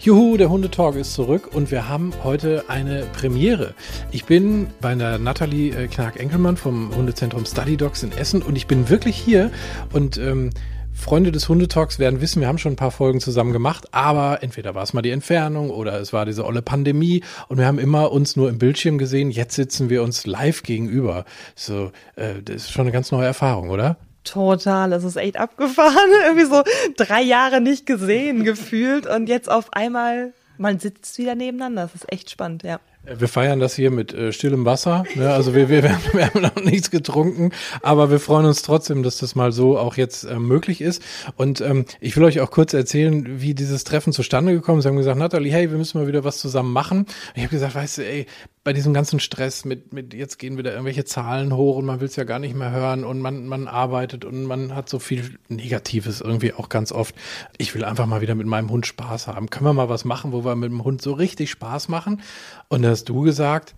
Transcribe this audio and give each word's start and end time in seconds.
Juhu, 0.00 0.38
der 0.38 0.48
Hundetalk 0.48 0.96
ist 0.96 1.12
zurück 1.12 1.50
und 1.52 1.70
wir 1.70 1.88
haben 1.88 2.12
heute 2.24 2.64
eine 2.68 3.04
Premiere. 3.12 3.74
Ich 4.10 4.24
bin 4.24 4.68
bei 4.80 4.94
der 4.94 5.18
Nathalie 5.18 5.74
äh, 5.74 5.88
Knark-Enkelmann 5.88 6.56
vom 6.56 6.94
Hundezentrum 6.96 7.44
Study 7.44 7.76
Dogs 7.76 8.02
in 8.02 8.12
Essen 8.12 8.40
und 8.40 8.56
ich 8.56 8.66
bin 8.66 8.88
wirklich 8.88 9.16
hier 9.16 9.50
und 9.92 10.16
ähm, 10.16 10.50
Freunde 10.92 11.32
des 11.32 11.48
Hundetalks 11.48 11.98
werden 11.98 12.20
wissen, 12.20 12.40
wir 12.40 12.48
haben 12.48 12.58
schon 12.58 12.72
ein 12.72 12.76
paar 12.76 12.90
Folgen 12.90 13.20
zusammen 13.20 13.52
gemacht, 13.52 13.88
aber 13.92 14.42
entweder 14.42 14.74
war 14.74 14.82
es 14.82 14.92
mal 14.92 15.02
die 15.02 15.10
Entfernung 15.10 15.70
oder 15.70 16.00
es 16.00 16.12
war 16.12 16.26
diese 16.26 16.44
olle 16.44 16.62
Pandemie 16.62 17.22
und 17.48 17.58
wir 17.58 17.66
haben 17.66 17.78
immer 17.78 18.12
uns 18.12 18.36
nur 18.36 18.48
im 18.48 18.58
Bildschirm 18.58 18.98
gesehen. 18.98 19.30
Jetzt 19.30 19.54
sitzen 19.54 19.90
wir 19.90 20.02
uns 20.02 20.26
live 20.26 20.62
gegenüber. 20.62 21.24
So, 21.54 21.90
äh, 22.16 22.42
das 22.42 22.56
ist 22.56 22.72
schon 22.72 22.82
eine 22.82 22.92
ganz 22.92 23.10
neue 23.12 23.26
Erfahrung, 23.26 23.70
oder? 23.70 23.96
Total, 24.24 24.92
es 24.92 25.04
ist 25.04 25.16
echt 25.16 25.38
abgefahren. 25.38 26.10
Irgendwie 26.26 26.46
so 26.46 26.62
drei 26.96 27.22
Jahre 27.22 27.60
nicht 27.60 27.86
gesehen 27.86 28.44
gefühlt 28.44 29.06
und 29.06 29.28
jetzt 29.28 29.50
auf 29.50 29.72
einmal, 29.72 30.32
man 30.58 30.78
sitzt 30.78 31.18
wieder 31.18 31.34
nebeneinander. 31.34 31.82
Das 31.82 31.94
ist 31.94 32.12
echt 32.12 32.30
spannend, 32.30 32.62
ja. 32.62 32.80
Wir 33.02 33.28
feiern 33.28 33.60
das 33.60 33.74
hier 33.74 33.90
mit 33.90 34.12
äh, 34.12 34.30
stillem 34.30 34.66
Wasser. 34.66 35.04
Ne? 35.14 35.32
Also 35.32 35.54
wir, 35.54 35.70
wir, 35.70 35.82
wir 36.12 36.26
haben 36.26 36.42
noch 36.42 36.54
nichts 36.56 36.90
getrunken, 36.90 37.50
aber 37.80 38.10
wir 38.10 38.20
freuen 38.20 38.44
uns 38.44 38.60
trotzdem, 38.60 39.02
dass 39.02 39.16
das 39.16 39.34
mal 39.34 39.52
so 39.52 39.78
auch 39.78 39.96
jetzt 39.96 40.24
äh, 40.24 40.38
möglich 40.38 40.82
ist. 40.82 41.02
Und 41.36 41.62
ähm, 41.62 41.86
ich 42.00 42.14
will 42.16 42.24
euch 42.24 42.40
auch 42.40 42.50
kurz 42.50 42.74
erzählen, 42.74 43.40
wie 43.40 43.54
dieses 43.54 43.84
Treffen 43.84 44.12
zustande 44.12 44.52
gekommen 44.52 44.80
ist. 44.80 44.82
Sie 44.82 44.90
haben 44.90 44.96
gesagt, 44.96 45.18
Natalie, 45.18 45.50
hey, 45.50 45.70
wir 45.70 45.78
müssen 45.78 45.98
mal 45.98 46.06
wieder 46.08 46.24
was 46.24 46.38
zusammen 46.38 46.74
machen. 46.74 47.06
ich 47.34 47.42
habe 47.42 47.50
gesagt, 47.50 47.74
weißt 47.74 47.98
du, 47.98 48.06
ey, 48.06 48.26
bei 48.62 48.74
diesem 48.74 48.92
ganzen 48.92 49.20
Stress 49.20 49.64
mit, 49.64 49.94
mit 49.94 50.12
jetzt 50.12 50.38
gehen 50.38 50.58
wieder 50.58 50.72
irgendwelche 50.72 51.06
Zahlen 51.06 51.56
hoch 51.56 51.76
und 51.76 51.86
man 51.86 52.00
will 52.00 52.08
es 52.08 52.16
ja 52.16 52.24
gar 52.24 52.38
nicht 52.38 52.54
mehr 52.54 52.70
hören 52.70 53.04
und 53.04 53.20
man, 53.20 53.46
man 53.46 53.68
arbeitet 53.68 54.26
und 54.26 54.44
man 54.44 54.74
hat 54.74 54.88
so 54.88 54.98
viel 54.98 55.38
Negatives 55.48 56.20
irgendwie 56.20 56.52
auch 56.52 56.68
ganz 56.68 56.92
oft. 56.92 57.14
Ich 57.56 57.74
will 57.74 57.84
einfach 57.84 58.04
mal 58.04 58.20
wieder 58.20 58.34
mit 58.34 58.46
meinem 58.46 58.70
Hund 58.70 58.86
Spaß 58.86 59.28
haben. 59.28 59.48
Können 59.48 59.64
wir 59.64 59.72
mal 59.72 59.88
was 59.88 60.04
machen, 60.04 60.32
wo 60.32 60.44
wir 60.44 60.56
mit 60.56 60.70
dem 60.70 60.84
Hund 60.84 61.00
so 61.00 61.14
richtig 61.14 61.50
Spaß 61.50 61.88
machen? 61.88 62.20
Und 62.68 62.82
da 62.82 62.90
hast 62.90 63.08
du 63.08 63.22
gesagt, 63.22 63.74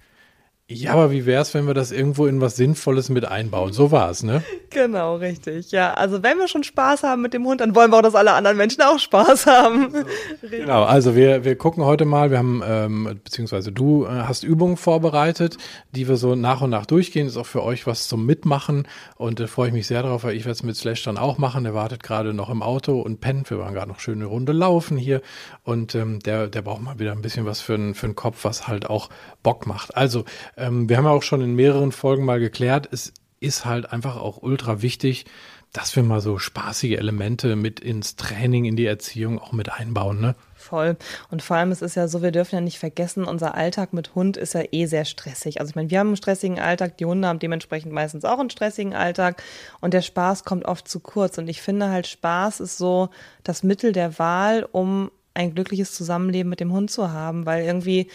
ja, 0.69 0.93
aber 0.93 1.11
wie 1.11 1.27
wäre 1.27 1.43
es, 1.43 1.53
wenn 1.55 1.67
wir 1.67 1.75
das 1.75 1.93
irgendwo 1.93 2.27
in 2.27 2.41
was 2.41 2.57
Sinnvolles 2.57 3.09
mit 3.09 3.25
einbauen? 3.27 3.73
So 3.73 3.91
war 3.91 4.11
es, 4.11 4.23
ne? 4.23 4.43
Genau, 4.73 5.17
richtig. 5.17 5.71
Ja, 5.71 5.93
also 5.93 6.23
wenn 6.23 6.39
wir 6.39 6.49
schon 6.49 6.65
Spaß 6.65 7.03
haben 7.03 7.21
mit 7.21 7.35
dem 7.35 7.45
Hund, 7.45 7.61
dann 7.61 7.75
wollen 7.75 7.91
wir 7.91 7.99
auch, 7.99 8.03
dass 8.03 8.15
alle 8.15 8.33
anderen 8.33 8.57
Menschen 8.57 8.81
auch 8.81 8.99
Spaß 8.99 9.45
haben. 9.47 9.93
genau, 10.41 10.85
also 10.85 11.15
wir, 11.15 11.45
wir 11.45 11.57
gucken 11.57 11.85
heute 11.85 12.07
mal, 12.07 12.31
wir 12.31 12.39
haben, 12.39 12.63
ähm, 12.65 13.21
beziehungsweise 13.23 13.71
du 13.71 14.07
äh, 14.07 14.09
hast 14.09 14.45
Übungen 14.45 14.79
vorbereitet, 14.79 15.59
die 15.91 16.09
wir 16.09 16.17
so 16.17 16.37
nach 16.37 16.63
und 16.63 16.71
nach 16.71 16.87
durchgehen. 16.87 17.27
Ist 17.27 17.37
auch 17.37 17.45
für 17.45 17.63
euch 17.63 17.87
was 17.87 18.09
zum 18.09 18.25
Mitmachen 18.25 18.89
und 19.17 19.41
da 19.41 19.45
äh, 19.45 19.47
freue 19.47 19.69
ich 19.69 19.75
mich 19.75 19.87
sehr 19.87 20.05
drauf, 20.05 20.25
weil 20.25 20.37
ich 20.37 20.47
werde 20.47 20.53
es 20.53 20.63
mit 20.63 20.75
Slash 20.75 21.03
dann 21.03 21.19
auch 21.19 21.37
machen. 21.37 21.65
Der 21.65 21.75
wartet 21.75 22.03
gerade 22.03 22.33
noch 22.33 22.49
im 22.49 22.63
Auto 22.63 22.99
und 22.99 23.21
pennt. 23.21 23.51
Wir 23.51 23.59
waren 23.59 23.75
gerade 23.75 23.91
noch 23.91 24.01
schöne 24.01 24.25
Runde 24.25 24.53
laufen 24.53 24.97
hier 24.97 25.21
und 25.65 25.95
ähm, 25.95 26.21
der, 26.21 26.47
der 26.47 26.63
braucht 26.63 26.81
mal 26.81 26.99
wieder 26.99 27.13
ein 27.13 27.21
bisschen 27.21 27.45
was 27.45 27.61
für, 27.61 27.75
ein, 27.75 27.95
für 27.95 28.07
einen 28.07 28.17
Kopf, 28.17 28.45
was 28.45 28.69
halt 28.69 28.89
auch 28.89 29.11
Bock 29.43 29.67
macht. 29.67 29.97
Also, 29.97 30.25
ähm, 30.57 30.89
wir 30.89 30.97
haben 30.97 31.05
ja 31.05 31.11
auch 31.11 31.23
schon 31.23 31.41
in 31.41 31.55
mehreren 31.55 31.93
Folgen 31.93 32.25
mal 32.25 32.41
geklärt, 32.41 32.89
es 32.91 33.13
ist 33.41 33.65
halt 33.65 33.93
einfach 33.93 34.17
auch 34.17 34.43
ultra 34.43 34.83
wichtig, 34.83 35.27
dass 35.73 35.97
wir 35.97 36.03
mal 36.03 36.21
so 36.21 36.39
spaßige 36.39 36.99
Elemente 36.99 37.57
mit 37.57 37.81
ins 37.81 38.17
Training, 38.17 38.67
in 38.67 38.77
die 38.77 38.85
Erziehung 38.85 39.39
auch 39.39 39.53
mit 39.53 39.73
einbauen, 39.73 40.21
ne? 40.21 40.35
Voll. 40.55 40.97
Und 41.31 41.43
vor 41.43 41.57
allem, 41.57 41.73
es 41.73 41.83
ist 41.83 41.97
ja 41.97 42.09
so, 42.09 42.23
wir 42.23 42.31
dürfen 42.31 42.55
ja 42.55 42.61
nicht 42.61 42.79
vergessen, 42.79 43.25
unser 43.25 43.55
Alltag 43.55 43.93
mit 43.93 44.15
Hund 44.15 44.37
ist 44.37 44.53
ja 44.53 44.63
eh 44.71 44.87
sehr 44.87 45.05
stressig. 45.05 45.61
Also 45.61 45.71
ich 45.71 45.77
meine, 45.77 45.91
wir 45.91 45.99
haben 45.99 46.09
einen 46.09 46.17
stressigen 46.17 46.61
Alltag, 46.61 46.99
die 46.99 47.07
Hunde 47.07 47.27
haben 47.27 47.39
dementsprechend 47.39 47.93
meistens 47.93 48.25
auch 48.25 48.39
einen 48.39 48.51
stressigen 48.51 48.95
Alltag 48.95 49.43
und 49.81 49.95
der 49.95 50.03
Spaß 50.03 50.45
kommt 50.45 50.67
oft 50.67 50.87
zu 50.87 51.01
kurz. 51.01 51.39
Und 51.39 51.49
ich 51.49 51.63
finde 51.63 51.89
halt, 51.89 52.07
Spaß 52.07 52.61
ist 52.61 52.77
so 52.77 53.09
das 53.43 53.63
Mittel 53.63 53.93
der 53.93 54.19
Wahl, 54.19 54.69
um 54.71 55.11
ein 55.35 55.55
glückliches 55.55 55.93
Zusammenleben 55.93 56.51
mit 56.51 56.61
dem 56.61 56.73
Hund 56.73 56.91
zu 56.91 57.11
haben, 57.11 57.47
weil 57.47 57.65
irgendwie 57.65 58.09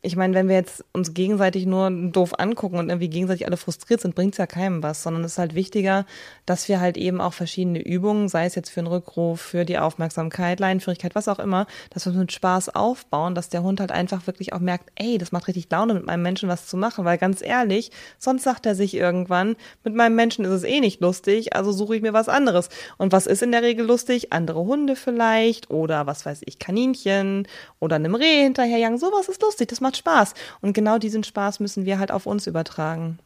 ich 0.00 0.16
meine, 0.16 0.34
wenn 0.34 0.48
wir 0.48 0.56
jetzt 0.56 0.84
uns 0.92 1.12
gegenseitig 1.12 1.66
nur 1.66 1.90
doof 1.90 2.38
angucken 2.38 2.78
und 2.78 2.88
irgendwie 2.88 3.08
gegenseitig 3.08 3.46
alle 3.46 3.56
frustriert 3.56 4.00
sind, 4.00 4.14
bringt 4.14 4.34
es 4.34 4.38
ja 4.38 4.46
keinem 4.46 4.82
was, 4.82 5.02
sondern 5.02 5.24
es 5.24 5.32
ist 5.32 5.38
halt 5.38 5.54
wichtiger, 5.54 6.06
dass 6.46 6.68
wir 6.68 6.80
halt 6.80 6.96
eben 6.96 7.20
auch 7.20 7.32
verschiedene 7.32 7.80
Übungen, 7.80 8.28
sei 8.28 8.46
es 8.46 8.54
jetzt 8.54 8.70
für 8.70 8.80
einen 8.80 8.86
Rückruf, 8.86 9.40
für 9.40 9.64
die 9.64 9.78
Aufmerksamkeit, 9.78 10.60
Leinenführigkeit, 10.60 11.14
was 11.14 11.28
auch 11.28 11.38
immer, 11.38 11.66
dass 11.90 12.06
wir 12.06 12.12
mit 12.12 12.32
Spaß 12.32 12.74
aufbauen, 12.74 13.34
dass 13.34 13.48
der 13.48 13.62
Hund 13.62 13.80
halt 13.80 13.92
einfach 13.92 14.26
wirklich 14.26 14.52
auch 14.52 14.60
merkt, 14.60 14.90
ey, 14.94 15.18
das 15.18 15.32
macht 15.32 15.48
richtig 15.48 15.68
Laune, 15.70 15.94
mit 15.94 16.06
meinem 16.06 16.22
Menschen 16.22 16.48
was 16.48 16.66
zu 16.66 16.76
machen, 16.76 17.04
weil 17.04 17.18
ganz 17.18 17.42
ehrlich, 17.42 17.90
sonst 18.18 18.44
sagt 18.44 18.66
er 18.66 18.74
sich 18.74 18.94
irgendwann, 18.94 19.56
mit 19.84 19.94
meinem 19.94 20.14
Menschen 20.14 20.44
ist 20.44 20.52
es 20.52 20.64
eh 20.64 20.80
nicht 20.80 21.00
lustig, 21.00 21.54
also 21.54 21.72
suche 21.72 21.96
ich 21.96 22.02
mir 22.02 22.12
was 22.12 22.28
anderes. 22.28 22.68
Und 22.98 23.12
was 23.12 23.26
ist 23.26 23.42
in 23.42 23.52
der 23.52 23.62
Regel 23.62 23.86
lustig? 23.86 24.32
Andere 24.32 24.60
Hunde 24.60 24.96
vielleicht 24.96 25.70
oder 25.70 26.06
was 26.06 26.24
weiß 26.24 26.42
ich, 26.46 26.58
Kaninchen 26.58 27.46
oder 27.80 27.96
einem 27.96 28.14
Reh 28.14 28.42
hinterherjagen, 28.42 28.98
sowas 28.98 29.28
ist 29.28 29.42
lustig, 29.42 29.67
das 29.68 29.80
macht 29.80 29.96
Spaß. 29.96 30.34
Und 30.60 30.72
genau 30.72 30.98
diesen 30.98 31.24
Spaß 31.24 31.60
müssen 31.60 31.84
wir 31.84 31.98
halt 31.98 32.10
auf 32.10 32.26
uns 32.26 32.46
übertragen. 32.46 33.18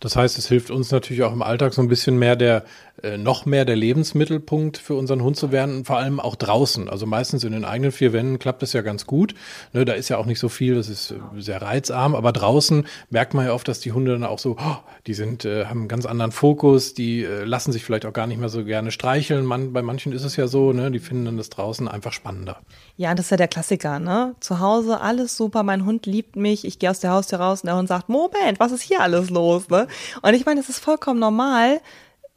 Das 0.00 0.16
heißt, 0.16 0.36
es 0.36 0.48
hilft 0.48 0.70
uns 0.70 0.90
natürlich 0.90 1.22
auch 1.22 1.32
im 1.32 1.42
Alltag 1.42 1.74
so 1.74 1.80
ein 1.80 1.86
bisschen 1.86 2.18
mehr 2.18 2.34
der, 2.34 2.64
äh, 3.02 3.18
noch 3.18 3.46
mehr 3.46 3.64
der 3.64 3.76
Lebensmittelpunkt 3.76 4.78
für 4.78 4.94
unseren 4.94 5.22
Hund 5.22 5.36
zu 5.36 5.52
werden, 5.52 5.84
vor 5.84 5.98
allem 5.98 6.20
auch 6.20 6.36
draußen. 6.36 6.88
Also 6.88 7.06
meistens 7.06 7.44
in 7.44 7.52
den 7.52 7.64
eigenen 7.64 7.92
vier 7.92 8.12
Wänden 8.12 8.38
klappt 8.38 8.62
das 8.62 8.72
ja 8.72 8.82
ganz 8.82 9.06
gut. 9.06 9.34
Ne, 9.72 9.84
da 9.84 9.94
ist 9.94 10.08
ja 10.08 10.18
auch 10.18 10.26
nicht 10.26 10.38
so 10.38 10.48
viel, 10.48 10.74
das 10.74 10.88
ist 10.88 11.10
äh, 11.10 11.16
sehr 11.38 11.62
reizarm, 11.62 12.14
aber 12.14 12.32
draußen 12.32 12.86
merkt 13.10 13.34
man 13.34 13.46
ja 13.46 13.52
oft, 13.52 13.66
dass 13.66 13.80
die 13.80 13.92
Hunde 13.92 14.12
dann 14.12 14.24
auch 14.24 14.38
so, 14.38 14.56
oh, 14.58 14.76
die 15.06 15.14
sind, 15.14 15.44
äh, 15.44 15.66
haben 15.66 15.80
einen 15.80 15.88
ganz 15.88 16.06
anderen 16.06 16.32
Fokus, 16.32 16.94
die 16.94 17.24
äh, 17.24 17.44
lassen 17.44 17.72
sich 17.72 17.84
vielleicht 17.84 18.06
auch 18.06 18.12
gar 18.12 18.26
nicht 18.26 18.38
mehr 18.38 18.48
so 18.48 18.64
gerne 18.64 18.90
streicheln. 18.90 19.44
Man, 19.44 19.72
bei 19.72 19.82
manchen 19.82 20.12
ist 20.12 20.24
es 20.24 20.36
ja 20.36 20.46
so, 20.46 20.72
ne, 20.72 20.90
die 20.90 21.00
finden 21.00 21.24
dann 21.24 21.36
das 21.36 21.50
draußen 21.50 21.88
einfach 21.88 22.12
spannender. 22.12 22.60
Ja, 22.96 23.14
das 23.14 23.26
ist 23.26 23.30
ja 23.30 23.36
der 23.36 23.48
Klassiker, 23.48 23.98
ne? 23.98 24.34
Zu 24.40 24.60
Hause 24.60 25.00
alles 25.00 25.36
super, 25.36 25.62
mein 25.62 25.84
Hund 25.84 26.06
liebt 26.06 26.36
mich, 26.36 26.64
ich 26.64 26.78
gehe 26.78 26.90
aus 26.90 27.00
der 27.00 27.10
Haustür 27.10 27.40
raus 27.40 27.62
und 27.62 27.66
der 27.66 27.76
Hund 27.76 27.88
sagt, 27.88 28.08
Moment, 28.08 28.60
was 28.60 28.72
ist 28.72 28.82
hier 28.82 29.00
alles 29.00 29.30
los, 29.30 29.68
ne? 29.68 29.88
Und 30.22 30.34
ich 30.34 30.46
meine, 30.46 30.60
es 30.60 30.68
ist 30.68 30.78
vollkommen 30.78 31.18
normal, 31.18 31.80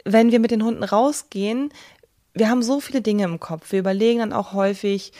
wenn 0.06 0.32
wir 0.32 0.40
mit 0.40 0.52
den 0.52 0.64
Hunden 0.64 0.84
rausgehen. 0.84 1.70
Wir 2.34 2.50
haben 2.50 2.64
so 2.64 2.80
viele 2.80 3.02
Dinge 3.02 3.24
im 3.24 3.40
Kopf. 3.40 3.72
Wir 3.72 3.80
überlegen 3.80 4.20
dann 4.20 4.34
auch 4.34 4.54
häufig, 4.54 5.12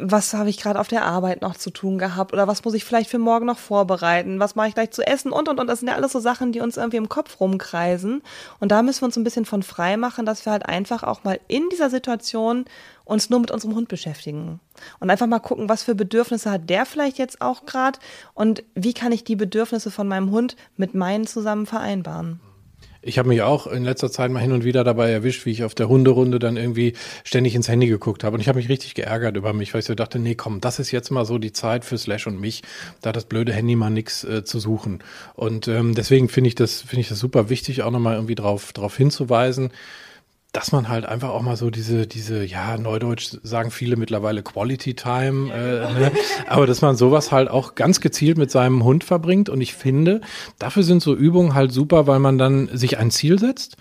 was 0.00 0.32
habe 0.32 0.48
ich 0.48 0.58
gerade 0.58 0.80
auf 0.80 0.88
der 0.88 1.04
Arbeit 1.04 1.42
noch 1.42 1.56
zu 1.56 1.70
tun 1.70 1.98
gehabt 1.98 2.32
oder 2.32 2.48
was 2.48 2.64
muss 2.64 2.74
ich 2.74 2.84
vielleicht 2.84 3.10
für 3.10 3.18
morgen 3.18 3.46
noch 3.46 3.58
vorbereiten, 3.58 4.40
was 4.40 4.54
mache 4.54 4.68
ich 4.68 4.74
gleich 4.74 4.92
zu 4.92 5.06
essen 5.06 5.30
und 5.30 5.48
und 5.48 5.60
und. 5.60 5.66
Das 5.66 5.80
sind 5.80 5.88
ja 5.88 5.94
alles 5.94 6.12
so 6.12 6.20
Sachen, 6.20 6.52
die 6.52 6.60
uns 6.60 6.76
irgendwie 6.76 6.96
im 6.96 7.08
Kopf 7.08 7.38
rumkreisen. 7.40 8.22
Und 8.60 8.72
da 8.72 8.82
müssen 8.82 9.02
wir 9.02 9.06
uns 9.06 9.16
ein 9.16 9.24
bisschen 9.24 9.44
von 9.44 9.62
frei 9.62 9.96
machen, 9.96 10.24
dass 10.24 10.46
wir 10.46 10.52
halt 10.52 10.66
einfach 10.66 11.02
auch 11.02 11.24
mal 11.24 11.38
in 11.48 11.68
dieser 11.70 11.90
Situation 11.90 12.64
uns 13.04 13.28
nur 13.28 13.40
mit 13.40 13.50
unserem 13.50 13.74
Hund 13.74 13.88
beschäftigen 13.88 14.60
und 15.00 15.10
einfach 15.10 15.26
mal 15.26 15.40
gucken, 15.40 15.68
was 15.68 15.82
für 15.82 15.94
Bedürfnisse 15.94 16.50
hat 16.50 16.70
der 16.70 16.86
vielleicht 16.86 17.18
jetzt 17.18 17.40
auch 17.40 17.66
gerade 17.66 17.98
und 18.34 18.62
wie 18.74 18.94
kann 18.94 19.12
ich 19.12 19.24
die 19.24 19.36
Bedürfnisse 19.36 19.90
von 19.90 20.06
meinem 20.08 20.30
Hund 20.30 20.56
mit 20.76 20.94
meinen 20.94 21.26
zusammen 21.26 21.66
vereinbaren. 21.66 22.40
Ich 23.02 23.18
habe 23.18 23.28
mich 23.28 23.40
auch 23.40 23.66
in 23.66 23.84
letzter 23.84 24.10
Zeit 24.10 24.30
mal 24.30 24.40
hin 24.40 24.52
und 24.52 24.62
wieder 24.62 24.84
dabei 24.84 25.10
erwischt, 25.10 25.46
wie 25.46 25.50
ich 25.50 25.64
auf 25.64 25.74
der 25.74 25.88
Hunderunde 25.88 26.38
dann 26.38 26.58
irgendwie 26.58 26.92
ständig 27.24 27.54
ins 27.54 27.68
Handy 27.68 27.86
geguckt 27.86 28.24
habe. 28.24 28.34
Und 28.34 28.40
ich 28.40 28.48
habe 28.48 28.58
mich 28.58 28.68
richtig 28.68 28.94
geärgert 28.94 29.36
über 29.38 29.54
mich, 29.54 29.72
weil 29.72 29.78
ich 29.78 29.86
so 29.86 29.94
dachte, 29.94 30.18
nee, 30.18 30.34
komm, 30.34 30.60
das 30.60 30.78
ist 30.78 30.90
jetzt 30.90 31.10
mal 31.10 31.24
so 31.24 31.38
die 31.38 31.52
Zeit 31.52 31.86
für 31.86 31.96
Slash 31.96 32.26
und 32.26 32.38
mich, 32.38 32.62
da 33.00 33.12
das 33.12 33.24
blöde 33.24 33.54
Handy 33.54 33.74
mal 33.74 33.88
nix 33.88 34.22
äh, 34.24 34.44
zu 34.44 34.60
suchen. 34.60 35.02
Und 35.34 35.66
ähm, 35.66 35.94
deswegen 35.94 36.28
finde 36.28 36.48
ich 36.48 36.54
das, 36.56 36.82
finde 36.82 37.00
ich 37.00 37.08
das 37.08 37.18
super 37.18 37.48
wichtig, 37.48 37.82
auch 37.82 37.90
nochmal 37.90 38.16
irgendwie 38.16 38.34
drauf, 38.34 38.74
drauf 38.74 38.96
hinzuweisen 38.96 39.70
dass 40.52 40.72
man 40.72 40.88
halt 40.88 41.06
einfach 41.06 41.28
auch 41.30 41.42
mal 41.42 41.56
so 41.56 41.70
diese, 41.70 42.06
diese, 42.06 42.44
ja, 42.44 42.76
Neudeutsch 42.76 43.36
sagen 43.42 43.70
viele 43.70 43.96
mittlerweile 43.96 44.42
Quality 44.42 44.94
Time, 44.94 45.52
äh, 45.52 45.92
ne? 45.92 46.12
aber 46.48 46.66
dass 46.66 46.82
man 46.82 46.96
sowas 46.96 47.30
halt 47.30 47.48
auch 47.48 47.76
ganz 47.76 48.00
gezielt 48.00 48.36
mit 48.36 48.50
seinem 48.50 48.82
Hund 48.82 49.04
verbringt. 49.04 49.48
Und 49.48 49.60
ich 49.60 49.74
finde, 49.74 50.20
dafür 50.58 50.82
sind 50.82 51.02
so 51.02 51.14
Übungen 51.14 51.54
halt 51.54 51.72
super, 51.72 52.06
weil 52.06 52.18
man 52.18 52.38
dann 52.38 52.68
sich 52.72 52.98
ein 52.98 53.10
Ziel 53.10 53.38
setzt 53.38 53.76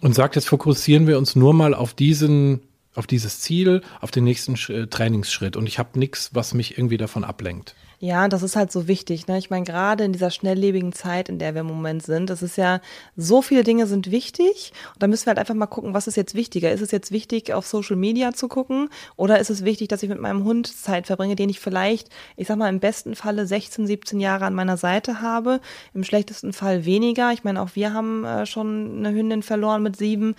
und 0.00 0.14
sagt, 0.14 0.36
jetzt 0.36 0.48
fokussieren 0.48 1.06
wir 1.06 1.18
uns 1.18 1.34
nur 1.34 1.54
mal 1.54 1.74
auf 1.74 1.92
diesen 1.94 2.60
auf 2.94 3.06
dieses 3.06 3.40
Ziel, 3.40 3.82
auf 4.00 4.10
den 4.10 4.24
nächsten 4.24 4.54
Trainingsschritt 4.54 5.56
und 5.56 5.66
ich 5.66 5.78
habe 5.78 5.98
nichts, 5.98 6.30
was 6.34 6.54
mich 6.54 6.76
irgendwie 6.78 6.98
davon 6.98 7.24
ablenkt. 7.24 7.74
Ja, 8.04 8.26
das 8.26 8.42
ist 8.42 8.56
halt 8.56 8.72
so 8.72 8.88
wichtig. 8.88 9.28
Ne? 9.28 9.38
Ich 9.38 9.48
meine, 9.48 9.64
gerade 9.64 10.02
in 10.02 10.12
dieser 10.12 10.32
schnelllebigen 10.32 10.92
Zeit, 10.92 11.28
in 11.28 11.38
der 11.38 11.54
wir 11.54 11.60
im 11.60 11.68
Moment 11.68 12.02
sind, 12.02 12.30
das 12.30 12.42
ist 12.42 12.56
ja, 12.56 12.80
so 13.16 13.42
viele 13.42 13.62
Dinge 13.62 13.86
sind 13.86 14.10
wichtig. 14.10 14.72
Und 14.94 15.04
da 15.04 15.06
müssen 15.06 15.26
wir 15.26 15.30
halt 15.30 15.38
einfach 15.38 15.54
mal 15.54 15.66
gucken, 15.66 15.94
was 15.94 16.08
ist 16.08 16.16
jetzt 16.16 16.34
wichtiger? 16.34 16.72
Ist 16.72 16.80
es 16.80 16.90
jetzt 16.90 17.12
wichtig, 17.12 17.52
auf 17.52 17.64
Social 17.64 17.94
Media 17.94 18.32
zu 18.32 18.48
gucken? 18.48 18.88
Oder 19.14 19.38
ist 19.38 19.50
es 19.50 19.64
wichtig, 19.64 19.86
dass 19.86 20.02
ich 20.02 20.08
mit 20.08 20.18
meinem 20.18 20.42
Hund 20.42 20.66
Zeit 20.66 21.06
verbringe, 21.06 21.36
den 21.36 21.48
ich 21.48 21.60
vielleicht, 21.60 22.08
ich 22.36 22.48
sag 22.48 22.58
mal, 22.58 22.68
im 22.70 22.80
besten 22.80 23.14
Falle 23.14 23.46
16, 23.46 23.86
17 23.86 24.18
Jahre 24.18 24.46
an 24.46 24.54
meiner 24.54 24.78
Seite 24.78 25.20
habe, 25.20 25.60
im 25.94 26.02
schlechtesten 26.02 26.52
Fall 26.52 26.84
weniger. 26.84 27.32
Ich 27.32 27.44
meine, 27.44 27.62
auch 27.62 27.76
wir 27.76 27.94
haben 27.94 28.24
äh, 28.24 28.46
schon 28.46 28.96
eine 28.98 29.16
Hündin 29.16 29.44
verloren 29.44 29.84
mit 29.84 29.94
sieben 29.94 30.34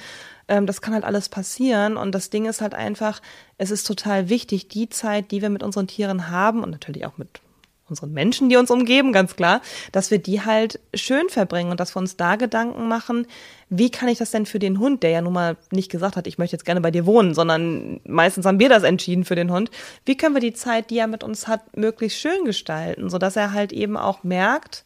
ähm, 0.48 0.66
das 0.66 0.82
kann 0.82 0.94
halt 0.94 1.04
alles 1.04 1.30
passieren. 1.30 1.98
Und 1.98 2.14
das 2.14 2.30
Ding 2.30 2.46
ist 2.46 2.62
halt 2.62 2.74
einfach, 2.74 3.22
es 3.58 3.72
ist 3.72 3.86
total 3.86 4.30
wichtig, 4.30 4.68
die 4.68 4.90
Zeit, 4.90 5.32
die 5.32 5.42
wir 5.42 5.50
mit 5.50 5.64
unseren 5.64 5.88
Tieren 5.88 6.30
haben 6.30 6.64
und 6.64 6.72
natürlich 6.72 7.06
auch 7.06 7.18
mit 7.18 7.42
unseren 7.90 8.14
Menschen, 8.14 8.50
die 8.50 8.56
uns 8.56 8.72
umgeben, 8.72 9.12
ganz 9.12 9.36
klar, 9.36 9.62
dass 9.92 10.10
wir 10.10 10.18
die 10.18 10.42
halt 10.42 10.80
schön 10.94 11.30
verbringen 11.30 11.70
und 11.70 11.80
dass 11.80 11.96
wir 11.96 12.00
uns 12.00 12.16
da 12.16 12.38
Gedanken 12.38 12.88
machen, 12.88 13.28
wie 13.70 13.92
kann 13.92 14.08
ich 14.08 14.18
das 14.18 14.32
denn 14.32 14.46
für 14.46 14.60
den 14.60 14.80
Hund, 14.80 15.04
der 15.04 15.10
ja 15.12 15.22
nun 15.22 15.34
mal 15.34 15.58
nicht 15.72 15.92
gesagt 15.92 16.16
hat, 16.16 16.26
ich 16.26 16.38
möchte 16.38 16.56
jetzt 16.56 16.66
gerne 16.66 16.82
bei 16.82 16.92
dir 16.92 17.06
wohnen, 17.06 17.34
sondern 17.34 18.00
meistens 18.06 18.46
haben 18.46 18.60
wir 18.60 18.70
das 18.70 18.84
entschieden 18.84 19.26
für 19.26 19.36
den 19.36 19.52
Hund, 19.52 19.70
wie 20.06 20.16
können 20.16 20.36
wir 20.36 20.42
die 20.42 20.54
Zeit, 20.54 20.90
die 20.90 20.98
er 20.98 21.08
mit 21.08 21.24
uns 21.24 21.48
hat, 21.48 21.76
möglichst 21.76 22.20
schön 22.20 22.46
gestalten, 22.46 23.10
sodass 23.10 23.36
er 23.36 23.54
halt 23.54 23.74
eben 23.74 23.98
auch 23.98 24.24
merkt, 24.24 24.86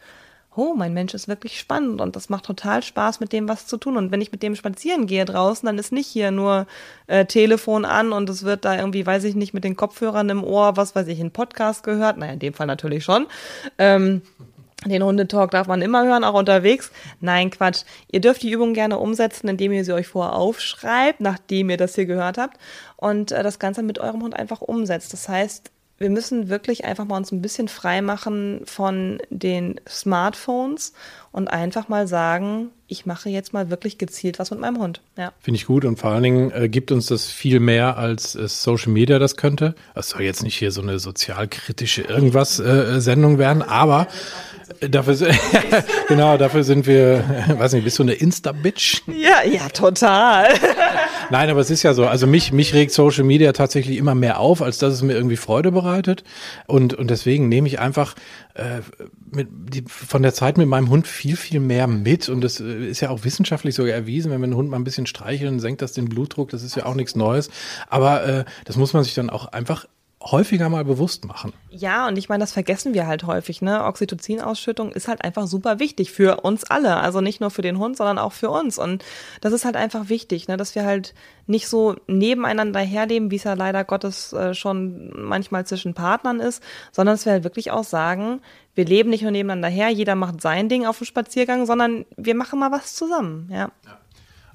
oh, 0.58 0.74
mein 0.76 0.94
Mensch 0.94 1.14
ist 1.14 1.28
wirklich 1.28 1.60
spannend 1.60 2.02
und 2.02 2.16
das 2.16 2.30
macht 2.30 2.46
total 2.46 2.84
Spaß, 2.84 3.20
mit 3.20 3.32
dem 3.32 3.48
was 3.48 3.68
zu 3.68 3.78
tun. 3.78 3.96
Und 3.96 4.12
wenn 4.12 4.22
ich 4.22 4.32
mit 4.32 4.44
dem 4.44 4.56
spazieren 4.56 5.08
gehe 5.08 5.26
draußen, 5.26 5.66
dann 5.66 5.78
ist 5.78 5.92
nicht 5.92 6.08
hier 6.08 6.32
nur 6.32 6.68
äh, 7.08 7.26
Telefon 7.26 7.86
an 7.86 8.12
und 8.12 8.30
es 8.30 8.44
wird 8.44 8.66
da 8.66 8.76
irgendwie, 8.76 9.06
weiß 9.06 9.24
ich 9.24 9.36
nicht, 9.36 9.54
mit 9.54 9.64
den 9.64 9.76
Kopfhörern 9.76 10.30
im 10.30 10.44
Ohr, 10.44 10.76
was 10.76 10.96
weiß 10.96 11.08
ich, 11.08 11.20
ein 11.20 11.32
Podcast 11.32 11.84
gehört. 11.84 12.18
Naja, 12.18 12.34
in 12.34 12.40
dem 12.40 12.54
Fall 12.54 12.68
natürlich 12.68 13.04
schon. 13.04 13.28
Ähm, 13.78 14.22
den 14.86 15.04
Hundetalk 15.04 15.52
darf 15.52 15.68
man 15.68 15.82
immer 15.82 16.06
hören, 16.06 16.24
auch 16.24 16.36
unterwegs. 16.36 16.92
Nein, 17.20 17.50
Quatsch. 17.50 17.84
Ihr 18.12 18.22
dürft 18.22 18.44
die 18.44 18.52
Übung 18.52 18.74
gerne 18.74 19.00
umsetzen, 19.00 19.48
indem 19.48 19.72
ihr 19.72 19.84
sie 19.84 19.94
euch 19.94 20.08
vorher 20.08 20.34
aufschreibt, 20.34 21.20
nachdem 21.20 21.70
ihr 21.70 21.78
das 21.78 21.96
hier 21.96 22.06
gehört 22.06 22.38
habt 22.38 22.58
und 22.96 23.32
äh, 23.32 23.44
das 23.44 23.60
Ganze 23.60 23.84
mit 23.84 24.00
eurem 24.00 24.22
Hund 24.22 24.36
einfach 24.36 24.62
umsetzt. 24.62 25.14
Das 25.14 25.28
heißt, 25.28 25.72
wir 25.98 26.10
müssen 26.10 26.50
wirklich 26.50 26.86
einfach 26.86 27.06
mal 27.06 27.18
uns 27.18 27.32
ein 27.32 27.42
bisschen 27.42 27.68
frei 27.68 28.02
machen 28.02 28.62
von 28.66 29.20
den 29.30 29.80
Smartphones 29.88 30.94
und 31.32 31.48
einfach 31.48 31.88
mal 31.88 32.08
sagen, 32.08 32.70
ich 32.88 33.06
mache 33.06 33.30
jetzt 33.30 33.54
mal 33.54 33.70
wirklich 33.70 33.98
gezielt 33.98 34.40
was 34.40 34.52
mit 34.52 34.60
meinem 34.60 34.80
Hund. 34.80 35.02
Ja. 35.18 35.34
Finde 35.40 35.58
ich 35.58 35.66
gut 35.66 35.86
und 35.86 36.00
vor 36.00 36.12
allen 36.12 36.24
Dingen 36.24 36.52
äh, 36.52 36.70
gibt 36.70 36.92
uns 36.92 37.08
das 37.08 37.28
viel 37.28 37.60
mehr, 37.60 37.98
als 37.98 38.36
äh, 38.36 38.48
Social 38.48 38.92
Media 38.92 39.20
das 39.20 39.36
könnte. 39.36 39.76
Es 39.96 40.10
soll 40.10 40.22
jetzt 40.22 40.44
nicht 40.44 40.58
hier 40.58 40.72
so 40.72 40.82
eine 40.82 41.00
sozialkritische 41.00 42.04
irgendwas 42.04 42.60
äh, 42.60 43.02
Sendung 43.02 43.38
werden, 43.38 43.62
aber 43.62 44.08
Dafür, 44.82 45.16
genau, 46.08 46.38
dafür 46.38 46.64
sind 46.64 46.86
wir, 46.88 47.24
weiß 47.58 47.74
nicht, 47.74 47.84
bist 47.84 48.00
du 48.00 48.04
eine 48.04 48.14
Insta-Bitch? 48.14 49.02
Ja, 49.08 49.44
ja, 49.44 49.70
total. 49.70 50.50
Nein, 51.30 51.50
aber 51.50 51.60
es 51.60 51.70
ist 51.70 51.84
ja 51.84 51.94
so. 51.94 52.06
Also 52.06 52.26
mich, 52.26 52.54
mich 52.54 52.74
regt 52.74 52.92
Social 52.92 53.24
Media 53.24 53.52
tatsächlich 53.52 53.98
immer 53.98 54.16
mehr 54.16 54.40
auf, 54.40 54.62
als 54.62 54.78
dass 54.78 54.94
es 54.94 55.02
mir 55.02 55.14
irgendwie 55.14 55.36
Freude 55.36 55.72
bereitet. 55.72 56.24
Und, 56.68 56.94
und 56.94 57.10
deswegen 57.10 57.50
nehme 57.50 57.68
ich 57.68 57.80
einfach 57.80 58.16
äh, 58.54 58.82
mit, 59.32 59.48
die, 59.52 59.84
von 59.88 60.22
der 60.22 60.34
Zeit 60.34 60.58
mit 60.58 60.68
meinem 60.68 60.90
Hund 60.90 61.08
viel, 61.08 61.36
viel 61.36 61.60
mehr 61.60 61.88
mit. 61.88 62.30
Und 62.30 62.42
das 62.42 62.60
äh, 62.60 62.88
ist 62.88 63.02
ja 63.02 63.10
auch 63.10 63.24
wissenschaftlich 63.26 63.76
sogar 63.76 63.94
erwiesen, 63.94 64.32
wenn 64.32 64.40
wir 64.40 64.46
einen 64.46 64.56
Hund 64.56 64.70
mal 64.70 64.78
ein 64.78 64.84
bisschen 64.84 65.06
streicheln, 65.06 65.60
senkt 65.60 65.82
das 65.82 65.94
den 65.94 66.06
Blutdruck. 66.06 66.50
Das 66.50 66.64
ist 66.64 66.76
ja 66.76 66.86
auch 66.86 66.96
nichts 66.96 67.16
Neues. 67.16 67.50
Aber 67.90 68.26
äh, 68.26 68.46
das 68.66 68.78
muss 68.78 68.94
man 68.94 69.04
sich 69.04 69.14
dann 69.14 69.30
auch 69.30 69.48
einfach 69.48 69.86
häufiger 70.32 70.70
mal 70.70 70.84
bewusst 70.84 71.26
machen. 71.26 71.54
Ja, 71.70 72.08
und 72.08 72.18
ich 72.18 72.30
meine, 72.30 72.42
das 72.42 72.52
vergessen 72.52 72.94
wir 72.94 73.08
halt 73.08 73.24
häufig. 73.24 73.62
Ne? 73.62 73.84
Oxytocin-Ausschüttung 73.84 74.92
ist 74.92 75.08
halt 75.08 75.24
einfach 75.24 75.48
super 75.48 75.80
wichtig 75.80 76.12
für 76.12 76.42
uns 76.42 76.64
alle. 76.64 76.98
Also 76.98 77.22
nicht 77.22 77.40
nur 77.40 77.50
für 77.50 77.62
den 77.62 77.78
Hund, 77.78 77.98
sondern 77.98 78.18
auch 78.18 78.34
für 78.34 78.50
uns. 78.50 78.78
Und 78.78 79.04
das 79.42 79.54
ist 79.54 79.66
halt 79.66 79.76
einfach 79.76 80.10
wichtig, 80.10 80.48
ne? 80.48 80.58
dass 80.58 80.76
wir 80.76 80.86
halt 80.86 81.14
nicht 81.46 81.68
so 81.68 81.96
nebeneinander 82.08 82.80
herleben, 82.80 83.32
wie 83.32 83.38
es 83.38 83.44
ja 83.44 83.54
leider 83.54 83.84
Gottes 83.84 84.34
äh, 84.34 84.54
schon 84.54 85.12
manchmal 85.16 85.66
zwischen 85.66 85.94
Partnern 85.94 86.40
ist, 86.40 86.62
sondern 86.92 87.14
dass 87.16 87.26
wir 87.26 87.34
halt 87.34 87.44
wirklich 87.44 87.72
auch 87.72 87.84
sagen, 87.84 88.42
wir 88.76 88.86
leben 88.86 89.10
nicht 89.10 89.22
nur 89.22 89.32
nebeneinander 89.32 89.70
her, 89.70 89.90
jeder 89.90 90.16
macht 90.16 90.42
sein 90.42 90.70
Ding 90.70 90.86
auf 90.86 90.98
dem 90.98 91.06
Spaziergang, 91.06 91.66
sondern 91.66 92.06
wir 92.16 92.36
machen 92.36 92.60
mal 92.60 92.72
was 92.72 92.96
zusammen. 92.96 93.50
Ja. 93.52 93.72
ja. 93.86 94.00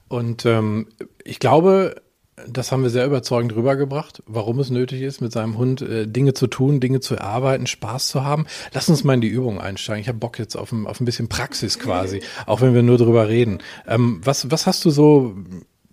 Und 0.08 0.44
ähm, 0.44 0.88
ich 1.24 1.38
glaube, 1.38 2.02
das 2.48 2.72
haben 2.72 2.82
wir 2.82 2.90
sehr 2.90 3.06
überzeugend 3.06 3.54
rübergebracht, 3.54 4.22
warum 4.26 4.58
es 4.60 4.70
nötig 4.70 5.02
ist, 5.02 5.20
mit 5.20 5.32
seinem 5.32 5.58
Hund 5.58 5.82
äh, 5.82 6.06
Dinge 6.06 6.34
zu 6.34 6.46
tun, 6.46 6.80
Dinge 6.80 7.00
zu 7.00 7.14
erarbeiten, 7.14 7.66
Spaß 7.66 8.08
zu 8.08 8.24
haben. 8.24 8.46
Lass 8.72 8.88
uns 8.88 9.04
mal 9.04 9.14
in 9.14 9.20
die 9.20 9.28
Übung 9.28 9.60
einsteigen. 9.60 10.00
Ich 10.00 10.08
habe 10.08 10.18
Bock 10.18 10.38
jetzt 10.38 10.56
auf 10.56 10.72
ein, 10.72 10.86
auf 10.86 11.00
ein 11.00 11.04
bisschen 11.04 11.28
Praxis 11.28 11.78
quasi, 11.78 12.22
auch 12.46 12.60
wenn 12.60 12.74
wir 12.74 12.82
nur 12.82 12.98
drüber 12.98 13.28
reden. 13.28 13.58
Ähm, 13.86 14.20
was, 14.24 14.50
was 14.50 14.66
hast 14.66 14.84
du 14.84 14.90
so 14.90 15.34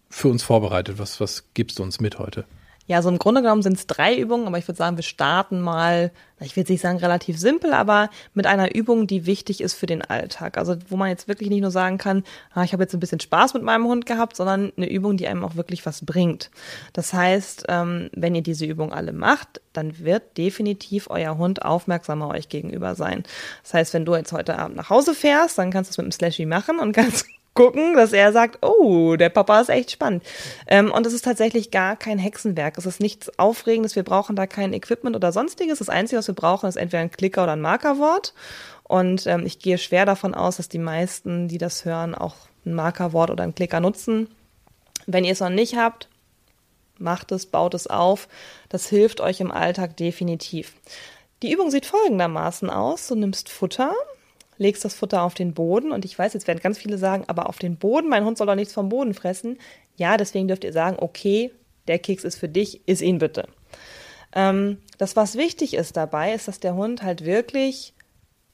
für 0.10 0.28
uns 0.28 0.44
vorbereitet? 0.44 1.00
Was, 1.00 1.20
was 1.20 1.46
gibst 1.54 1.80
du 1.80 1.84
uns 1.84 2.00
mit 2.00 2.20
heute? 2.20 2.46
Ja, 2.90 3.04
so 3.04 3.10
im 3.10 3.20
Grunde 3.20 3.44
genommen 3.44 3.62
sind 3.62 3.78
es 3.78 3.86
drei 3.86 4.18
Übungen, 4.18 4.48
aber 4.48 4.58
ich 4.58 4.68
würde 4.68 4.80
sagen, 4.80 4.98
wir 4.98 5.04
starten 5.04 5.62
mal, 5.62 6.10
ich 6.40 6.56
will 6.56 6.66
nicht 6.68 6.82
sagen 6.82 6.98
relativ 6.98 7.38
simpel, 7.38 7.72
aber 7.72 8.10
mit 8.34 8.48
einer 8.48 8.74
Übung, 8.74 9.06
die 9.06 9.28
wichtig 9.28 9.62
ist 9.62 9.76
für 9.76 9.86
den 9.86 10.02
Alltag. 10.02 10.58
Also 10.58 10.76
wo 10.88 10.98
man 10.98 11.10
jetzt 11.10 11.28
wirklich 11.28 11.52
nicht 11.52 11.62
nur 11.62 11.70
sagen 11.70 12.00
kann, 12.00 12.24
ah, 12.52 12.64
ich 12.64 12.74
habe 12.74 12.82
jetzt 12.82 12.96
ein 12.96 13.00
bisschen 13.00 13.20
Spaß 13.20 13.54
mit 13.54 13.62
meinem 13.62 13.86
Hund 13.86 14.08
gehabt, 14.08 14.36
sondern 14.36 14.74
eine 14.76 14.90
Übung, 14.90 15.18
die 15.18 15.28
einem 15.28 15.46
auch 15.46 15.56
wirklich 15.56 15.86
was 15.86 16.04
bringt. 16.04 16.50
Das 16.92 17.14
heißt, 17.14 17.66
ähm, 17.70 18.10
wenn 18.14 18.34
ihr 18.34 18.42
diese 18.42 18.66
Übung 18.66 18.92
alle 18.92 19.14
macht, 19.14 19.62
dann 19.72 20.00
wird 20.00 20.40
definitiv 20.40 21.12
euer 21.12 21.38
Hund 21.38 21.64
aufmerksamer 21.64 22.30
euch 22.30 22.50
gegenüber 22.50 22.96
sein. 22.96 23.22
Das 23.62 23.76
heißt, 23.76 23.94
wenn 23.94 24.06
du 24.06 24.16
jetzt 24.16 24.32
heute 24.32 24.58
Abend 24.58 24.78
nach 24.78 24.90
Hause 24.90 25.14
fährst, 25.14 25.60
dann 25.60 25.70
kannst 25.70 25.92
du 25.92 25.94
es 25.94 25.98
mit 26.00 26.08
dem 26.08 26.12
Slashy 26.12 26.48
machen 26.48 26.80
und 26.80 26.94
kannst 26.94 27.28
gucken, 27.54 27.96
dass 27.96 28.14
er 28.14 28.32
sagt, 28.32 28.66
oh, 28.66 29.16
der 29.16 29.30
Papa 29.30 29.60
ist 29.60 29.70
echt 29.70 29.92
spannend. 29.92 30.24
Ähm, 30.68 30.92
und 30.92 31.06
es 31.06 31.14
ist 31.14 31.26
tatsächlich 31.26 31.72
gar 31.72 31.96
kein 31.96 32.18
Hexenwerk. 32.18 32.78
Es 32.78 32.86
ist 32.86 33.02
nichts 33.02 33.38
Aufregendes. 33.38 33.96
Wir 33.96 34.04
brauchen 34.04 34.36
da 34.36 34.48
kein 34.48 34.74
Equipment 34.74 35.16
oder 35.16 35.32
sonstiges. 35.32 35.80
Das 35.80 35.90
Einzige, 35.90 36.20
was 36.20 36.28
wir 36.28 36.36
brauchen, 36.36 36.70
ist 36.70 36.78
entweder 36.78 37.02
ein 37.02 37.12
Klicker 37.12 37.44
oder 37.44 37.54
ein 37.54 37.62
Markerwort. 37.62 38.34
Und 38.84 39.28
ähm, 39.28 39.46
ich 39.46 39.60
gehe 39.60 39.78
schwer 39.78 40.06
davon 40.06 40.34
aus, 40.34 40.58
dass 40.58 40.70
die 40.70 40.80
meisten, 40.80 41.48
die 41.48 41.58
das 41.58 41.86
hören, 41.86 42.16
auch 42.16 42.36
ein 42.66 42.74
Markerwort 42.74 43.30
oder 43.30 43.44
einen 43.44 43.56
Klicker 43.56 43.80
nutzen. 43.80 44.30
Wenn 45.06 45.26
ihr 45.26 45.34
es 45.34 45.40
noch 45.40 45.50
nicht 45.50 45.76
habt, 45.76 46.10
macht 46.98 47.32
es, 47.32 47.46
baut 47.46 47.74
es 47.74 47.88
auf. 47.88 48.28
Das 48.70 48.88
hilft 48.88 49.22
euch 49.22 49.40
im 49.40 49.52
Alltag 49.52 49.98
definitiv. 49.98 50.74
Die 51.42 51.52
Übung 51.52 51.72
sieht 51.72 51.86
folgendermaßen 51.86 52.70
aus. 52.70 53.08
Du 53.08 53.16
nimmst 53.16 53.50
Futter, 53.50 53.94
legst 54.60 54.86
das 54.86 54.94
Futter 54.94 55.24
auf 55.24 55.34
den 55.34 55.54
Boden 55.56 55.92
und 55.92 56.06
ich 56.06 56.20
weiß, 56.20 56.34
jetzt 56.34 56.48
werden 56.48 56.60
ganz 56.60 56.78
viele 56.78 57.00
sagen, 57.00 57.24
aber 57.28 57.50
auf 57.50 57.58
den 57.58 57.78
Boden, 57.78 58.10
mein 58.10 58.26
Hund 58.26 58.38
soll 58.38 58.46
doch 58.46 58.56
nichts 58.56 58.74
vom 58.74 58.90
Boden 58.90 59.16
fressen. 59.16 59.58
Ja, 59.96 60.18
deswegen 60.18 60.48
dürft 60.48 60.64
ihr 60.64 60.74
sagen, 60.74 60.98
okay, 61.00 61.52
der 61.88 61.98
Keks 61.98 62.24
ist 62.24 62.38
für 62.38 62.50
dich, 62.50 62.88
iss 62.88 63.02
ihn 63.02 63.18
bitte. 63.18 63.48
Ähm, 64.36 64.78
das, 64.98 65.16
was 65.16 65.36
wichtig 65.36 65.74
ist 65.74 65.98
dabei, 65.98 66.34
ist, 66.34 66.48
dass 66.48 66.60
der 66.60 66.76
Hund 66.76 67.02
halt 67.02 67.26
wirklich 67.26 67.94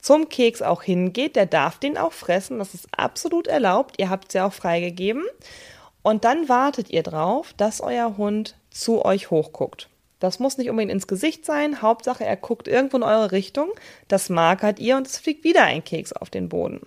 zum 0.00 0.28
Keks 0.28 0.62
auch 0.62 0.82
hingeht. 0.82 1.36
Der 1.36 1.46
darf 1.46 1.78
den 1.78 1.98
auch 1.98 2.12
fressen. 2.12 2.58
Das 2.58 2.74
ist 2.74 2.88
absolut 2.96 3.46
erlaubt. 3.46 3.96
Ihr 3.98 4.08
habt 4.08 4.28
es 4.28 4.34
ja 4.34 4.46
auch 4.46 4.52
freigegeben. 4.52 5.24
Und 6.02 6.24
dann 6.24 6.48
wartet 6.48 6.90
ihr 6.90 7.02
drauf, 7.02 7.52
dass 7.56 7.80
euer 7.80 8.16
Hund 8.16 8.56
zu 8.70 9.04
euch 9.04 9.30
hochguckt. 9.30 9.88
Das 10.18 10.38
muss 10.38 10.56
nicht 10.58 10.70
unbedingt 10.70 10.92
ins 10.92 11.06
Gesicht 11.06 11.44
sein. 11.44 11.82
Hauptsache, 11.82 12.24
er 12.24 12.36
guckt 12.36 12.68
irgendwo 12.68 12.96
in 12.96 13.02
eure 13.02 13.32
Richtung. 13.32 13.68
Das 14.08 14.30
markert 14.30 14.78
ihr 14.78 14.96
und 14.96 15.06
es 15.06 15.18
fliegt 15.18 15.44
wieder 15.44 15.64
ein 15.64 15.84
Keks 15.84 16.12
auf 16.12 16.30
den 16.30 16.48
Boden. 16.48 16.80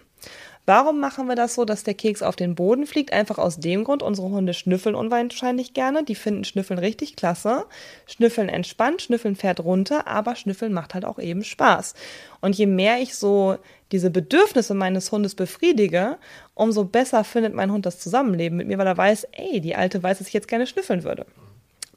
Warum 0.66 1.00
machen 1.00 1.28
wir 1.28 1.36
das 1.36 1.56
so, 1.56 1.66
dass 1.66 1.84
der 1.84 1.96
Keks 1.96 2.22
auf 2.22 2.36
den 2.36 2.54
Boden 2.54 2.86
fliegt? 2.86 3.12
Einfach 3.12 3.40
aus 3.40 3.60
dem 3.60 3.84
Grund, 3.84 4.04
unsere 4.04 4.30
Hunde 4.30 4.54
schnüffeln 4.54 4.94
unwahrscheinlich 4.94 5.74
gerne. 5.74 6.04
Die 6.04 6.14
finden 6.14 6.44
Schnüffeln 6.44 6.80
richtig 6.80 7.16
klasse. 7.16 7.66
Schnüffeln 8.06 8.50
entspannt, 8.50 9.02
Schnüffeln 9.02 9.36
fährt 9.36 9.62
runter, 9.62 10.06
aber 10.06 10.36
Schnüffeln 10.36 10.72
macht 10.72 10.94
halt 10.94 11.06
auch 11.06 11.18
eben 11.18 11.44
Spaß. 11.44 11.96
Und 12.42 12.56
je 12.56 12.68
mehr 12.68 13.02
ich 13.02 13.16
so 13.16 13.58
diese 13.92 14.12
Bedürfnisse 14.12 14.76
meines 14.76 15.12
Hundes 15.12 15.34
befriedige, 15.34 16.20
umso 16.54 16.86
besser 16.86 17.24
findet 17.24 17.56
mein 17.56 17.72
Hund 17.72 17.88
das 17.88 17.98
Zusammenleben 17.98 18.56
mit 18.56 18.68
mir, 18.68 18.78
weil 18.78 18.86
er 18.86 18.98
weiß, 18.98 19.28
ey, 19.32 19.62
die 19.62 19.76
Alte 19.76 20.04
weiß, 20.04 20.20
dass 20.20 20.28
ich 20.28 20.34
jetzt 20.34 20.48
gerne 20.48 20.68
schnüffeln 20.68 21.04
würde. 21.04 21.26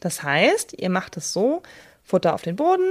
Das 0.03 0.25
heißt, 0.25 0.75
ihr 0.75 0.91
macht 0.91 1.17
es 1.17 1.33
so, 1.33 1.63
Futter 2.03 2.35
auf 2.35 2.43
den 2.43 2.57
Boden, 2.57 2.83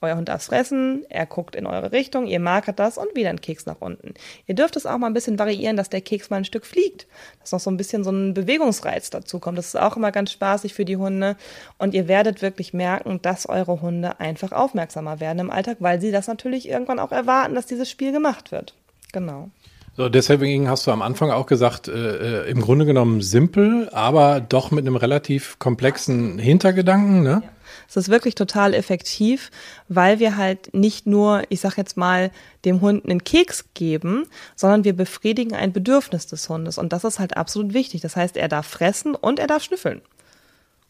euer 0.00 0.16
Hund 0.16 0.28
darf 0.28 0.44
fressen, 0.44 1.04
er 1.08 1.26
guckt 1.26 1.56
in 1.56 1.66
eure 1.66 1.90
Richtung, 1.90 2.28
ihr 2.28 2.38
markert 2.38 2.78
das 2.78 2.96
und 2.96 3.16
wieder 3.16 3.30
ein 3.30 3.40
Keks 3.40 3.66
nach 3.66 3.80
unten. 3.80 4.14
Ihr 4.46 4.54
dürft 4.54 4.76
es 4.76 4.86
auch 4.86 4.96
mal 4.98 5.08
ein 5.08 5.14
bisschen 5.14 5.40
variieren, 5.40 5.76
dass 5.76 5.90
der 5.90 6.00
Keks 6.00 6.30
mal 6.30 6.36
ein 6.36 6.44
Stück 6.44 6.64
fliegt, 6.64 7.08
dass 7.40 7.50
noch 7.50 7.58
so 7.58 7.70
ein 7.70 7.76
bisschen 7.76 8.04
so 8.04 8.10
ein 8.12 8.34
Bewegungsreiz 8.34 9.10
dazu 9.10 9.40
kommt. 9.40 9.58
Das 9.58 9.66
ist 9.66 9.76
auch 9.76 9.96
immer 9.96 10.12
ganz 10.12 10.30
spaßig 10.30 10.74
für 10.74 10.84
die 10.84 10.96
Hunde 10.96 11.36
und 11.78 11.94
ihr 11.94 12.06
werdet 12.06 12.40
wirklich 12.40 12.72
merken, 12.72 13.20
dass 13.20 13.48
eure 13.48 13.80
Hunde 13.80 14.20
einfach 14.20 14.52
aufmerksamer 14.52 15.18
werden 15.18 15.40
im 15.40 15.50
Alltag, 15.50 15.78
weil 15.80 16.00
sie 16.00 16.12
das 16.12 16.28
natürlich 16.28 16.68
irgendwann 16.68 17.00
auch 17.00 17.10
erwarten, 17.10 17.56
dass 17.56 17.66
dieses 17.66 17.90
Spiel 17.90 18.12
gemacht 18.12 18.52
wird. 18.52 18.74
Genau. 19.12 19.50
So, 19.98 20.08
deswegen 20.08 20.68
hast 20.68 20.86
du 20.86 20.92
am 20.92 21.02
Anfang 21.02 21.32
auch 21.32 21.46
gesagt, 21.46 21.88
äh, 21.88 22.44
äh, 22.44 22.50
im 22.50 22.60
Grunde 22.60 22.86
genommen 22.86 23.20
simpel, 23.20 23.88
aber 23.90 24.40
doch 24.40 24.70
mit 24.70 24.86
einem 24.86 24.94
relativ 24.94 25.58
komplexen 25.58 26.38
Hintergedanken, 26.38 27.24
ne? 27.24 27.42
Ja. 27.42 27.50
Es 27.88 27.96
ist 27.96 28.08
wirklich 28.08 28.36
total 28.36 28.74
effektiv, 28.74 29.50
weil 29.88 30.20
wir 30.20 30.36
halt 30.36 30.72
nicht 30.72 31.08
nur, 31.08 31.42
ich 31.48 31.60
sag 31.60 31.76
jetzt 31.76 31.96
mal, 31.96 32.30
dem 32.64 32.80
Hund 32.80 33.06
einen 33.06 33.24
Keks 33.24 33.64
geben, 33.74 34.26
sondern 34.54 34.84
wir 34.84 34.94
befriedigen 34.94 35.56
ein 35.56 35.72
Bedürfnis 35.72 36.28
des 36.28 36.48
Hundes. 36.48 36.78
Und 36.78 36.92
das 36.92 37.02
ist 37.02 37.18
halt 37.18 37.36
absolut 37.36 37.74
wichtig. 37.74 38.00
Das 38.00 38.14
heißt, 38.14 38.36
er 38.36 38.46
darf 38.46 38.66
fressen 38.66 39.16
und 39.16 39.40
er 39.40 39.48
darf 39.48 39.64
schnüffeln. 39.64 40.02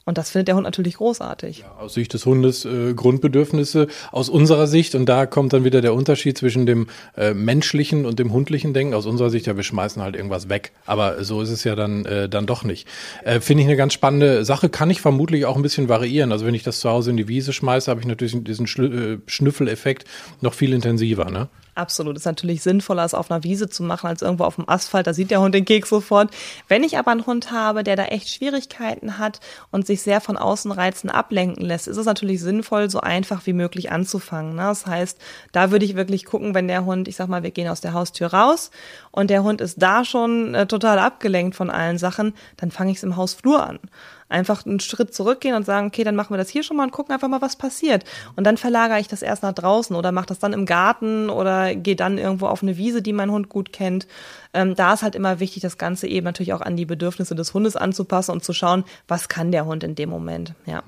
Und 0.08 0.16
das 0.16 0.30
findet 0.30 0.48
der 0.48 0.54
Hund 0.54 0.64
natürlich 0.64 0.94
großartig. 0.94 1.58
Ja, 1.58 1.76
aus 1.78 1.92
Sicht 1.92 2.14
des 2.14 2.24
Hundes 2.24 2.64
äh, 2.64 2.94
Grundbedürfnisse 2.94 3.88
aus 4.10 4.30
unserer 4.30 4.66
Sicht 4.66 4.94
und 4.94 5.04
da 5.04 5.26
kommt 5.26 5.52
dann 5.52 5.64
wieder 5.64 5.82
der 5.82 5.92
Unterschied 5.92 6.38
zwischen 6.38 6.64
dem 6.64 6.86
äh, 7.14 7.34
menschlichen 7.34 8.06
und 8.06 8.18
dem 8.18 8.32
hundlichen 8.32 8.72
Denken. 8.72 8.94
Aus 8.94 9.04
unserer 9.04 9.28
Sicht, 9.28 9.46
ja, 9.46 9.56
wir 9.56 9.64
schmeißen 9.64 10.00
halt 10.00 10.16
irgendwas 10.16 10.48
weg, 10.48 10.72
aber 10.86 11.22
so 11.24 11.42
ist 11.42 11.50
es 11.50 11.62
ja 11.62 11.76
dann 11.76 12.06
äh, 12.06 12.26
dann 12.26 12.46
doch 12.46 12.64
nicht. 12.64 12.88
Äh, 13.22 13.40
Finde 13.40 13.64
ich 13.64 13.68
eine 13.68 13.76
ganz 13.76 13.92
spannende 13.92 14.46
Sache, 14.46 14.70
kann 14.70 14.88
ich 14.88 15.02
vermutlich 15.02 15.44
auch 15.44 15.56
ein 15.56 15.62
bisschen 15.62 15.90
variieren. 15.90 16.32
Also 16.32 16.46
wenn 16.46 16.54
ich 16.54 16.62
das 16.62 16.80
zu 16.80 16.88
Hause 16.88 17.10
in 17.10 17.18
die 17.18 17.28
Wiese 17.28 17.52
schmeiße, 17.52 17.90
habe 17.90 18.00
ich 18.00 18.06
natürlich 18.06 18.34
diesen 18.44 18.66
Schl 18.66 19.18
äh, 19.26 19.30
Schnüffeleffekt 19.30 20.06
noch 20.40 20.54
viel 20.54 20.72
intensiver. 20.72 21.30
Ne? 21.30 21.48
Absolut. 21.78 22.16
Ist 22.16 22.24
natürlich 22.24 22.64
sinnvoller, 22.64 23.04
es 23.04 23.14
auf 23.14 23.30
einer 23.30 23.44
Wiese 23.44 23.68
zu 23.68 23.84
machen, 23.84 24.08
als 24.08 24.20
irgendwo 24.20 24.42
auf 24.42 24.56
dem 24.56 24.68
Asphalt. 24.68 25.06
Da 25.06 25.14
sieht 25.14 25.30
der 25.30 25.40
Hund 25.40 25.54
den 25.54 25.64
Keks 25.64 25.88
sofort. 25.88 26.34
Wenn 26.66 26.82
ich 26.82 26.98
aber 26.98 27.12
einen 27.12 27.24
Hund 27.24 27.52
habe, 27.52 27.84
der 27.84 27.94
da 27.94 28.06
echt 28.06 28.28
Schwierigkeiten 28.30 29.18
hat 29.18 29.38
und 29.70 29.86
sich 29.86 30.02
sehr 30.02 30.20
von 30.20 30.36
Außenreizen 30.36 31.08
ablenken 31.08 31.64
lässt, 31.64 31.86
ist 31.86 31.96
es 31.96 32.04
natürlich 32.04 32.40
sinnvoll, 32.40 32.90
so 32.90 33.00
einfach 33.00 33.46
wie 33.46 33.52
möglich 33.52 33.92
anzufangen. 33.92 34.56
Ne? 34.56 34.62
Das 34.62 34.86
heißt, 34.86 35.18
da 35.52 35.70
würde 35.70 35.84
ich 35.84 35.94
wirklich 35.94 36.24
gucken, 36.24 36.52
wenn 36.52 36.66
der 36.66 36.84
Hund, 36.84 37.06
ich 37.06 37.14
sag 37.14 37.28
mal, 37.28 37.44
wir 37.44 37.52
gehen 37.52 37.68
aus 37.68 37.80
der 37.80 37.92
Haustür 37.92 38.34
raus 38.34 38.72
und 39.12 39.30
der 39.30 39.44
Hund 39.44 39.60
ist 39.60 39.80
da 39.80 40.04
schon 40.04 40.56
äh, 40.56 40.66
total 40.66 40.98
abgelenkt 40.98 41.54
von 41.54 41.70
allen 41.70 41.98
Sachen, 41.98 42.34
dann 42.56 42.72
fange 42.72 42.90
ich 42.90 42.96
es 42.96 43.04
im 43.04 43.14
Hausflur 43.14 43.64
an 43.64 43.78
einfach 44.28 44.66
einen 44.66 44.80
Schritt 44.80 45.14
zurückgehen 45.14 45.54
und 45.54 45.64
sagen, 45.64 45.88
okay, 45.88 46.04
dann 46.04 46.16
machen 46.16 46.32
wir 46.32 46.38
das 46.38 46.48
hier 46.48 46.62
schon 46.62 46.76
mal 46.76 46.84
und 46.84 46.90
gucken 46.90 47.12
einfach 47.12 47.28
mal, 47.28 47.42
was 47.42 47.56
passiert. 47.56 48.04
Und 48.36 48.44
dann 48.44 48.56
verlagere 48.56 49.00
ich 49.00 49.08
das 49.08 49.22
erst 49.22 49.42
nach 49.42 49.52
draußen 49.52 49.94
oder 49.96 50.12
mache 50.12 50.26
das 50.26 50.38
dann 50.38 50.52
im 50.52 50.66
Garten 50.66 51.30
oder 51.30 51.74
gehe 51.74 51.96
dann 51.96 52.18
irgendwo 52.18 52.46
auf 52.46 52.62
eine 52.62 52.76
Wiese, 52.76 53.02
die 53.02 53.12
mein 53.12 53.30
Hund 53.30 53.48
gut 53.48 53.72
kennt. 53.72 54.06
Ähm, 54.52 54.74
da 54.74 54.94
ist 54.94 55.02
halt 55.02 55.14
immer 55.14 55.40
wichtig, 55.40 55.62
das 55.62 55.78
Ganze 55.78 56.06
eben 56.06 56.24
natürlich 56.24 56.52
auch 56.52 56.60
an 56.60 56.76
die 56.76 56.86
Bedürfnisse 56.86 57.34
des 57.34 57.54
Hundes 57.54 57.76
anzupassen 57.76 58.32
und 58.32 58.44
zu 58.44 58.52
schauen, 58.52 58.84
was 59.06 59.28
kann 59.28 59.52
der 59.52 59.66
Hund 59.66 59.84
in 59.84 59.94
dem 59.94 60.10
Moment, 60.10 60.54
ja. 60.66 60.82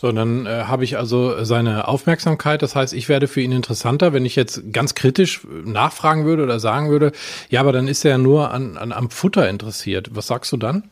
So, 0.00 0.10
dann 0.12 0.46
äh, 0.46 0.64
habe 0.64 0.84
ich 0.84 0.96
also 0.96 1.44
seine 1.44 1.86
Aufmerksamkeit. 1.86 2.62
Das 2.62 2.74
heißt, 2.74 2.94
ich 2.94 3.10
werde 3.10 3.28
für 3.28 3.42
ihn 3.42 3.52
interessanter, 3.52 4.14
wenn 4.14 4.24
ich 4.24 4.34
jetzt 4.34 4.72
ganz 4.72 4.94
kritisch 4.94 5.46
nachfragen 5.66 6.24
würde 6.24 6.42
oder 6.42 6.58
sagen 6.58 6.88
würde, 6.88 7.12
ja, 7.50 7.60
aber 7.60 7.72
dann 7.72 7.86
ist 7.86 8.02
er 8.06 8.12
ja 8.12 8.18
nur 8.18 8.50
an, 8.50 8.78
an, 8.78 8.92
am 8.92 9.10
Futter 9.10 9.46
interessiert. 9.46 10.08
Was 10.14 10.28
sagst 10.28 10.52
du 10.52 10.56
dann? 10.56 10.84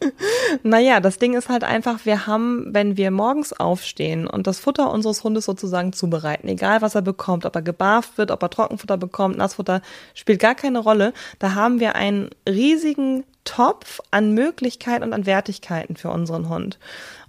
Naja, 0.62 1.00
das 1.00 1.18
Ding 1.18 1.34
ist 1.34 1.48
halt 1.48 1.64
einfach, 1.64 2.04
wir 2.04 2.26
haben, 2.26 2.66
wenn 2.72 2.96
wir 2.96 3.10
morgens 3.10 3.52
aufstehen 3.52 4.26
und 4.26 4.46
das 4.46 4.60
Futter 4.60 4.90
unseres 4.90 5.24
Hundes 5.24 5.44
sozusagen 5.44 5.92
zubereiten, 5.92 6.48
egal 6.48 6.82
was 6.82 6.94
er 6.94 7.02
bekommt, 7.02 7.44
ob 7.44 7.54
er 7.56 7.62
gebarft 7.62 8.18
wird, 8.18 8.30
ob 8.30 8.42
er 8.42 8.50
Trockenfutter 8.50 8.96
bekommt, 8.96 9.36
Nassfutter, 9.36 9.82
spielt 10.14 10.40
gar 10.40 10.54
keine 10.54 10.78
Rolle. 10.78 11.12
Da 11.38 11.54
haben 11.54 11.80
wir 11.80 11.94
einen 11.96 12.30
riesigen 12.48 13.24
Topf 13.44 14.00
an 14.10 14.32
Möglichkeiten 14.32 15.04
und 15.04 15.12
an 15.12 15.26
Wertigkeiten 15.26 15.96
für 15.96 16.10
unseren 16.10 16.48
Hund. 16.48 16.78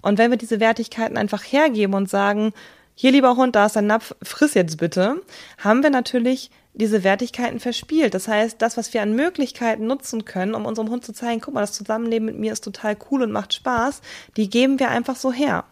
Und 0.02 0.18
wenn 0.18 0.32
wir 0.32 0.38
diese 0.38 0.60
Wertigkeiten 0.60 1.18
einfach 1.18 1.44
hergeben 1.44 1.96
und 1.96 2.10
sagen, 2.10 2.54
hier 2.94 3.12
lieber 3.12 3.36
Hund, 3.36 3.56
da 3.56 3.66
ist 3.66 3.76
dein 3.76 3.88
Napf, 3.88 4.16
friss 4.22 4.54
jetzt 4.54 4.78
bitte, 4.78 5.22
haben 5.58 5.84
wir 5.84 5.90
natürlich 5.90 6.50
diese 6.76 7.04
Wertigkeiten 7.04 7.60
verspielt. 7.60 8.14
Das 8.14 8.28
heißt, 8.28 8.62
das, 8.62 8.78
was 8.78 8.94
wir 8.94 9.02
an 9.02 9.16
Möglichkeiten 9.16 9.88
nutzen 9.88 10.26
können, 10.26 10.54
um 10.54 10.66
unserem 10.66 10.90
Hund 10.90 11.06
zu 11.06 11.14
zeigen, 11.14 11.42
guck 11.42 11.54
mal, 11.54 11.62
das 11.62 11.74
Zusammenleben 11.74 12.26
mit 12.26 12.38
mir 12.38 12.54
ist 12.54 12.64
total 12.64 12.98
cool 13.10 13.24
und 13.24 13.32
macht 13.32 13.54
Spaß, 13.54 14.02
die 14.38 14.50
geben 14.50 14.80
wir 14.80 14.90
einfach 14.90 15.16
so 15.16 15.32
her. 15.32 15.66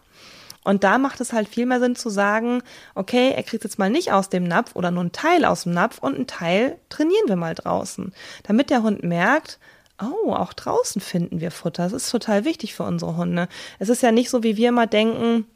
Und 0.64 0.82
da 0.82 0.96
macht 0.96 1.20
es 1.20 1.34
halt 1.34 1.48
viel 1.48 1.66
mehr 1.66 1.78
Sinn 1.78 1.94
zu 1.94 2.08
sagen, 2.08 2.62
okay, 2.94 3.32
er 3.36 3.42
kriegt 3.42 3.64
jetzt 3.64 3.78
mal 3.78 3.90
nicht 3.90 4.12
aus 4.12 4.30
dem 4.30 4.44
Napf 4.44 4.74
oder 4.74 4.90
nur 4.90 5.02
einen 5.02 5.12
Teil 5.12 5.44
aus 5.44 5.64
dem 5.64 5.74
Napf 5.74 5.98
und 5.98 6.14
einen 6.14 6.26
Teil 6.26 6.78
trainieren 6.88 7.28
wir 7.28 7.36
mal 7.36 7.54
draußen. 7.54 8.14
Damit 8.44 8.70
der 8.70 8.82
Hund 8.82 9.02
merkt, 9.04 9.58
oh, 10.02 10.32
auch 10.32 10.54
draußen 10.54 11.02
finden 11.02 11.40
wir 11.40 11.50
Futter. 11.50 11.84
Das 11.84 11.92
ist 11.92 12.10
total 12.10 12.46
wichtig 12.46 12.74
für 12.74 12.84
unsere 12.84 13.16
Hunde. 13.18 13.48
Es 13.78 13.90
ist 13.90 14.02
ja 14.02 14.10
nicht 14.10 14.30
so, 14.30 14.42
wie 14.42 14.56
wir 14.56 14.70
immer 14.70 14.86
denken, 14.86 15.46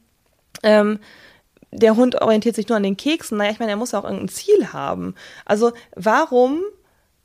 ähm, 0.63 0.99
der 1.71 1.97
Hund 1.97 2.21
orientiert 2.21 2.55
sich 2.55 2.69
nur 2.69 2.77
an 2.77 2.83
den 2.83 2.97
Keksen. 2.97 3.39
Naja, 3.39 3.51
ich 3.51 3.59
meine, 3.59 3.73
er 3.73 3.77
muss 3.77 3.93
ja 3.93 3.99
auch 3.99 4.05
irgendein 4.05 4.29
Ziel 4.29 4.73
haben. 4.73 5.15
Also 5.45 5.73
warum 5.95 6.63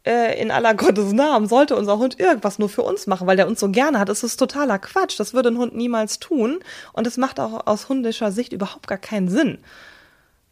äh, 0.05 0.39
in 0.41 0.51
aller 0.51 0.73
Gottes 0.75 1.13
Namen 1.13 1.47
sollte 1.47 1.75
unser 1.75 1.97
Hund 1.97 2.19
irgendwas 2.19 2.59
nur 2.59 2.69
für 2.69 2.83
uns 2.83 3.07
machen, 3.07 3.27
weil 3.27 3.37
der 3.37 3.47
uns 3.47 3.59
so 3.59 3.69
gerne 3.69 3.99
hat? 3.99 4.09
Das 4.09 4.23
ist 4.23 4.37
totaler 4.37 4.79
Quatsch. 4.79 5.19
Das 5.19 5.33
würde 5.33 5.49
ein 5.49 5.57
Hund 5.57 5.75
niemals 5.75 6.19
tun. 6.19 6.59
Und 6.91 7.07
es 7.07 7.17
macht 7.17 7.39
auch 7.39 7.67
aus 7.67 7.89
hundischer 7.89 8.31
Sicht 8.31 8.53
überhaupt 8.53 8.87
gar 8.87 8.97
keinen 8.97 9.29
Sinn 9.29 9.59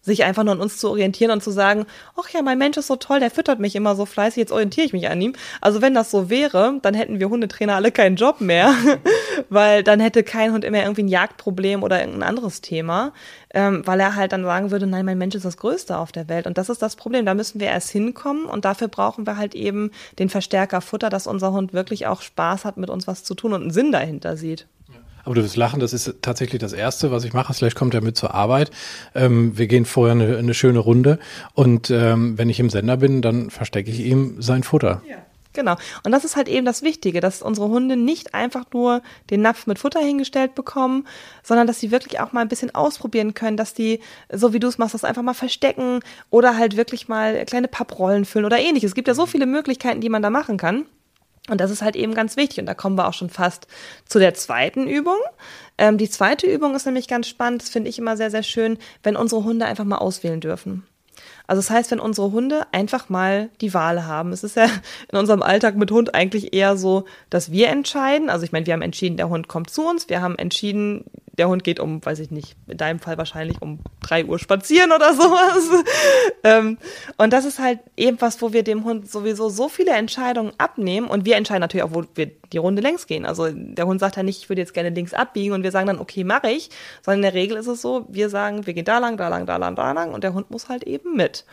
sich 0.01 0.23
einfach 0.23 0.43
nur 0.43 0.53
an 0.53 0.61
uns 0.61 0.77
zu 0.77 0.89
orientieren 0.89 1.31
und 1.31 1.43
zu 1.43 1.51
sagen, 1.51 1.85
ach 2.19 2.29
ja, 2.29 2.41
mein 2.41 2.57
Mensch 2.57 2.77
ist 2.77 2.87
so 2.87 2.95
toll, 2.95 3.19
der 3.19 3.29
füttert 3.29 3.59
mich 3.59 3.75
immer 3.75 3.95
so 3.95 4.05
fleißig, 4.05 4.37
jetzt 4.37 4.51
orientiere 4.51 4.85
ich 4.85 4.93
mich 4.93 5.09
an 5.09 5.21
ihm. 5.21 5.33
Also 5.61 5.81
wenn 5.81 5.93
das 5.93 6.09
so 6.09 6.29
wäre, 6.29 6.79
dann 6.81 6.93
hätten 6.93 7.19
wir 7.19 7.29
Hundetrainer 7.29 7.75
alle 7.75 7.91
keinen 7.91 8.15
Job 8.15 8.41
mehr, 8.41 8.73
weil 9.49 9.83
dann 9.83 9.99
hätte 9.99 10.23
kein 10.23 10.53
Hund 10.53 10.65
immer 10.65 10.81
irgendwie 10.81 11.03
ein 11.03 11.07
Jagdproblem 11.07 11.83
oder 11.83 11.99
irgendein 11.99 12.27
anderes 12.27 12.61
Thema, 12.61 13.13
ähm, 13.53 13.83
weil 13.85 13.99
er 13.99 14.15
halt 14.15 14.31
dann 14.31 14.43
sagen 14.43 14.71
würde, 14.71 14.87
nein, 14.87 15.05
mein 15.05 15.17
Mensch 15.17 15.35
ist 15.35 15.45
das 15.45 15.57
Größte 15.57 15.97
auf 15.97 16.11
der 16.11 16.27
Welt. 16.29 16.47
Und 16.47 16.57
das 16.57 16.69
ist 16.69 16.81
das 16.81 16.95
Problem. 16.95 17.25
Da 17.25 17.35
müssen 17.35 17.59
wir 17.59 17.67
erst 17.67 17.89
hinkommen 17.89 18.45
und 18.45 18.65
dafür 18.65 18.87
brauchen 18.87 19.27
wir 19.27 19.37
halt 19.37 19.53
eben 19.53 19.91
den 20.17 20.29
Verstärker 20.29 20.81
Futter, 20.81 21.09
dass 21.09 21.27
unser 21.27 21.51
Hund 21.51 21.73
wirklich 21.73 22.07
auch 22.07 22.21
Spaß 22.21 22.65
hat, 22.65 22.77
mit 22.77 22.89
uns 22.89 23.07
was 23.07 23.23
zu 23.23 23.35
tun 23.35 23.53
und 23.53 23.61
einen 23.61 23.71
Sinn 23.71 23.91
dahinter 23.91 24.35
sieht. 24.35 24.67
Aber 25.23 25.35
du 25.35 25.43
wirst 25.43 25.55
lachen, 25.55 25.79
das 25.79 25.93
ist 25.93 26.15
tatsächlich 26.21 26.59
das 26.61 26.73
Erste, 26.73 27.11
was 27.11 27.23
ich 27.23 27.33
mache. 27.33 27.53
Slash 27.53 27.75
kommt 27.75 27.93
ja 27.93 28.01
mit 28.01 28.17
zur 28.17 28.33
Arbeit. 28.33 28.71
Ähm, 29.15 29.57
wir 29.57 29.67
gehen 29.67 29.85
vorher 29.85 30.13
eine, 30.13 30.37
eine 30.37 30.53
schöne 30.53 30.79
Runde 30.79 31.19
und 31.53 31.89
ähm, 31.89 32.37
wenn 32.37 32.49
ich 32.49 32.59
im 32.59 32.69
Sender 32.69 32.97
bin, 32.97 33.21
dann 33.21 33.49
verstecke 33.49 33.91
ich 33.91 33.99
ihm 34.01 34.41
sein 34.41 34.63
Futter. 34.63 35.01
Ja. 35.07 35.17
Genau. 35.53 35.75
Und 36.03 36.11
das 36.11 36.23
ist 36.23 36.35
halt 36.35 36.47
eben 36.47 36.65
das 36.65 36.81
Wichtige, 36.81 37.19
dass 37.19 37.41
unsere 37.41 37.67
Hunde 37.67 37.97
nicht 37.97 38.33
einfach 38.33 38.65
nur 38.73 39.01
den 39.29 39.41
Napf 39.41 39.67
mit 39.67 39.79
Futter 39.79 39.99
hingestellt 39.99 40.55
bekommen, 40.55 41.05
sondern 41.43 41.67
dass 41.67 41.79
sie 41.79 41.91
wirklich 41.91 42.19
auch 42.19 42.31
mal 42.31 42.41
ein 42.41 42.47
bisschen 42.47 42.73
ausprobieren 42.73 43.33
können, 43.33 43.57
dass 43.57 43.73
die, 43.73 43.99
so 44.31 44.53
wie 44.53 44.59
du 44.59 44.67
es 44.67 44.77
machst, 44.77 44.93
das 44.93 45.03
einfach 45.03 45.23
mal 45.23 45.33
verstecken 45.33 45.99
oder 46.29 46.57
halt 46.57 46.77
wirklich 46.77 47.07
mal 47.07 47.45
kleine 47.45 47.67
Papprollen 47.67 48.25
füllen 48.25 48.45
oder 48.45 48.59
ähnliches. 48.59 48.91
Es 48.91 48.95
gibt 48.95 49.07
ja 49.07 49.13
so 49.13 49.25
viele 49.25 49.45
Möglichkeiten, 49.45 50.01
die 50.01 50.09
man 50.09 50.21
da 50.21 50.29
machen 50.29 50.57
kann. 50.57 50.85
Und 51.49 51.59
das 51.59 51.71
ist 51.71 51.81
halt 51.81 51.95
eben 51.95 52.13
ganz 52.13 52.37
wichtig. 52.37 52.59
Und 52.59 52.65
da 52.67 52.73
kommen 52.73 52.97
wir 52.97 53.07
auch 53.07 53.13
schon 53.13 53.29
fast 53.29 53.67
zu 54.05 54.19
der 54.19 54.33
zweiten 54.33 54.87
Übung. 54.87 55.17
Ähm, 55.77 55.97
die 55.97 56.09
zweite 56.09 56.47
Übung 56.47 56.75
ist 56.75 56.85
nämlich 56.85 57.07
ganz 57.07 57.27
spannend. 57.27 57.61
Das 57.63 57.69
finde 57.69 57.89
ich 57.89 57.97
immer 57.97 58.15
sehr, 58.15 58.29
sehr 58.31 58.43
schön, 58.43 58.77
wenn 59.03 59.15
unsere 59.15 59.43
Hunde 59.43 59.65
einfach 59.65 59.85
mal 59.85 59.97
auswählen 59.97 60.39
dürfen. 60.39 60.83
Also 61.47 61.59
das 61.59 61.69
heißt, 61.69 61.91
wenn 61.91 61.99
unsere 61.99 62.31
Hunde 62.31 62.65
einfach 62.71 63.09
mal 63.09 63.49
die 63.59 63.73
Wahl 63.73 64.05
haben. 64.05 64.31
Es 64.31 64.43
ist 64.43 64.55
ja 64.55 64.67
in 65.11 65.17
unserem 65.17 65.41
Alltag 65.41 65.75
mit 65.75 65.91
Hund 65.91 66.15
eigentlich 66.15 66.53
eher 66.53 66.77
so, 66.77 67.05
dass 67.29 67.51
wir 67.51 67.69
entscheiden. 67.69 68.29
Also 68.29 68.45
ich 68.45 68.51
meine, 68.51 68.65
wir 68.65 68.73
haben 68.73 68.81
entschieden, 68.81 69.17
der 69.17 69.29
Hund 69.29 69.47
kommt 69.47 69.69
zu 69.69 69.85
uns. 69.85 70.07
Wir 70.09 70.21
haben 70.21 70.37
entschieden, 70.37 71.05
der 71.37 71.47
Hund 71.47 71.63
geht 71.63 71.79
um, 71.79 72.03
weiß 72.05 72.19
ich 72.19 72.31
nicht, 72.31 72.55
in 72.67 72.77
deinem 72.77 72.99
Fall 72.99 73.17
wahrscheinlich 73.17 73.61
um 73.61 73.79
drei 74.01 74.25
Uhr 74.25 74.37
spazieren 74.37 74.91
oder 74.91 75.13
sowas. 75.13 75.83
ähm, 76.43 76.77
und 77.17 77.31
das 77.31 77.45
ist 77.45 77.59
halt 77.59 77.79
eben 77.95 78.19
was, 78.19 78.41
wo 78.41 78.53
wir 78.53 78.63
dem 78.63 78.83
Hund 78.83 79.09
sowieso 79.09 79.49
so 79.49 79.69
viele 79.69 79.91
Entscheidungen 79.91 80.51
abnehmen 80.57 81.07
und 81.07 81.25
wir 81.25 81.37
entscheiden 81.37 81.61
natürlich 81.61 81.83
auch, 81.83 81.93
wo 81.93 82.03
wir 82.15 82.31
die 82.51 82.57
Runde 82.57 82.81
längs 82.81 83.07
gehen. 83.07 83.25
Also 83.25 83.47
der 83.49 83.85
Hund 83.85 83.99
sagt 83.99 84.17
ja 84.17 84.23
nicht, 84.23 84.41
ich 84.41 84.49
würde 84.49 84.61
jetzt 84.61 84.73
gerne 84.73 84.89
links 84.89 85.13
abbiegen 85.13 85.53
und 85.53 85.63
wir 85.63 85.71
sagen 85.71 85.87
dann, 85.87 85.99
okay, 85.99 86.23
mache 86.23 86.51
ich, 86.51 86.69
sondern 87.01 87.19
in 87.19 87.33
der 87.33 87.33
Regel 87.33 87.57
ist 87.57 87.67
es 87.67 87.81
so, 87.81 88.05
wir 88.09 88.29
sagen, 88.29 88.65
wir 88.65 88.73
gehen 88.73 88.85
da 88.85 88.97
lang, 88.97 89.17
da 89.17 89.29
lang, 89.29 89.45
da 89.45 89.57
lang, 89.57 89.75
da 89.75 89.91
lang 89.93 90.13
und 90.13 90.23
der 90.23 90.33
Hund 90.33 90.51
muss 90.51 90.67
halt 90.67 90.83
eben 90.83 91.15
mit. 91.15 91.45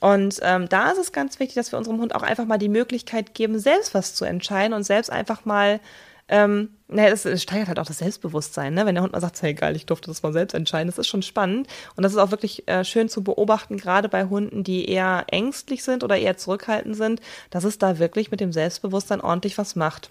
Und 0.00 0.40
ähm, 0.42 0.68
da 0.68 0.90
ist 0.90 0.98
es 0.98 1.12
ganz 1.12 1.38
wichtig, 1.38 1.54
dass 1.54 1.72
wir 1.72 1.78
unserem 1.78 2.00
Hund 2.00 2.14
auch 2.14 2.22
einfach 2.22 2.44
mal 2.46 2.58
die 2.58 2.68
Möglichkeit 2.68 3.34
geben, 3.34 3.58
selbst 3.58 3.94
was 3.94 4.14
zu 4.14 4.24
entscheiden 4.24 4.74
und 4.74 4.82
selbst 4.82 5.10
einfach 5.10 5.44
mal 5.44 5.80
ähm, 6.28 6.70
naja, 6.88 7.10
es, 7.10 7.24
es 7.24 7.42
steigert 7.42 7.68
halt 7.68 7.78
auch 7.78 7.86
das 7.86 7.98
Selbstbewusstsein, 7.98 8.74
ne? 8.74 8.86
wenn 8.86 8.94
der 8.94 9.02
Hund 9.02 9.12
mal 9.12 9.20
sagt, 9.20 9.42
hey 9.42 9.54
geil, 9.54 9.76
ich 9.76 9.86
durfte 9.86 10.08
das 10.08 10.22
mal 10.22 10.32
selbst 10.32 10.54
entscheiden. 10.54 10.88
Das 10.88 10.98
ist 10.98 11.08
schon 11.08 11.22
spannend 11.22 11.66
und 11.96 12.02
das 12.02 12.12
ist 12.12 12.18
auch 12.18 12.30
wirklich 12.30 12.68
äh, 12.68 12.84
schön 12.84 13.08
zu 13.08 13.22
beobachten, 13.22 13.76
gerade 13.76 14.08
bei 14.08 14.24
Hunden, 14.26 14.64
die 14.64 14.88
eher 14.88 15.24
ängstlich 15.28 15.84
sind 15.84 16.04
oder 16.04 16.16
eher 16.16 16.36
zurückhaltend 16.36 16.96
sind, 16.96 17.20
dass 17.50 17.64
es 17.64 17.78
da 17.78 17.98
wirklich 17.98 18.30
mit 18.30 18.40
dem 18.40 18.52
Selbstbewusstsein 18.52 19.20
ordentlich 19.20 19.58
was 19.58 19.76
macht. 19.76 20.10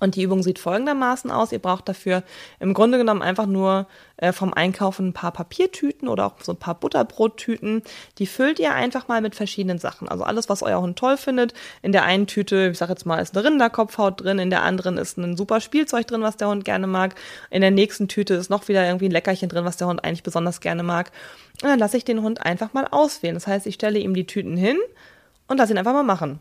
Und 0.00 0.16
die 0.16 0.22
Übung 0.22 0.42
sieht 0.42 0.58
folgendermaßen 0.58 1.30
aus. 1.30 1.52
Ihr 1.52 1.58
braucht 1.58 1.88
dafür 1.88 2.22
im 2.60 2.74
Grunde 2.74 2.98
genommen 2.98 3.22
einfach 3.22 3.46
nur 3.46 3.86
äh, 4.16 4.32
vom 4.32 4.52
Einkaufen 4.52 5.08
ein 5.08 5.12
paar 5.12 5.32
Papiertüten 5.32 6.08
oder 6.08 6.26
auch 6.26 6.34
so 6.42 6.52
ein 6.52 6.58
paar 6.58 6.74
Butterbrottüten. 6.74 7.82
Die 8.18 8.26
füllt 8.26 8.58
ihr 8.58 8.72
einfach 8.72 9.08
mal 9.08 9.20
mit 9.20 9.34
verschiedenen 9.34 9.78
Sachen. 9.78 10.08
Also 10.08 10.24
alles, 10.24 10.48
was 10.48 10.62
euer 10.62 10.80
Hund 10.80 10.98
toll 10.98 11.16
findet. 11.16 11.54
In 11.82 11.92
der 11.92 12.04
einen 12.04 12.26
Tüte, 12.26 12.70
ich 12.72 12.78
sag 12.78 12.88
jetzt 12.88 13.06
mal, 13.06 13.18
ist 13.18 13.36
eine 13.36 13.44
Rinderkopfhaut 13.44 14.22
drin. 14.22 14.38
In 14.38 14.50
der 14.50 14.62
anderen 14.62 14.98
ist 14.98 15.18
ein 15.18 15.36
super 15.36 15.60
Spielzeug 15.60 16.06
drin, 16.06 16.22
was 16.22 16.36
der 16.36 16.48
Hund 16.48 16.64
gerne 16.64 16.86
mag. 16.86 17.14
In 17.50 17.60
der 17.60 17.70
nächsten 17.70 18.08
Tüte 18.08 18.34
ist 18.34 18.50
noch 18.50 18.68
wieder 18.68 18.84
irgendwie 18.86 19.08
ein 19.08 19.12
Leckerchen 19.12 19.48
drin, 19.48 19.64
was 19.64 19.76
der 19.76 19.86
Hund 19.86 20.04
eigentlich 20.04 20.22
besonders 20.22 20.60
gerne 20.60 20.82
mag. 20.82 21.10
Und 21.62 21.68
dann 21.68 21.78
lasse 21.78 21.96
ich 21.96 22.04
den 22.04 22.22
Hund 22.22 22.44
einfach 22.44 22.72
mal 22.72 22.86
auswählen. 22.90 23.34
Das 23.34 23.46
heißt, 23.46 23.66
ich 23.66 23.74
stelle 23.74 23.98
ihm 23.98 24.14
die 24.14 24.26
Tüten 24.26 24.56
hin 24.56 24.76
und 25.48 25.58
lasse 25.58 25.72
ihn 25.72 25.78
einfach 25.78 25.92
mal 25.92 26.02
machen 26.02 26.40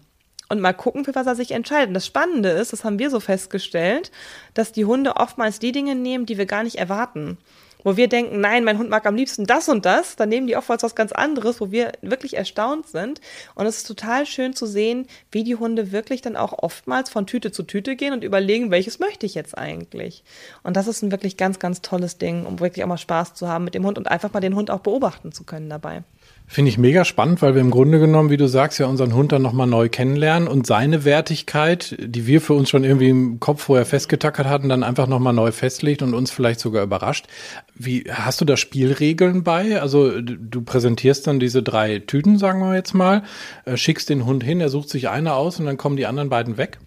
und 0.50 0.60
mal 0.60 0.74
gucken, 0.74 1.06
für 1.06 1.16
was 1.16 1.28
er 1.28 1.36
sich 1.36 1.52
entscheidet. 1.52 1.96
das 1.96 2.06
Spannende 2.06 2.50
ist, 2.50 2.74
das 2.74 2.84
haben 2.84 3.00
wir 3.00 3.10
so 3.10 3.20
festgestellt, 3.20 4.12
dass 4.54 4.72
die 4.72 4.86
Hunde 4.86 5.16
oftmals 5.18 5.60
die 5.60 5.72
Dinge 5.72 5.96
nehmen, 5.96 6.26
die 6.26 6.38
wir 6.38 6.46
gar 6.46 6.64
nicht 6.64 6.78
erwarten. 6.78 7.38
wo 7.84 7.98
wir 7.98 8.08
denken, 8.08 8.40
nein, 8.40 8.64
mein 8.64 8.78
Hund 8.78 8.90
mag 8.90 9.06
am 9.06 9.16
liebsten 9.16 9.46
das 9.46 9.68
und 9.68 9.86
das, 9.86 10.16
dann 10.16 10.30
nehmen 10.30 10.48
die 10.48 10.56
oftmals 10.56 10.84
was 10.84 10.96
ganz 10.96 11.12
anderes, 11.12 11.60
wo 11.60 11.72
wir 11.72 11.92
wirklich 12.02 12.38
erstaunt 12.38 12.88
sind. 12.88 13.20
Und 13.56 13.66
es 13.66 13.78
ist 13.78 13.88
total 13.88 14.26
schön 14.26 14.54
zu 14.54 14.66
sehen, 14.66 15.06
wie 15.32 15.44
die 15.44 15.56
Hunde 15.56 15.92
wirklich 15.92 16.22
dann 16.22 16.38
auch 16.38 16.54
oftmals 16.54 17.10
von 17.10 17.28
Tüte 17.28 17.52
zu 17.52 17.64
Tüte 17.64 17.96
gehen 17.96 18.14
und 18.14 18.24
überlegen, 18.24 18.72
welches 18.72 19.00
möchte 19.00 19.26
ich 19.26 19.36
jetzt 19.36 19.58
eigentlich. 19.58 20.24
Und 20.64 20.78
das 20.78 20.88
ist 20.88 21.02
ein 21.02 21.12
wirklich 21.12 21.36
ganz, 21.38 21.60
ganz 21.60 21.82
tolles 21.82 22.18
Ding, 22.18 22.46
um 22.46 22.60
wirklich 22.60 22.84
auch 22.84 22.88
mal 22.88 22.98
Spaß 22.98 23.34
zu 23.34 23.48
haben 23.48 23.66
mit 23.66 23.76
dem 23.76 23.86
Hund 23.86 23.98
und 23.98 24.08
einfach 24.08 24.32
mal 24.32 24.40
den 24.40 24.56
Hund 24.56 24.72
auch 24.72 24.80
beobachten 24.80 25.32
zu 25.34 25.44
können 25.44 25.70
dabei. 25.70 26.04
Finde 26.46 26.70
ich 26.70 26.78
mega 26.78 27.04
spannend, 27.06 27.42
weil 27.42 27.56
wir 27.56 27.62
im 27.62 27.72
Grunde 27.72 28.00
genommen, 28.00 28.30
wie 28.30 28.38
du 28.38 28.48
sagst, 28.48 28.78
ja 28.78 28.86
unseren 28.86 29.14
Hund 29.16 29.32
dann 29.32 29.42
nochmal 29.42 29.66
neu 29.66 29.90
kennenlernen 29.90 30.48
und 30.48 30.68
seine 30.68 31.04
Wertigkeit, 31.04 31.96
die 32.00 32.28
wir 32.28 32.42
für 32.42 32.54
uns 32.54 32.70
schon 32.70 32.84
irgendwie 32.84 33.10
im 33.10 33.40
Kopf 33.40 33.64
vorher 33.64 33.86
festgetackert 33.86 34.46
hatten, 34.46 34.70
dann 34.70 34.84
einfach 34.84 35.08
nochmal 35.08 35.34
neu 35.34 35.52
festlegt 35.52 36.02
und 36.02 36.14
uns 36.14 36.32
vielleicht 36.32 36.60
sogar 36.60 36.84
überrascht. 36.84 37.28
Wie 37.74 38.04
hast 38.12 38.40
du 38.42 38.46
da 38.46 38.58
Spielregeln 38.58 39.44
bei? 39.44 39.82
Also 39.82 40.22
du 40.22 40.62
präsentierst 40.62 41.26
dann 41.26 41.40
diese 41.40 41.64
drei 41.64 42.00
Tüten, 42.00 42.38
sagen 42.38 42.60
wir 42.60 42.76
jetzt 42.76 42.94
mal, 42.94 43.24
äh, 43.66 43.78
schickst 43.78 44.10
den 44.10 44.26
Hund 44.26 44.44
hin, 44.44 44.62
er 44.62 44.70
sucht 44.70 44.90
sich 44.90 45.10
eine 45.10 45.34
aus 45.34 45.60
und 45.60 45.66
dann 45.66 45.78
kommen 45.78 45.98
die 45.98 46.06
anderen 46.06 46.30
beiden 46.30 46.58
weg? 46.58 46.78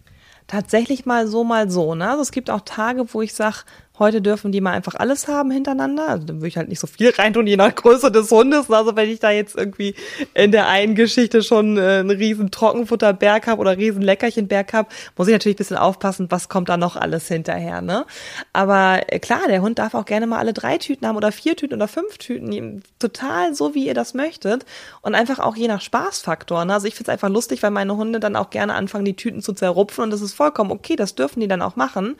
Tatsächlich 0.47 1.07
mal 1.07 1.27
so, 1.27 1.43
mal 1.43 1.69
so. 1.71 1.97
Ne? 1.97 2.09
Also 2.09 2.23
es 2.23 2.31
gibt 2.31 2.51
auch 2.51 2.61
Tage, 2.61 3.13
wo 3.13 3.21
ich 3.21 3.35
sage, 3.35 3.65
Heute 3.99 4.21
dürfen 4.21 4.53
die 4.53 4.61
mal 4.61 4.73
einfach 4.73 4.95
alles 4.95 5.27
haben 5.27 5.51
hintereinander. 5.51 6.09
Also 6.09 6.27
dann 6.27 6.37
würde 6.37 6.49
ich 6.49 6.57
halt 6.59 6.69
nicht 6.69 6.81
so 6.81 6.87
viel 6.87 7.11
reintun, 7.11 7.47
je 7.47 7.57
nach 7.57 7.75
Größe 7.75 8.13
des 8.13 8.31
Hundes. 8.31 8.71
Also 8.71 8.95
wenn 8.95 9.09
ich 9.09 9.21
da 9.21 9.31
jetzt 9.31 9.57
irgendwie 9.57 9.95
in 10.35 10.53
der 10.53 10.69
einen 10.69 10.95
Geschichte 10.95 11.43
schon 11.43 11.79
äh, 11.79 12.01
einen 12.01 12.11
riesen 12.11 12.51
Trockenfutterberg 12.51 13.47
habe 13.47 13.61
oder 13.61 13.71
einen 13.71 13.81
riesen 13.81 14.03
Leckerchenberg 14.03 14.73
habe, 14.75 14.89
muss 15.17 15.29
ich 15.29 15.33
natürlich 15.33 15.57
ein 15.57 15.59
bisschen 15.59 15.77
aufpassen, 15.79 16.27
was 16.31 16.51
kommt 16.51 16.69
da 16.69 16.77
noch 16.77 16.97
alles 16.97 17.29
hinterher. 17.29 17.81
Ne? 17.81 18.05
Aber 18.53 19.01
äh, 19.07 19.19
klar, 19.19 19.41
der 19.49 19.63
Hund 19.63 19.79
darf 19.79 19.95
auch 19.95 20.05
gerne 20.05 20.27
mal 20.27 20.39
alle 20.39 20.53
drei 20.53 20.77
Tüten 20.77 21.07
haben 21.07 21.17
oder 21.17 21.33
vier 21.33 21.57
Tüten 21.57 21.75
oder 21.75 21.89
fünf 21.89 22.19
Tüten. 22.19 22.83
Total 22.99 23.55
so, 23.55 23.75
wie 23.75 23.87
ihr 23.87 23.95
das 23.95 24.13
möchtet. 24.13 24.67
Und 25.01 25.15
einfach 25.15 25.39
auch 25.39 25.57
je 25.57 25.69
nach 25.69 25.81
Spaßfaktor. 25.81 26.67
Ne? 26.67 26.75
Also 26.75 26.87
ich 26.87 26.95
finde 26.95 27.11
es 27.11 27.13
einfach 27.15 27.31
lustig, 27.31 27.63
weil 27.63 27.71
meine 27.71 27.97
Hunde 27.97 28.21
dann 28.21 28.37
auch 28.37 28.51
gerne 28.51 28.75
anfangen, 28.75 29.07
die 29.07 29.17
Tüten 29.17 29.41
zu 29.41 29.55
zerrupfen. 29.55 30.05
Und 30.05 30.11
das 30.11 30.21
ist 30.21 30.35
vollkommen 30.35 30.71
okay, 30.71 30.97
das 30.97 31.15
dürfen 31.15 31.41
die 31.41 31.49
dann 31.49 31.63
auch 31.63 31.77
machen. 31.77 32.17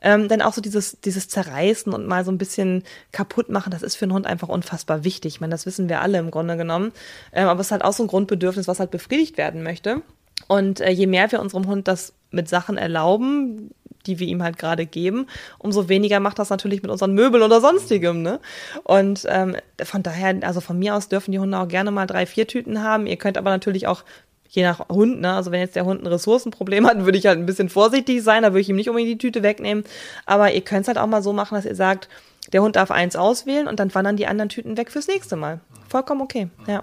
Ähm, 0.00 0.28
denn 0.28 0.42
auch 0.42 0.52
so 0.52 0.60
dieses, 0.60 1.00
dieses 1.00 1.28
Zerreißen 1.28 1.92
und 1.92 2.06
mal 2.06 2.24
so 2.24 2.30
ein 2.30 2.38
bisschen 2.38 2.84
kaputt 3.12 3.48
machen, 3.48 3.70
das 3.70 3.82
ist 3.82 3.96
für 3.96 4.04
einen 4.04 4.12
Hund 4.12 4.26
einfach 4.26 4.48
unfassbar 4.48 5.04
wichtig. 5.04 5.34
Ich 5.34 5.40
meine, 5.40 5.52
das 5.52 5.66
wissen 5.66 5.88
wir 5.88 6.00
alle 6.00 6.18
im 6.18 6.30
Grunde 6.30 6.56
genommen. 6.56 6.92
Ähm, 7.32 7.48
aber 7.48 7.60
es 7.60 7.68
ist 7.68 7.72
halt 7.72 7.84
auch 7.84 7.92
so 7.92 8.04
ein 8.04 8.08
Grundbedürfnis, 8.08 8.68
was 8.68 8.80
halt 8.80 8.90
befriedigt 8.90 9.38
werden 9.38 9.62
möchte. 9.62 10.02
Und 10.46 10.80
äh, 10.80 10.90
je 10.90 11.06
mehr 11.06 11.30
wir 11.32 11.40
unserem 11.40 11.66
Hund 11.66 11.88
das 11.88 12.12
mit 12.30 12.48
Sachen 12.48 12.76
erlauben, 12.76 13.70
die 14.06 14.18
wir 14.18 14.26
ihm 14.26 14.42
halt 14.42 14.58
gerade 14.58 14.86
geben, 14.86 15.26
umso 15.58 15.88
weniger 15.88 16.20
macht 16.20 16.38
das 16.38 16.50
natürlich 16.50 16.82
mit 16.82 16.90
unseren 16.90 17.12
Möbeln 17.12 17.42
oder 17.42 17.60
sonstigem. 17.60 18.22
Ne? 18.22 18.40
Und 18.84 19.26
ähm, 19.28 19.56
von 19.82 20.02
daher, 20.02 20.36
also 20.42 20.60
von 20.60 20.78
mir 20.78 20.94
aus 20.94 21.08
dürfen 21.08 21.32
die 21.32 21.38
Hunde 21.38 21.58
auch 21.58 21.68
gerne 21.68 21.90
mal 21.90 22.06
drei, 22.06 22.24
vier 22.26 22.46
Tüten 22.46 22.82
haben. 22.82 23.06
Ihr 23.06 23.16
könnt 23.16 23.36
aber 23.36 23.50
natürlich 23.50 23.86
auch 23.86 24.04
je 24.48 24.62
nach 24.62 24.88
Hund, 24.88 25.20
ne? 25.20 25.34
Also 25.34 25.50
wenn 25.50 25.60
jetzt 25.60 25.76
der 25.76 25.84
Hund 25.84 26.02
ein 26.02 26.06
Ressourcenproblem 26.06 26.86
hat, 26.86 27.04
würde 27.04 27.18
ich 27.18 27.26
halt 27.26 27.38
ein 27.38 27.46
bisschen 27.46 27.68
vorsichtig 27.68 28.22
sein, 28.22 28.42
da 28.42 28.50
würde 28.50 28.60
ich 28.60 28.68
ihm 28.68 28.76
nicht 28.76 28.88
unbedingt 28.88 29.12
die 29.12 29.18
Tüte 29.18 29.42
wegnehmen. 29.42 29.84
Aber 30.26 30.52
ihr 30.52 30.62
könnt 30.62 30.82
es 30.82 30.88
halt 30.88 30.98
auch 30.98 31.06
mal 31.06 31.22
so 31.22 31.32
machen, 31.32 31.54
dass 31.54 31.64
ihr 31.64 31.74
sagt, 31.74 32.08
der 32.52 32.62
Hund 32.62 32.76
darf 32.76 32.90
eins 32.90 33.14
auswählen 33.14 33.68
und 33.68 33.78
dann 33.78 33.94
wandern 33.94 34.16
die 34.16 34.26
anderen 34.26 34.48
Tüten 34.48 34.76
weg 34.76 34.90
fürs 34.90 35.06
nächste 35.06 35.36
Mal. 35.36 35.60
Vollkommen 35.88 36.22
okay, 36.22 36.48
ja. 36.66 36.82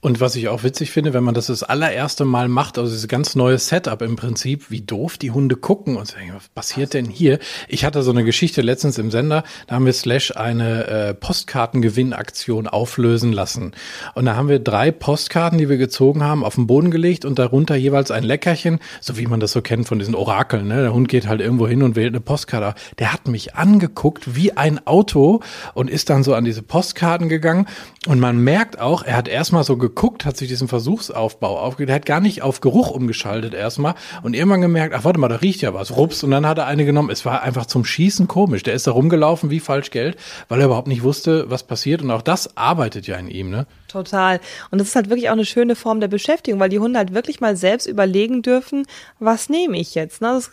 Und 0.00 0.20
was 0.20 0.36
ich 0.36 0.46
auch 0.46 0.62
witzig 0.62 0.92
finde, 0.92 1.12
wenn 1.12 1.24
man 1.24 1.34
das 1.34 1.48
das 1.48 1.64
allererste 1.64 2.24
Mal 2.24 2.48
macht, 2.48 2.78
also 2.78 2.88
dieses 2.88 3.08
ganz 3.08 3.34
neue 3.34 3.58
Setup 3.58 4.00
im 4.02 4.14
Prinzip, 4.14 4.70
wie 4.70 4.80
doof 4.80 5.18
die 5.18 5.32
Hunde 5.32 5.56
gucken 5.56 5.96
und 5.96 6.06
sagen, 6.06 6.32
was 6.32 6.48
passiert 6.50 6.94
denn 6.94 7.06
hier? 7.06 7.40
Ich 7.66 7.84
hatte 7.84 8.04
so 8.04 8.12
eine 8.12 8.22
Geschichte 8.22 8.62
letztens 8.62 8.98
im 8.98 9.10
Sender, 9.10 9.42
da 9.66 9.74
haben 9.74 9.86
wir 9.86 9.92
Slash 9.92 10.36
eine 10.36 10.86
äh, 10.86 11.14
Postkartengewinnaktion 11.14 12.68
auflösen 12.68 13.32
lassen. 13.32 13.72
Und 14.14 14.26
da 14.26 14.36
haben 14.36 14.48
wir 14.48 14.60
drei 14.60 14.92
Postkarten, 14.92 15.58
die 15.58 15.68
wir 15.68 15.78
gezogen 15.78 16.22
haben, 16.22 16.44
auf 16.44 16.54
den 16.54 16.68
Boden 16.68 16.92
gelegt 16.92 17.24
und 17.24 17.40
darunter 17.40 17.74
jeweils 17.74 18.12
ein 18.12 18.22
Leckerchen, 18.22 18.78
so 19.00 19.18
wie 19.18 19.26
man 19.26 19.40
das 19.40 19.50
so 19.50 19.62
kennt 19.62 19.88
von 19.88 19.98
diesen 19.98 20.14
Orakeln. 20.14 20.68
Ne? 20.68 20.80
Der 20.80 20.92
Hund 20.92 21.08
geht 21.08 21.26
halt 21.26 21.40
irgendwo 21.40 21.66
hin 21.66 21.82
und 21.82 21.96
wählt 21.96 22.14
eine 22.14 22.20
Postkarte. 22.20 22.80
Der 23.00 23.12
hat 23.12 23.26
mich 23.26 23.56
angeguckt 23.56 24.36
wie 24.36 24.56
ein 24.56 24.86
Auto 24.86 25.40
und 25.74 25.90
ist 25.90 26.08
dann 26.08 26.22
so 26.22 26.34
an 26.34 26.44
diese 26.44 26.62
Postkarten 26.62 27.28
gegangen. 27.28 27.66
Und 28.06 28.20
man 28.20 28.38
merkt 28.38 28.78
auch, 28.78 29.02
er 29.02 29.16
hat 29.16 29.26
erstmal 29.26 29.64
so 29.64 29.76
geguckt, 29.88 30.24
hat 30.24 30.36
sich 30.36 30.48
diesen 30.48 30.68
Versuchsaufbau 30.68 31.58
aufgegeben, 31.58 31.94
hat 31.94 32.06
gar 32.06 32.20
nicht 32.20 32.42
auf 32.42 32.60
Geruch 32.60 32.90
umgeschaltet 32.90 33.54
erstmal 33.54 33.94
und 34.22 34.34
irgendwann 34.34 34.60
gemerkt, 34.60 34.94
ach 34.94 35.04
warte 35.04 35.18
mal, 35.18 35.28
da 35.28 35.36
riecht 35.36 35.62
ja 35.62 35.74
was, 35.74 35.96
rups 35.96 36.22
und 36.22 36.30
dann 36.30 36.46
hat 36.46 36.58
er 36.58 36.66
eine 36.66 36.84
genommen. 36.84 37.10
Es 37.10 37.24
war 37.24 37.42
einfach 37.42 37.66
zum 37.66 37.84
Schießen 37.84 38.28
komisch. 38.28 38.62
Der 38.62 38.74
ist 38.74 38.86
da 38.86 38.92
rumgelaufen 38.92 39.50
wie 39.50 39.60
falsch 39.60 39.90
Geld, 39.90 40.16
weil 40.48 40.60
er 40.60 40.66
überhaupt 40.66 40.88
nicht 40.88 41.02
wusste, 41.02 41.50
was 41.50 41.62
passiert 41.62 42.02
und 42.02 42.10
auch 42.10 42.22
das 42.22 42.56
arbeitet 42.56 43.06
ja 43.06 43.16
in 43.16 43.28
ihm, 43.28 43.50
ne? 43.50 43.66
Total. 43.88 44.40
Und 44.70 44.78
das 44.78 44.88
ist 44.88 44.96
halt 44.96 45.08
wirklich 45.08 45.28
auch 45.28 45.32
eine 45.32 45.46
schöne 45.46 45.74
Form 45.74 46.00
der 46.00 46.08
Beschäftigung, 46.08 46.60
weil 46.60 46.68
die 46.68 46.78
Hunde 46.78 46.98
halt 46.98 47.14
wirklich 47.14 47.40
mal 47.40 47.56
selbst 47.56 47.86
überlegen 47.86 48.42
dürfen, 48.42 48.86
was 49.18 49.48
nehme 49.48 49.78
ich 49.78 49.94
jetzt? 49.94 50.20
Ne? 50.20 50.28
Das 50.28 50.50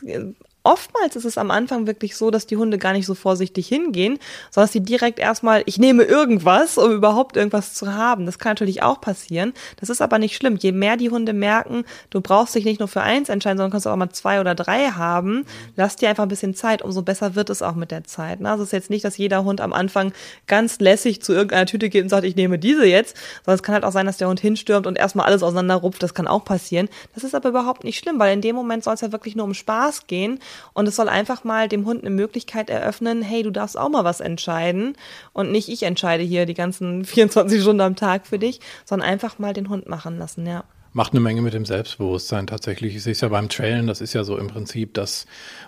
oftmals 0.65 1.15
ist 1.15 1.25
es 1.25 1.38
am 1.38 1.51
Anfang 1.51 1.88
wirklich 1.88 2.15
so, 2.15 2.31
dass 2.31 2.48
die 2.48 2.57
Hunde 2.57 2.77
gar 2.77 2.93
nicht 2.93 3.05
so 3.05 3.15
vorsichtig 3.15 3.67
hingehen, 3.67 4.19
sondern 4.50 4.65
dass 4.65 4.74
sie 4.74 4.81
direkt 4.81 5.19
erstmal, 5.19 5.63
ich 5.65 5.77
nehme 5.77 6.03
irgendwas, 6.03 6.77
um 6.77 6.91
überhaupt 6.91 7.38
irgendwas 7.38 7.74
zu 7.74 7.93
haben. 7.93 8.25
Das 8.25 8.39
kann 8.39 8.51
natürlich 8.51 8.81
auch 8.84 9.00
passieren. 9.00 9.53
Das 9.79 9.90
ist 9.90 10.01
aber 10.01 10.20
nicht 10.20 10.35
schlimm. 10.35 10.55
Je 10.57 10.72
mehr 10.72 10.98
die 10.98 11.09
Hunde 11.09 11.33
merken, 11.33 11.85
du 12.09 12.22
brauchst 12.22 12.55
dich 12.55 12.66
nicht 12.66 12.79
nur 12.79 12.87
für 12.87 13.01
eins 13.01 13.29
entscheiden, 13.29 13.57
sondern 13.57 13.72
kannst 13.72 13.87
auch 13.87 13.96
mal 13.96 14.09
zwei 14.09 14.42
oder 14.42 14.55
drei 14.55 14.90
haben, 14.90 15.46
lass 15.75 15.96
dir 15.96 16.09
einfach 16.09 16.24
ein 16.24 16.29
bisschen 16.29 16.55
Zeit, 16.55 16.81
umso 16.81 17.03
besser 17.03 17.35
wird 17.35 17.50
es 17.50 17.61
auch 17.61 17.75
mit 17.75 17.92
der 17.92 18.03
Zeit. 18.03 18.42
Ne? 18.42 18.50
Also 18.50 18.63
es 18.63 18.70
ist 18.70 18.74
jetzt 18.74 18.90
nicht, 18.90 19.05
dass 19.05 19.18
jeder 19.18 19.44
Hund 19.44 19.61
am 19.61 19.74
Anfang 19.74 20.13
ganz 20.48 20.79
lässig 20.79 21.22
zu 21.22 21.33
irgendeiner 21.33 21.66
Tüte 21.68 21.90
geht 21.90 22.03
und 22.03 22.09
sagt, 22.09 22.25
ich 22.25 22.35
nehme 22.35 22.57
diese 22.57 22.85
jetzt, 22.85 23.16
sondern 23.46 23.55
es 23.55 23.63
kann 23.63 23.74
halt 23.75 23.83
auch 23.83 23.92
sein, 23.92 24.07
dass 24.07 24.18
der 24.18 24.27
Hund 24.27 24.40
hinstürmt 24.40 24.87
und 24.87 24.98
erstmal 24.98 25.27
alles 25.27 25.44
auseinanderrupft. 25.44 26.01
Das 26.01 26.13
kann 26.13 26.27
auch 26.27 26.44
passieren. 26.44 26.90
Das 27.13 27.24
ist 27.24 27.35
aber 27.35 27.50
überhaupt 27.50 27.83
nicht 27.83 28.00
schlimm, 28.00 28.18
weil 28.20 28.33
in 28.33 28.42
dem 28.42 28.55
Moment 28.55 28.83
soll 28.83 28.96
es 28.96 29.01
ja 29.01 29.11
wirklich 29.11 29.35
nur 29.35 29.46
um 29.46 29.53
Spaß 29.53 30.07
gehen 30.07 30.40
und 30.74 30.87
es 30.87 30.96
soll 30.96 31.09
einfach 31.09 31.44
mal 31.44 31.68
dem 31.68 31.85
Hund 31.85 32.01
eine 32.01 32.09
Möglichkeit 32.09 32.70
eröffnen, 32.70 33.22
hey, 33.22 33.44
du 33.44 33.51
darfst 33.51 33.77
auch 33.77 33.89
mal 33.89 34.03
was 34.03 34.20
entscheiden 34.20 34.96
und 35.33 35.51
nicht 35.51 35.70
ich 35.70 35.83
entscheide 35.83 36.24
hier 36.24 36.46
die 36.46 36.53
ganzen 36.53 37.05
24 37.05 37.61
Stunden 37.61 37.81
am 37.81 37.96
Tag 37.96 38.27
für 38.27 38.39
dich, 38.39 38.59
sondern 38.85 39.09
einfach 39.09 39.39
mal 39.39 39.53
den 39.53 39.70
Hund 39.70 39.87
machen 39.87 40.18
lassen, 40.18 40.46
ja 40.46 40.63
macht 40.96 41.11
eine 41.11 41.20
Menge 41.20 41.41
mit 41.41 41.53
dem 41.53 41.65
Selbstbewusstsein 41.65 42.48
tatsächlich. 42.48 42.96
Ich 42.96 43.03
sehe 43.03 43.11
es 43.11 43.20
ja 43.20 43.27
beim 43.27 43.50
Trailen, 43.50 43.85
das 43.85 44.00
ist 44.00 44.13
ja 44.13 44.24
so 44.24 44.37
im 44.37 44.48
Prinzip 44.48 44.94
das, 44.94 45.25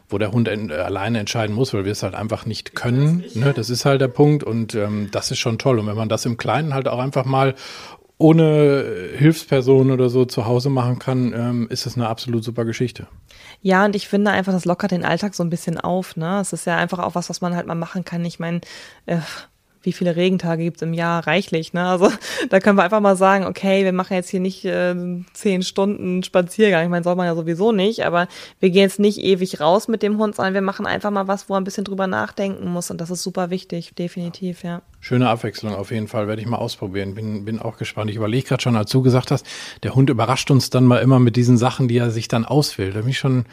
wo 0.07 0.17
der 0.17 0.31
Hund 0.31 0.47
en 0.47 0.71
alleine 0.71 1.19
entscheiden 1.19 1.53
muss, 1.53 1.73
weil 1.73 1.83
wir 1.83 1.91
es 1.91 2.01
halt 2.01 2.15
einfach 2.15 2.45
nicht 2.45 2.75
können. 2.75 3.25
Ne? 3.33 3.51
Das 3.53 3.69
ist 3.69 3.83
halt 3.83 3.99
der 3.99 4.07
Punkt 4.07 4.45
und 4.45 4.73
ähm, 4.73 5.09
das 5.11 5.29
ist 5.29 5.39
schon 5.39 5.59
toll. 5.59 5.79
Und 5.79 5.87
wenn 5.87 5.97
man 5.97 6.07
das 6.07 6.25
im 6.25 6.37
Kleinen 6.37 6.73
halt 6.73 6.87
auch 6.87 6.99
einfach 6.99 7.25
mal 7.25 7.55
ohne 8.19 9.11
Hilfsperson 9.15 9.91
oder 9.91 10.09
so 10.09 10.25
zu 10.25 10.45
Hause 10.45 10.69
machen 10.69 10.97
kann, 10.97 11.33
ähm, 11.33 11.67
ist 11.69 11.85
das 11.85 11.95
eine 11.95 12.07
absolut 12.07 12.43
super 12.43 12.65
Geschichte. 12.65 13.07
Ja, 13.61 13.85
und 13.85 13.95
ich 13.95 14.07
finde 14.07 14.31
einfach, 14.31 14.53
das 14.53 14.65
lockert 14.65 14.91
den 14.91 15.05
Alltag 15.05 15.35
so 15.35 15.43
ein 15.43 15.49
bisschen 15.49 15.79
auf. 15.79 16.15
Ne? 16.15 16.39
Es 16.39 16.53
ist 16.53 16.65
ja 16.65 16.77
einfach 16.77 16.99
auch 16.99 17.15
was, 17.15 17.29
was 17.29 17.41
man 17.41 17.55
halt 17.55 17.67
mal 17.67 17.75
machen 17.75 18.05
kann. 18.05 18.25
Ich 18.25 18.39
meine, 18.39 18.61
äh, 19.05 19.17
wie 19.87 19.93
viele 19.93 20.15
Regentage 20.15 20.63
gibt 20.63 20.77
es 20.77 20.81
im 20.81 20.93
Jahr? 20.93 21.25
Reichlich, 21.27 21.73
ne? 21.73 21.87
Also 21.87 22.11
da 22.49 22.59
können 22.59 22.77
wir 22.77 22.83
einfach 22.83 22.99
mal 22.99 23.15
sagen, 23.15 23.45
okay, 23.45 23.85
wir 23.85 23.93
machen 23.93 24.15
jetzt 24.15 24.29
hier 24.29 24.39
nicht 24.39 24.65
äh, 24.65 24.95
zehn 25.33 25.61
Stunden 25.61 26.23
Spaziergang. 26.23 26.83
Ich 26.83 26.89
meine, 26.89 27.03
soll 27.03 27.15
man 27.15 27.25
ja 27.25 27.35
sowieso 27.35 27.71
nicht, 27.71 28.03
aber 28.05 28.27
wir 28.59 28.69
gehen 28.69 28.81
jetzt 28.81 28.99
nicht 28.99 29.19
ewig 29.19 29.61
raus 29.61 29.87
mit 29.87 30.03
dem 30.03 30.17
Hund, 30.17 30.35
sondern 30.35 30.53
wir 30.53 30.61
machen 30.61 30.85
einfach 30.85 31.11
mal 31.11 31.27
was, 31.27 31.49
wo 31.49 31.53
er 31.53 31.61
ein 31.61 31.63
bisschen 31.63 31.85
drüber 31.85 32.07
nachdenken 32.07 32.67
muss. 32.67 32.91
Und 32.91 32.99
das 32.99 33.11
ist 33.11 33.23
super 33.23 33.49
wichtig, 33.49 33.93
definitiv, 33.95 34.63
ja. 34.63 34.81
Schöne 35.07 35.29
Abwechslung 35.29 35.73
auf 35.73 35.91
jeden 35.91 36.09
Fall, 36.09 36.27
werde 36.27 36.41
ich 36.41 36.49
mal 36.49 36.57
ausprobieren. 36.57 37.15
Bin, 37.15 37.45
bin 37.45 37.59
auch 37.59 37.77
gespannt. 37.77 38.09
Ich 38.09 38.17
überlege 38.17 38.45
gerade 38.45 38.61
schon, 38.61 38.75
als 38.75 38.91
du 38.91 39.01
gesagt 39.01 39.31
hast, 39.31 39.45
der 39.83 39.95
Hund 39.95 40.09
überrascht 40.09 40.51
uns 40.51 40.69
dann 40.69 40.83
mal 40.83 40.97
immer 40.97 41.17
mit 41.17 41.37
diesen 41.37 41.57
Sachen, 41.57 41.87
die 41.87 41.97
er 41.97 42.11
sich 42.11 42.27
dann 42.27 42.43
auswählt. 42.43 42.93
Da 42.93 42.99
bin 42.99 43.11
ich 43.11 43.17
schon 43.17 43.45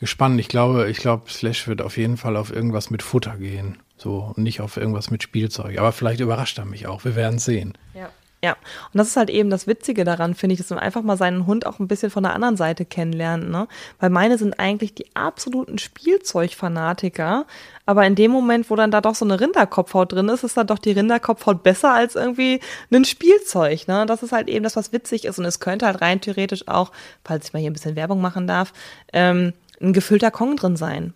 gespannt. 0.00 0.40
Ich 0.40 0.48
glaube, 0.48 0.88
ich 0.88 0.96
glaube, 0.96 1.30
Slash 1.30 1.68
wird 1.68 1.82
auf 1.82 1.98
jeden 1.98 2.16
Fall 2.16 2.34
auf 2.34 2.50
irgendwas 2.50 2.88
mit 2.88 3.02
Futter 3.02 3.36
gehen. 3.36 3.76
So, 3.98 4.32
und 4.34 4.42
nicht 4.42 4.62
auf 4.62 4.78
irgendwas 4.78 5.10
mit 5.10 5.22
Spielzeug. 5.22 5.76
Aber 5.76 5.92
vielleicht 5.92 6.20
überrascht 6.20 6.58
er 6.58 6.64
mich 6.64 6.86
auch. 6.86 7.04
Wir 7.04 7.14
werden 7.14 7.38
sehen. 7.38 7.74
Ja. 7.92 8.08
Ja, 8.44 8.54
und 8.92 8.98
das 8.98 9.06
ist 9.06 9.16
halt 9.16 9.30
eben 9.30 9.50
das 9.50 9.68
Witzige 9.68 10.02
daran, 10.02 10.34
finde 10.34 10.54
ich, 10.54 10.58
dass 10.58 10.70
man 10.70 10.80
einfach 10.80 11.02
mal 11.02 11.16
seinen 11.16 11.46
Hund 11.46 11.64
auch 11.64 11.78
ein 11.78 11.86
bisschen 11.86 12.10
von 12.10 12.24
der 12.24 12.34
anderen 12.34 12.56
Seite 12.56 12.84
kennenlernt, 12.84 13.48
ne? 13.48 13.68
Weil 14.00 14.10
meine 14.10 14.36
sind 14.36 14.58
eigentlich 14.58 14.94
die 14.96 15.14
absoluten 15.14 15.78
Spielzeugfanatiker, 15.78 17.46
aber 17.86 18.04
in 18.04 18.16
dem 18.16 18.32
Moment, 18.32 18.68
wo 18.68 18.74
dann 18.74 18.90
da 18.90 19.00
doch 19.00 19.14
so 19.14 19.24
eine 19.24 19.38
Rinderkopfhaut 19.38 20.10
drin 20.10 20.28
ist, 20.28 20.42
ist 20.42 20.56
dann 20.56 20.66
doch 20.66 20.80
die 20.80 20.90
Rinderkopfhaut 20.90 21.62
besser 21.62 21.92
als 21.92 22.16
irgendwie 22.16 22.58
ein 22.90 23.04
Spielzeug, 23.04 23.86
ne? 23.86 24.06
Das 24.06 24.24
ist 24.24 24.32
halt 24.32 24.48
eben 24.48 24.64
das, 24.64 24.74
was 24.74 24.92
witzig 24.92 25.24
ist 25.24 25.38
und 25.38 25.44
es 25.44 25.60
könnte 25.60 25.86
halt 25.86 26.00
rein 26.00 26.20
theoretisch 26.20 26.66
auch, 26.66 26.90
falls 27.24 27.46
ich 27.46 27.52
mal 27.52 27.60
hier 27.60 27.70
ein 27.70 27.74
bisschen 27.74 27.94
Werbung 27.94 28.20
machen 28.20 28.48
darf, 28.48 28.72
ähm, 29.12 29.52
ein 29.80 29.92
gefüllter 29.92 30.32
Kong 30.32 30.56
drin 30.56 30.74
sein. 30.74 31.14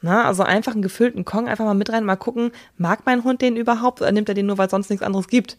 Na, 0.00 0.26
also 0.26 0.44
einfach 0.44 0.74
einen 0.74 0.82
gefüllten 0.82 1.24
Kong 1.24 1.48
einfach 1.48 1.64
mal 1.64 1.74
mit 1.74 1.90
rein, 1.90 2.04
mal 2.04 2.14
gucken, 2.14 2.52
mag 2.76 3.00
mein 3.04 3.24
Hund 3.24 3.42
den 3.42 3.56
überhaupt 3.56 4.00
oder 4.00 4.12
nimmt 4.12 4.28
er 4.28 4.36
den 4.36 4.46
nur, 4.46 4.58
weil 4.58 4.66
es 4.66 4.70
sonst 4.70 4.90
nichts 4.90 5.04
anderes 5.04 5.26
gibt? 5.26 5.56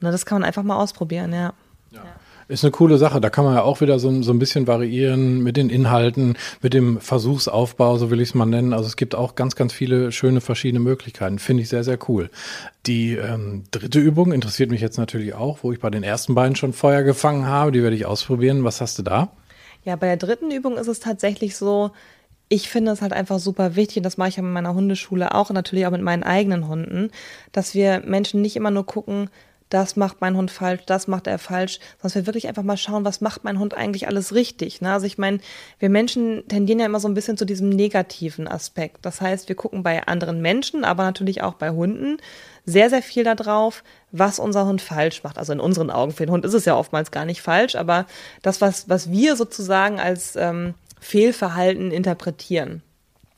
Na, 0.00 0.10
das 0.10 0.26
kann 0.26 0.40
man 0.40 0.46
einfach 0.46 0.62
mal 0.62 0.76
ausprobieren, 0.76 1.32
ja. 1.32 1.52
ja. 1.90 2.02
Ist 2.48 2.62
eine 2.62 2.70
coole 2.70 2.96
Sache. 2.96 3.20
Da 3.20 3.28
kann 3.28 3.44
man 3.44 3.54
ja 3.54 3.62
auch 3.62 3.80
wieder 3.80 3.98
so, 3.98 4.22
so 4.22 4.32
ein 4.32 4.38
bisschen 4.38 4.68
variieren 4.68 5.42
mit 5.42 5.56
den 5.56 5.68
Inhalten, 5.68 6.36
mit 6.62 6.74
dem 6.74 7.00
Versuchsaufbau, 7.00 7.98
so 7.98 8.10
will 8.10 8.20
ich 8.20 8.28
es 8.28 8.34
mal 8.34 8.46
nennen. 8.46 8.72
Also 8.72 8.86
es 8.86 8.94
gibt 8.94 9.16
auch 9.16 9.34
ganz, 9.34 9.56
ganz 9.56 9.72
viele 9.72 10.12
schöne 10.12 10.40
verschiedene 10.40 10.78
Möglichkeiten. 10.78 11.40
Finde 11.40 11.64
ich 11.64 11.68
sehr, 11.68 11.82
sehr 11.82 11.98
cool. 12.08 12.30
Die 12.86 13.14
ähm, 13.14 13.64
dritte 13.72 13.98
Übung 13.98 14.32
interessiert 14.32 14.70
mich 14.70 14.80
jetzt 14.80 14.96
natürlich 14.96 15.34
auch, 15.34 15.58
wo 15.62 15.72
ich 15.72 15.80
bei 15.80 15.90
den 15.90 16.04
ersten 16.04 16.36
beiden 16.36 16.54
schon 16.54 16.72
Feuer 16.72 17.02
gefangen 17.02 17.46
habe. 17.46 17.72
Die 17.72 17.82
werde 17.82 17.96
ich 17.96 18.06
ausprobieren. 18.06 18.62
Was 18.62 18.80
hast 18.80 18.96
du 18.98 19.02
da? 19.02 19.32
Ja, 19.84 19.96
bei 19.96 20.06
der 20.06 20.16
dritten 20.16 20.52
Übung 20.52 20.76
ist 20.76 20.88
es 20.88 21.00
tatsächlich 21.00 21.56
so, 21.56 21.90
ich 22.48 22.68
finde 22.68 22.92
es 22.92 23.02
halt 23.02 23.12
einfach 23.12 23.40
super 23.40 23.74
wichtig, 23.74 23.98
und 23.98 24.02
das 24.04 24.18
mache 24.18 24.28
ich 24.28 24.36
ja 24.36 24.42
mit 24.42 24.52
meiner 24.52 24.74
Hundeschule 24.74 25.34
auch 25.34 25.50
und 25.50 25.54
natürlich 25.54 25.86
auch 25.86 25.90
mit 25.90 26.02
meinen 26.02 26.22
eigenen 26.22 26.68
Hunden, 26.68 27.10
dass 27.52 27.74
wir 27.74 28.02
Menschen 28.04 28.40
nicht 28.40 28.56
immer 28.56 28.70
nur 28.70 28.86
gucken, 28.86 29.30
das 29.68 29.96
macht 29.96 30.20
mein 30.20 30.36
Hund 30.36 30.50
falsch, 30.50 30.82
das 30.86 31.08
macht 31.08 31.26
er 31.26 31.38
falsch, 31.38 31.80
sondern 32.00 32.22
wir 32.22 32.26
wirklich 32.26 32.46
einfach 32.46 32.62
mal 32.62 32.76
schauen, 32.76 33.04
was 33.04 33.20
macht 33.20 33.42
mein 33.42 33.58
Hund 33.58 33.74
eigentlich 33.74 34.06
alles 34.06 34.32
richtig. 34.34 34.80
Ne? 34.80 34.92
Also 34.92 35.06
ich 35.06 35.18
meine, 35.18 35.40
wir 35.78 35.88
Menschen 35.88 36.46
tendieren 36.48 36.78
ja 36.78 36.86
immer 36.86 37.00
so 37.00 37.08
ein 37.08 37.14
bisschen 37.14 37.36
zu 37.36 37.44
diesem 37.44 37.70
negativen 37.70 38.46
Aspekt. 38.46 39.04
Das 39.04 39.20
heißt, 39.20 39.48
wir 39.48 39.56
gucken 39.56 39.82
bei 39.82 40.06
anderen 40.06 40.40
Menschen, 40.40 40.84
aber 40.84 41.02
natürlich 41.02 41.42
auch 41.42 41.54
bei 41.54 41.70
Hunden 41.70 42.18
sehr, 42.64 42.90
sehr 42.90 43.02
viel 43.02 43.24
darauf, 43.24 43.82
was 44.12 44.38
unser 44.38 44.66
Hund 44.66 44.82
falsch 44.82 45.24
macht. 45.24 45.38
Also 45.38 45.52
in 45.52 45.60
unseren 45.60 45.90
Augen, 45.90 46.12
für 46.12 46.26
den 46.26 46.32
Hund 46.32 46.44
ist 46.44 46.54
es 46.54 46.64
ja 46.64 46.76
oftmals 46.76 47.10
gar 47.10 47.24
nicht 47.24 47.42
falsch, 47.42 47.74
aber 47.74 48.06
das, 48.42 48.60
was, 48.60 48.88
was 48.88 49.10
wir 49.10 49.36
sozusagen 49.36 49.98
als 49.98 50.36
ähm, 50.36 50.74
Fehlverhalten 51.00 51.90
interpretieren. 51.90 52.82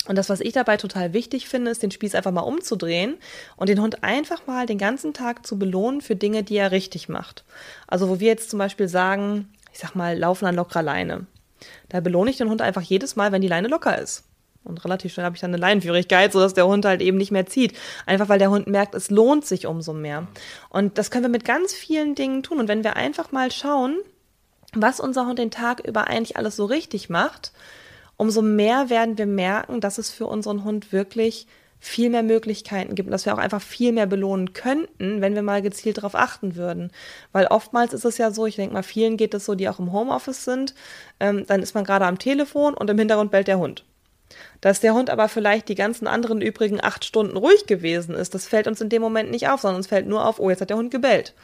Und 0.09 0.17
das, 0.17 0.31
was 0.31 0.41
ich 0.41 0.55
dabei 0.55 0.79
total 0.79 1.13
wichtig 1.13 1.49
finde, 1.49 1.71
ist, 1.71 1.83
den 1.83 1.91
Spieß 1.91 2.15
einfach 2.15 2.33
mal 2.33 2.41
umzudrehen 2.41 3.19
und 3.57 3.69
den 3.69 3.81
Hund 3.81 4.03
einfach 4.03 4.47
mal 4.47 4.65
den 4.65 4.79
ganzen 4.79 5.13
Tag 5.13 5.47
zu 5.47 5.59
belohnen 5.59 6.01
für 6.01 6.17
Dinge, 6.17 6.43
die 6.43 6.57
er 6.57 6.73
richtig 6.73 7.11
macht. 7.11 7.45
Also, 7.87 8.09
wo 8.09 8.19
wir 8.19 8.29
jetzt 8.29 8.49
zum 8.49 8.59
Beispiel 8.59 8.89
sagen, 8.89 9.53
ich 9.71 9.79
sag 9.79 9.95
mal, 9.95 10.19
laufen 10.19 10.47
an 10.47 10.55
lockerer 10.55 10.83
Leine. 10.83 11.27
Da 11.91 12.01
belohne 12.01 12.31
ich 12.31 12.39
den 12.39 12.49
Hund 12.49 12.63
einfach 12.63 12.81
jedes 12.81 13.17
Mal, 13.17 13.33
wenn 13.33 13.43
die 13.43 13.49
Leine 13.49 13.69
locker 13.69 13.99
ist. 13.99 14.25
Und 14.65 14.83
relativ 14.83 15.13
schnell 15.13 15.27
habe 15.27 15.37
ich 15.37 15.41
dann 15.43 15.51
eine 15.51 15.61
Leinenführigkeit, 15.61 16.33
sodass 16.33 16.55
der 16.55 16.67
Hund 16.67 16.87
halt 16.87 17.03
eben 17.03 17.19
nicht 17.19 17.31
mehr 17.31 17.47
zieht. 17.47 17.75
Einfach 18.07 18.31
weil 18.31 18.39
der 18.39 18.51
Hund 18.51 18.67
merkt, 18.67 18.95
es 18.95 19.11
lohnt 19.11 19.45
sich 19.45 19.67
umso 19.67 19.93
mehr. 19.93 20.27
Und 20.71 20.97
das 20.97 21.11
können 21.11 21.25
wir 21.25 21.31
mit 21.31 21.45
ganz 21.45 21.75
vielen 21.75 22.15
Dingen 22.15 22.43
tun. 22.43 22.61
Und 22.61 22.69
wenn 22.69 22.83
wir 22.83 22.97
einfach 22.97 23.31
mal 23.31 23.51
schauen, 23.51 23.99
was 24.73 25.01
unser 25.01 25.27
Hund 25.27 25.39
den 25.39 25.51
Tag 25.51 25.87
über 25.87 26.07
eigentlich 26.07 26.39
alles 26.39 26.57
so 26.57 26.65
richtig 26.65 27.11
macht, 27.11 27.53
umso 28.19 28.43
mehr 28.43 28.91
werden 28.91 29.17
wir 29.17 29.27
merken, 29.27 29.81
dass 29.81 29.97
es 29.97 30.11
für 30.11 30.27
unseren 30.27 30.65
Hund 30.65 30.93
wirklich 30.93 31.47
viel 31.81 32.11
mehr 32.11 32.25
Möglichkeiten 32.25 32.97
gibt 32.97 33.07
und 33.07 33.13
dass 33.13 33.25
wir 33.25 33.33
auch 33.33 33.39
einfach 33.39 33.63
viel 33.63 33.93
mehr 33.93 34.07
belohnen 34.07 34.53
könnten, 34.53 35.21
wenn 35.21 35.35
wir 35.35 35.43
mal 35.43 35.63
gezielt 35.63 35.99
darauf 35.99 36.17
achten 36.17 36.57
würden. 36.57 36.91
Weil 37.33 37.47
oftmals 37.47 37.93
ist 37.95 38.05
es 38.05 38.19
ja 38.19 38.33
so, 38.33 38.47
ich 38.47 38.57
denke 38.57 38.75
mal, 38.75 38.83
vielen 38.83 39.17
geht 39.17 39.33
es 39.33 39.45
so, 39.45 39.55
die 39.55 39.69
auch 39.69 39.79
im 39.79 39.93
Homeoffice 39.93 40.45
sind, 40.45 40.75
ähm, 41.21 41.47
dann 41.47 41.63
ist 41.63 41.75
man 41.75 41.85
gerade 41.85 42.07
am 42.07 42.19
Telefon 42.19 42.75
und 42.75 42.91
im 42.91 42.99
Hintergrund 42.99 43.31
bellt 43.31 43.47
der 43.47 43.59
Hund. 43.59 43.85
Dass 44.61 44.81
der 44.81 44.93
Hund 44.93 45.09
aber 45.09 45.29
vielleicht 45.29 45.69
die 45.69 45.77
ganzen 45.77 46.09
anderen 46.09 46.43
übrigen 46.43 46.83
acht 46.83 47.05
Stunden 47.05 47.37
ruhig 47.37 47.67
gewesen 47.67 48.15
ist, 48.15 48.35
das 48.35 48.49
fällt 48.49 48.67
uns 48.67 48.81
in 48.81 48.89
dem 48.89 49.01
Moment 49.01 49.31
nicht 49.31 49.49
auf, 49.49 49.61
sondern 49.61 49.77
uns 49.77 49.87
fällt 49.87 50.09
nur 50.09 50.27
auf, 50.27 50.41
oh, 50.41 50.51
jetzt 50.51 50.61
hat 50.61 50.71
der 50.71 50.77
Hund 50.77 50.91
gebellt. 50.91 51.35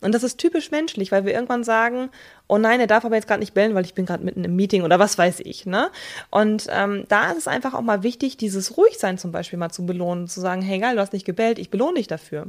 Und 0.00 0.14
das 0.14 0.22
ist 0.22 0.38
typisch 0.38 0.70
menschlich, 0.70 1.10
weil 1.10 1.24
wir 1.24 1.32
irgendwann 1.32 1.64
sagen, 1.64 2.10
oh 2.48 2.58
nein, 2.58 2.80
er 2.80 2.86
darf 2.86 3.04
aber 3.04 3.14
jetzt 3.14 3.28
gerade 3.28 3.40
nicht 3.40 3.54
bellen, 3.54 3.74
weil 3.74 3.84
ich 3.84 3.94
bin 3.94 4.06
gerade 4.06 4.24
mitten 4.24 4.42
im 4.42 4.56
Meeting 4.56 4.82
oder 4.82 4.98
was 4.98 5.16
weiß 5.18 5.40
ich. 5.40 5.66
Ne? 5.66 5.90
Und 6.30 6.66
ähm, 6.70 7.04
da 7.08 7.30
ist 7.30 7.38
es 7.38 7.48
einfach 7.48 7.74
auch 7.74 7.82
mal 7.82 8.02
wichtig, 8.02 8.36
dieses 8.36 8.76
Ruhigsein 8.76 9.18
zum 9.18 9.32
Beispiel 9.32 9.58
mal 9.58 9.70
zu 9.70 9.86
belohnen, 9.86 10.26
zu 10.26 10.40
sagen, 10.40 10.62
hey 10.62 10.78
geil, 10.78 10.96
du 10.96 11.00
hast 11.00 11.12
nicht 11.12 11.26
gebellt, 11.26 11.58
ich 11.58 11.70
belohne 11.70 11.94
dich 11.94 12.06
dafür. 12.06 12.46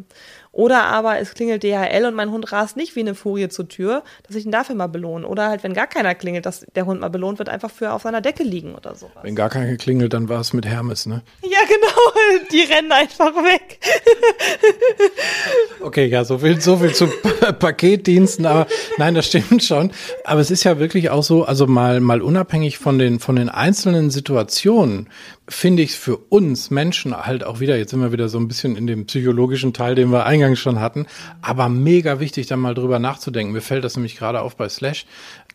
Oder 0.52 0.86
aber 0.86 1.20
es 1.20 1.34
klingelt 1.34 1.64
DHL 1.64 2.06
und 2.06 2.16
mein 2.16 2.32
Hund 2.32 2.52
rast 2.52 2.76
nicht 2.76 2.96
wie 2.96 3.02
eine 3.02 3.14
Furie 3.14 3.50
zur 3.50 3.68
Tür, 3.68 4.04
dass 4.24 4.36
ich 4.36 4.46
ihn 4.46 4.52
dafür 4.52 4.76
mal 4.76 4.88
belohne. 4.88 5.28
Oder 5.28 5.50
halt, 5.50 5.64
wenn 5.64 5.74
gar 5.74 5.88
keiner 5.88 6.16
klingelt, 6.16 6.46
dass 6.46 6.66
der 6.76 6.86
Hund 6.86 7.02
mal 7.02 7.10
belohnt 7.10 7.38
wird, 7.38 7.50
einfach 7.50 7.70
für 7.70 7.92
auf 7.92 8.02
seiner 8.02 8.22
Decke 8.22 8.44
liegen 8.44 8.76
oder 8.76 8.96
sowas. 8.96 9.22
Wenn 9.22 9.36
gar 9.36 9.50
keiner 9.50 9.76
klingelt, 9.76 10.14
dann 10.14 10.28
war 10.28 10.40
es 10.40 10.54
mit 10.54 10.66
Hermes, 10.66 11.06
ne? 11.06 11.22
Ja, 11.44 11.60
genau. 11.68 12.48
Die 12.52 12.62
rennen 12.62 12.92
einfach 12.92 13.36
weg. 13.36 13.80
okay, 15.82 16.08
ja, 16.08 16.24
so 16.24 16.40
viel, 16.40 16.60
so 16.60 16.78
viel 16.78 16.94
zu 16.94 17.08
Paketdiensten, 17.60 18.46
aber 18.46 18.66
nein, 18.98 19.14
das 19.14 19.28
stimmt 19.28 19.64
schon. 19.64 19.89
Aber 20.24 20.42
es 20.42 20.52
ist 20.52 20.64
ja 20.64 20.80
wirklich 20.80 21.10
auch 21.10 21.24
so, 21.24 21.46
also 21.46 21.68
mal, 21.68 22.00
mal 22.00 22.22
unabhängig 22.22 22.78
von 22.78 23.00
den, 23.00 23.20
von 23.20 23.36
den 23.36 23.50
einzelnen 23.50 24.10
Situationen, 24.10 25.10
finde 25.48 25.82
ich 25.82 25.92
es 25.92 25.96
für 25.96 26.18
uns 26.18 26.70
Menschen 26.70 27.16
halt 27.16 27.44
auch 27.44 27.60
wieder, 27.60 27.78
jetzt 27.78 27.92
sind 27.92 28.02
wir 28.02 28.12
wieder 28.12 28.30
so 28.30 28.38
ein 28.38 28.48
bisschen 28.48 28.76
in 28.76 28.86
dem 28.86 29.08
psychologischen 29.08 29.74
Teil, 29.74 29.96
den 29.96 30.12
wir 30.12 30.26
eingangs 30.26 30.60
schon 30.60 30.80
hatten, 30.80 31.08
aber 31.42 31.70
mega 31.70 32.20
wichtig, 32.20 32.48
da 32.48 32.56
mal 32.56 32.76
drüber 32.76 33.00
nachzudenken. 33.00 33.54
Mir 33.54 33.62
fällt 33.62 33.84
das 33.84 33.96
nämlich 33.96 34.16
gerade 34.16 34.42
auf 34.42 34.56
bei 34.56 34.70
Slash, 34.70 35.06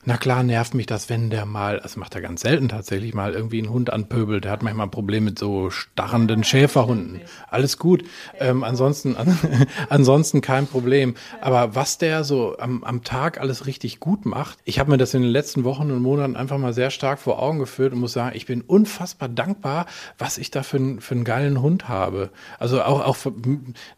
na 0.06 0.16
klar 0.16 0.42
nervt 0.42 0.74
mich 0.74 0.86
das, 0.86 1.08
wenn 1.08 1.30
der 1.30 1.46
mal, 1.46 1.80
also 1.80 1.98
macht 1.98 2.14
er 2.14 2.20
ganz 2.20 2.42
selten 2.42 2.68
tatsächlich 2.68 3.14
mal 3.14 3.32
irgendwie 3.32 3.58
einen 3.58 3.70
Hund 3.70 3.90
anpöbelt. 3.90 4.44
Der 4.44 4.52
hat 4.52 4.62
manchmal 4.62 4.86
ein 4.86 4.90
Problem 4.90 5.24
mit 5.24 5.38
so 5.38 5.70
starrenden 5.70 6.44
Schäferhunden. 6.44 7.20
Alles 7.48 7.78
gut. 7.78 8.04
Ähm, 8.38 8.64
ansonsten, 8.64 9.16
an, 9.16 9.38
ansonsten 9.88 10.40
kein 10.40 10.66
Problem. 10.66 11.14
Aber 11.40 11.74
was 11.74 11.98
der 11.98 12.24
so 12.24 12.56
am, 12.58 12.84
am 12.84 13.02
Tag 13.02 13.40
alles 13.40 13.66
richtig 13.66 14.00
gut 14.00 14.26
macht, 14.26 14.58
ich 14.64 14.78
habe 14.78 14.90
mir 14.90 14.98
das 14.98 15.14
in 15.14 15.22
den 15.22 15.30
letzten 15.30 15.64
Wochen 15.64 15.90
und 15.90 16.02
Monaten 16.02 16.36
einfach 16.36 16.58
mal 16.58 16.74
sehr 16.74 16.90
stark 16.90 17.18
vor 17.18 17.40
Augen 17.42 17.58
geführt 17.58 17.92
und 17.92 18.00
muss 18.00 18.12
sagen, 18.12 18.36
ich 18.36 18.46
bin 18.46 18.60
unfassbar 18.60 19.28
dankbar, 19.28 19.86
was 20.18 20.38
ich 20.38 20.50
da 20.50 20.62
für, 20.62 21.00
für 21.00 21.14
einen 21.14 21.24
geilen 21.24 21.62
Hund 21.62 21.88
habe. 21.88 22.30
Also 22.58 22.82
auch, 22.82 23.00
auch 23.04 23.16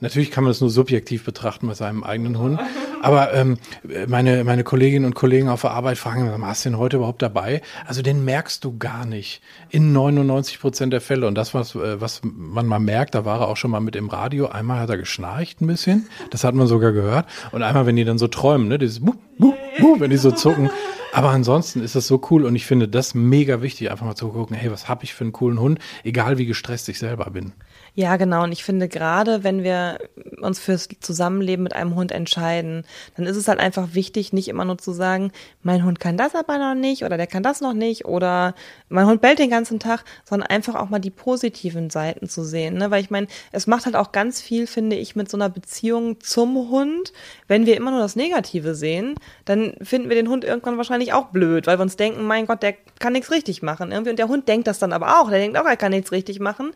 natürlich 0.01 0.31
kann 0.31 0.45
man 0.45 0.51
das 0.51 0.61
nur 0.61 0.71
subjektiv 0.71 1.25
betrachten 1.25 1.67
bei 1.67 1.75
seinem 1.75 2.05
eigenen 2.05 2.39
Hund. 2.39 2.61
Aber 3.03 3.35
ähm, 3.35 3.59
meine, 4.07 4.45
meine 4.45 4.65
Kolleginnen 4.65 5.05
und 5.05 5.15
Kollegen 5.15 5.49
auf 5.49 5.63
der 5.63 5.73
Arbeit 5.73 5.96
Arbeit 5.97 6.15
fragen, 6.15 6.47
hast 6.47 6.65
du 6.65 6.71
den 6.71 6.79
heute 6.79 6.97
überhaupt 6.99 7.23
dabei? 7.23 7.63
Also 7.87 8.03
den 8.03 8.25
merkst 8.25 8.65
du 8.65 8.77
gar 8.79 9.07
nicht. 9.07 9.41
In 9.71 9.93
99 9.93 10.61
Prozent 10.61 10.93
der 10.93 11.01
Fälle. 11.01 11.27
Und 11.27 11.35
das, 11.35 11.55
was, 11.55 11.75
äh, 11.75 12.01
was 12.01 12.21
man 12.23 12.67
mal 12.67 12.79
merkt, 12.79 13.15
da 13.15 13.25
war 13.25 13.41
er 13.41 13.49
auch 13.49 13.57
schon 13.57 13.71
mal 13.71 13.81
mit 13.81 13.97
im 13.97 14.09
Radio. 14.09 14.49
Einmal 14.49 14.81
hat 14.81 14.91
er 14.91 14.99
geschnarcht 14.99 15.61
ein 15.61 15.67
bisschen. 15.67 16.09
Das 16.31 16.45
hat 16.45 16.55
man 16.55 16.67
sogar 16.67 16.93
gehört. 16.93 17.27
Und 17.53 17.63
einmal, 17.63 17.87
wenn 17.87 17.97
die 17.97 18.05
dann 18.05 18.19
so 18.19 18.29
träumen, 18.29 18.69
ne, 18.69 18.79
dieses 18.79 19.01
Buh, 19.01 19.15
Buh, 19.39 19.55
Buh, 19.79 20.01
wenn 20.01 20.11
die 20.11 20.17
so 20.17 20.31
zucken. 20.31 20.71
Aber 21.13 21.31
ansonsten 21.31 21.83
ist 21.83 21.95
das 21.95 22.07
so 22.07 22.21
cool 22.31 22.45
und 22.45 22.57
ich 22.57 22.67
finde 22.67 22.89
das 22.89 23.15
mega 23.15 23.63
wichtig, 23.63 23.91
einfach 23.91 24.05
mal 24.05 24.15
zu 24.15 24.29
gucken, 24.29 24.55
hey, 24.55 24.71
was 24.71 24.89
habe 24.89 25.05
ich 25.05 25.15
für 25.15 25.25
einen 25.25 25.33
coolen 25.33 25.59
Hund, 25.59 25.79
egal 26.05 26.37
wie 26.37 26.45
gestresst 26.45 26.89
ich 26.91 26.99
selber 26.99 27.31
bin. 27.31 27.53
Ja, 27.99 28.19
genau. 28.19 28.45
Und 28.45 28.53
ich 28.53 28.63
finde 28.63 28.89
gerade, 28.89 29.43
wenn 29.43 29.63
wir 29.63 29.97
uns 30.43 30.61
fürs 30.61 30.87
Zusammenleben 31.01 31.63
mit 31.63 31.75
einem 31.75 31.95
Hund 31.95 32.13
entscheiden, 32.13 32.85
dann 33.17 33.25
ist 33.25 33.39
es 33.39 33.49
halt 33.49 33.59
einfach 33.59 33.95
wichtig, 33.95 34.35
nicht 34.35 34.49
immer 34.49 34.67
nur 34.67 34.77
zu 34.77 34.93
sagen, 34.93 35.33
mein 35.63 35.83
Hund 35.83 35.99
kann 35.99 36.19
das 36.19 36.35
aber 36.35 36.59
noch 36.59 36.75
nicht 36.75 37.05
oder 37.05 37.17
der 37.17 37.27
kann 37.27 37.43
das 37.43 37.63
noch 37.63 37.73
nicht 37.73 38.05
oder 38.05 38.55
mein 38.91 39.07
Hund 39.07 39.23
bellt 39.23 39.39
den 39.39 39.49
ganzen 39.49 39.81
Tag, 39.81 40.05
sondern 40.29 40.51
einfach 40.51 40.75
auch 40.75 40.91
mal 40.91 40.99
die 40.99 41.11
positiven 41.11 41.89
Seiten 41.89 42.29
zu 42.29 42.45
sehen. 42.45 42.75
Ne? 42.75 42.91
Weil 42.91 43.03
ich 43.03 43.09
meine, 43.09 43.29
es 43.51 43.67
macht 43.67 43.87
halt 43.87 43.97
auch 43.97 44.13
ganz 44.13 44.43
viel, 44.43 44.67
finde 44.67 44.97
ich, 44.97 45.17
mit 45.17 45.31
so 45.31 45.39
einer 45.39 45.49
Beziehung 45.49 46.21
zum 46.21 46.69
Hund. 46.69 47.15
Wenn 47.49 47.65
wir 47.65 47.79
immer 47.79 47.93
nur 47.93 48.01
das 48.01 48.15
Negative 48.15 48.75
sehen, 48.75 49.15
dann 49.47 49.73
finden 49.81 50.11
wir 50.11 50.17
den 50.17 50.29
Hund 50.29 50.45
irgendwann 50.45 50.77
wahrscheinlich 50.77 51.15
auch 51.15 51.29
blöd, 51.29 51.67
weil 51.67 51.79
wir 51.79 51.83
uns 51.83 51.97
denken, 51.97 52.25
mein 52.25 52.45
Gott, 52.45 52.63
der 52.63 52.75
kann 52.99 53.15
nichts 53.15 53.31
richtig 53.31 53.63
machen. 53.63 53.91
Irgendwie. 53.91 54.11
Und 54.11 54.19
der 54.19 54.29
Hund 54.29 54.49
denkt 54.49 54.67
das 54.67 54.79
dann 54.79 54.93
aber 54.93 55.19
auch. 55.19 55.31
Der 55.31 55.39
denkt 55.39 55.57
auch, 55.57 55.65
er 55.65 55.79
kann 55.79 55.93
nichts 55.93 56.13
richtig 56.13 56.41
machen. 56.41 56.73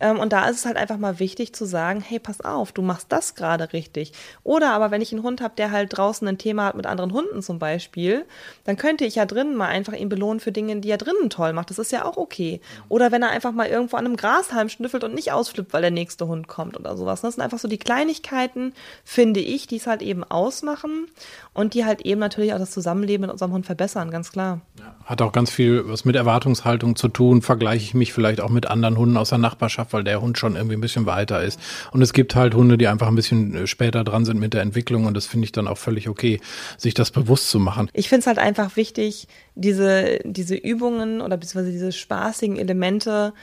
Ähm, 0.00 0.18
und 0.18 0.32
da 0.32 0.48
ist 0.48 0.58
es 0.58 0.63
halt 0.66 0.76
einfach 0.76 0.98
mal 0.98 1.18
wichtig 1.18 1.54
zu 1.54 1.64
sagen, 1.64 2.00
hey, 2.00 2.18
pass 2.18 2.40
auf, 2.40 2.72
du 2.72 2.82
machst 2.82 3.06
das 3.10 3.34
gerade 3.34 3.72
richtig. 3.72 4.12
Oder 4.42 4.72
aber 4.72 4.90
wenn 4.90 5.00
ich 5.00 5.12
einen 5.12 5.22
Hund 5.22 5.40
habe, 5.40 5.54
der 5.56 5.70
halt 5.70 5.96
draußen 5.96 6.26
ein 6.26 6.38
Thema 6.38 6.66
hat 6.66 6.76
mit 6.76 6.86
anderen 6.86 7.12
Hunden 7.12 7.42
zum 7.42 7.58
Beispiel, 7.58 8.24
dann 8.64 8.76
könnte 8.76 9.04
ich 9.04 9.16
ja 9.16 9.26
drinnen 9.26 9.56
mal 9.56 9.68
einfach 9.68 9.94
ihn 9.94 10.08
belohnen 10.08 10.40
für 10.40 10.52
Dinge, 10.52 10.76
die 10.80 10.90
er 10.90 10.98
drinnen 10.98 11.30
toll 11.30 11.52
macht. 11.52 11.70
Das 11.70 11.78
ist 11.78 11.92
ja 11.92 12.04
auch 12.04 12.16
okay. 12.16 12.60
Oder 12.88 13.12
wenn 13.12 13.22
er 13.22 13.30
einfach 13.30 13.52
mal 13.52 13.68
irgendwo 13.68 13.96
an 13.96 14.06
einem 14.06 14.16
Grashalm 14.16 14.68
schnüffelt 14.68 15.04
und 15.04 15.14
nicht 15.14 15.32
ausflippt, 15.32 15.72
weil 15.72 15.82
der 15.82 15.90
nächste 15.90 16.26
Hund 16.26 16.48
kommt 16.48 16.78
oder 16.78 16.96
sowas. 16.96 17.20
Das 17.20 17.34
sind 17.34 17.42
einfach 17.42 17.58
so 17.58 17.68
die 17.68 17.78
Kleinigkeiten, 17.78 18.72
finde 19.04 19.40
ich, 19.40 19.66
die 19.66 19.76
es 19.76 19.86
halt 19.86 20.02
eben 20.02 20.24
ausmachen 20.24 21.06
und 21.52 21.74
die 21.74 21.84
halt 21.84 22.02
eben 22.02 22.20
natürlich 22.20 22.52
auch 22.54 22.58
das 22.58 22.70
Zusammenleben 22.70 23.22
mit 23.22 23.30
unserem 23.30 23.52
Hund 23.52 23.66
verbessern, 23.66 24.10
ganz 24.10 24.32
klar. 24.32 24.60
Hat 25.04 25.20
auch 25.20 25.32
ganz 25.32 25.50
viel 25.50 25.86
was 25.86 26.04
mit 26.06 26.16
Erwartungshaltung 26.16 26.96
zu 26.96 27.08
tun. 27.08 27.42
Vergleiche 27.42 27.84
ich 27.84 27.94
mich 27.94 28.12
vielleicht 28.12 28.40
auch 28.40 28.48
mit 28.48 28.66
anderen 28.66 28.96
Hunden 28.96 29.16
aus 29.18 29.28
der 29.28 29.38
Nachbarschaft, 29.38 29.92
weil 29.92 30.02
der 30.02 30.20
Hund 30.20 30.38
schon 30.38 30.56
irgendwie 30.56 30.76
ein 30.76 30.80
bisschen 30.80 31.04
weiter 31.04 31.42
ist. 31.42 31.60
Und 31.92 32.00
es 32.00 32.12
gibt 32.12 32.34
halt 32.34 32.54
Hunde, 32.54 32.78
die 32.78 32.88
einfach 32.88 33.08
ein 33.08 33.14
bisschen 33.14 33.54
äh, 33.54 33.66
später 33.66 34.02
dran 34.02 34.24
sind 34.24 34.40
mit 34.40 34.54
der 34.54 34.62
Entwicklung 34.62 35.04
und 35.04 35.14
das 35.14 35.26
finde 35.26 35.44
ich 35.44 35.52
dann 35.52 35.68
auch 35.68 35.78
völlig 35.78 36.08
okay, 36.08 36.40
sich 36.78 36.94
das 36.94 37.10
bewusst 37.10 37.50
zu 37.50 37.58
machen. 37.58 37.90
Ich 37.92 38.08
finde 38.08 38.20
es 38.20 38.26
halt 38.26 38.38
einfach 38.38 38.76
wichtig, 38.76 39.28
diese, 39.54 40.20
diese 40.24 40.54
Übungen 40.54 41.20
oder 41.20 41.36
beziehungsweise 41.36 41.72
diese 41.72 41.92
spaßigen 41.92 42.56
Elemente 42.56 43.34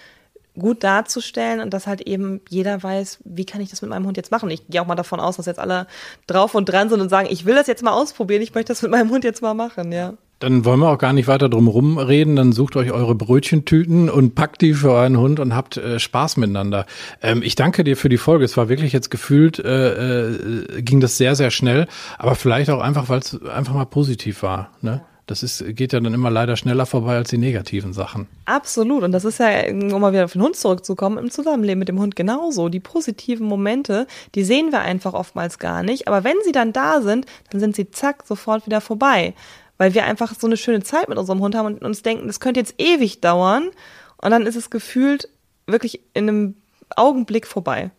gut 0.57 0.83
darzustellen 0.83 1.61
und 1.61 1.73
dass 1.73 1.87
halt 1.87 2.01
eben 2.01 2.41
jeder 2.49 2.81
weiß, 2.81 3.19
wie 3.23 3.45
kann 3.45 3.61
ich 3.61 3.69
das 3.69 3.81
mit 3.81 3.89
meinem 3.89 4.05
Hund 4.05 4.17
jetzt 4.17 4.31
machen. 4.31 4.49
Ich 4.49 4.67
gehe 4.67 4.81
auch 4.81 4.87
mal 4.87 4.95
davon 4.95 5.19
aus, 5.19 5.37
dass 5.37 5.45
jetzt 5.45 5.59
alle 5.59 5.87
drauf 6.27 6.55
und 6.55 6.65
dran 6.65 6.89
sind 6.89 6.99
und 6.99 7.09
sagen, 7.09 7.27
ich 7.31 7.45
will 7.45 7.55
das 7.55 7.67
jetzt 7.67 7.83
mal 7.83 7.93
ausprobieren, 7.93 8.41
ich 8.41 8.53
möchte 8.53 8.73
das 8.73 8.81
mit 8.81 8.91
meinem 8.91 9.09
Hund 9.09 9.23
jetzt 9.23 9.41
mal 9.41 9.53
machen, 9.53 9.91
ja. 9.91 10.13
Dann 10.41 10.65
wollen 10.65 10.79
wir 10.79 10.89
auch 10.89 10.97
gar 10.97 11.13
nicht 11.13 11.27
weiter 11.27 11.49
drum 11.49 11.67
rumreden. 11.67 12.35
Dann 12.35 12.51
sucht 12.51 12.75
euch 12.75 12.91
eure 12.91 13.13
Brötchentüten 13.15 14.09
und 14.09 14.33
packt 14.33 14.61
die 14.61 14.73
für 14.73 14.91
euren 14.91 15.17
Hund 15.17 15.39
und 15.39 15.55
habt 15.55 15.77
äh, 15.77 15.99
Spaß 15.99 16.37
miteinander. 16.37 16.87
Ähm, 17.21 17.43
ich 17.43 17.55
danke 17.55 17.83
dir 17.83 17.95
für 17.95 18.09
die 18.09 18.17
Folge. 18.17 18.43
Es 18.43 18.57
war 18.57 18.67
wirklich 18.67 18.91
jetzt 18.91 19.11
gefühlt, 19.11 19.59
äh, 19.59 20.29
äh, 20.29 20.81
ging 20.81 20.99
das 20.99 21.17
sehr, 21.17 21.35
sehr 21.35 21.51
schnell. 21.51 21.87
Aber 22.17 22.33
vielleicht 22.33 22.71
auch 22.71 22.81
einfach, 22.81 23.07
weil 23.07 23.19
es 23.19 23.39
einfach 23.43 23.75
mal 23.75 23.85
positiv 23.85 24.41
war. 24.41 24.71
Ne? 24.81 25.01
Das 25.27 25.43
ist, 25.43 25.63
geht 25.75 25.93
ja 25.93 25.99
dann 25.99 26.13
immer 26.13 26.29
leider 26.29 26.57
schneller 26.57 26.85
vorbei 26.85 27.15
als 27.15 27.29
die 27.29 27.37
negativen 27.37 27.93
Sachen. 27.93 28.27
Absolut. 28.45 29.03
Und 29.03 29.11
das 29.11 29.23
ist 29.23 29.39
ja, 29.39 29.69
um 29.69 30.01
mal 30.01 30.11
wieder 30.11 30.25
auf 30.25 30.33
den 30.33 30.41
Hund 30.41 30.55
zurückzukommen, 30.55 31.17
im 31.17 31.29
Zusammenleben 31.29 31.79
mit 31.79 31.87
dem 31.87 31.99
Hund 31.99 32.15
genauso. 32.15 32.67
Die 32.67 32.79
positiven 32.79 33.45
Momente, 33.45 34.07
die 34.35 34.43
sehen 34.43 34.71
wir 34.71 34.81
einfach 34.81 35.13
oftmals 35.13 35.59
gar 35.59 35.83
nicht. 35.83 36.07
Aber 36.07 36.23
wenn 36.23 36.35
sie 36.43 36.51
dann 36.51 36.73
da 36.73 37.01
sind, 37.01 37.27
dann 37.51 37.61
sind 37.61 37.75
sie 37.75 37.91
zack, 37.91 38.23
sofort 38.25 38.65
wieder 38.65 38.81
vorbei. 38.81 39.35
Weil 39.81 39.95
wir 39.95 40.05
einfach 40.05 40.35
so 40.39 40.45
eine 40.45 40.57
schöne 40.57 40.83
Zeit 40.83 41.09
mit 41.09 41.17
unserem 41.17 41.39
Hund 41.39 41.55
haben 41.55 41.65
und 41.65 41.81
uns 41.81 42.03
denken, 42.03 42.27
das 42.27 42.39
könnte 42.39 42.59
jetzt 42.59 42.75
ewig 42.77 43.19
dauern. 43.19 43.71
Und 44.17 44.29
dann 44.29 44.45
ist 44.45 44.55
es 44.55 44.69
gefühlt 44.69 45.27
wirklich 45.65 46.01
in 46.13 46.29
einem 46.29 46.55
Augenblick 46.95 47.47
vorbei. 47.47 47.89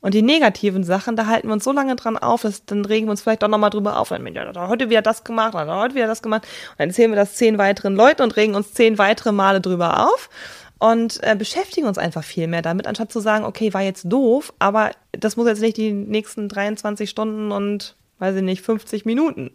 Und 0.00 0.14
die 0.14 0.22
negativen 0.22 0.82
Sachen, 0.82 1.14
da 1.14 1.26
halten 1.26 1.48
wir 1.48 1.52
uns 1.52 1.64
so 1.64 1.72
lange 1.72 1.94
dran 1.94 2.16
auf, 2.16 2.40
dass 2.40 2.64
dann 2.64 2.86
regen 2.86 3.06
wir 3.06 3.10
uns 3.10 3.20
vielleicht 3.20 3.42
doch 3.42 3.48
nochmal 3.48 3.68
drüber 3.68 3.98
auf. 3.98 4.08
Dann, 4.08 4.26
ja, 4.32 4.50
da 4.50 4.68
heute 4.68 4.88
wieder 4.88 5.02
das 5.02 5.24
gemacht, 5.24 5.52
dann 5.52 5.68
heute 5.68 5.94
wieder 5.94 6.06
das 6.06 6.22
gemacht. 6.22 6.44
Und 6.70 6.80
dann 6.80 6.88
erzählen 6.88 7.10
wir 7.10 7.16
das 7.16 7.34
zehn 7.34 7.58
weiteren 7.58 7.96
Leuten 7.96 8.22
und 8.22 8.34
regen 8.36 8.54
uns 8.54 8.72
zehn 8.72 8.96
weitere 8.96 9.32
Male 9.32 9.60
drüber 9.60 10.08
auf 10.08 10.30
und 10.78 11.22
äh, 11.22 11.36
beschäftigen 11.36 11.86
uns 11.86 11.98
einfach 11.98 12.24
viel 12.24 12.46
mehr 12.46 12.62
damit, 12.62 12.86
anstatt 12.86 13.12
zu 13.12 13.20
sagen, 13.20 13.44
okay, 13.44 13.74
war 13.74 13.82
jetzt 13.82 14.04
doof, 14.04 14.54
aber 14.58 14.92
das 15.12 15.36
muss 15.36 15.48
jetzt 15.48 15.60
nicht 15.60 15.76
die 15.76 15.92
nächsten 15.92 16.48
23 16.48 17.10
Stunden 17.10 17.52
und, 17.52 17.94
weiß 18.20 18.36
ich 18.36 18.42
nicht, 18.42 18.62
50 18.62 19.04
Minuten 19.04 19.50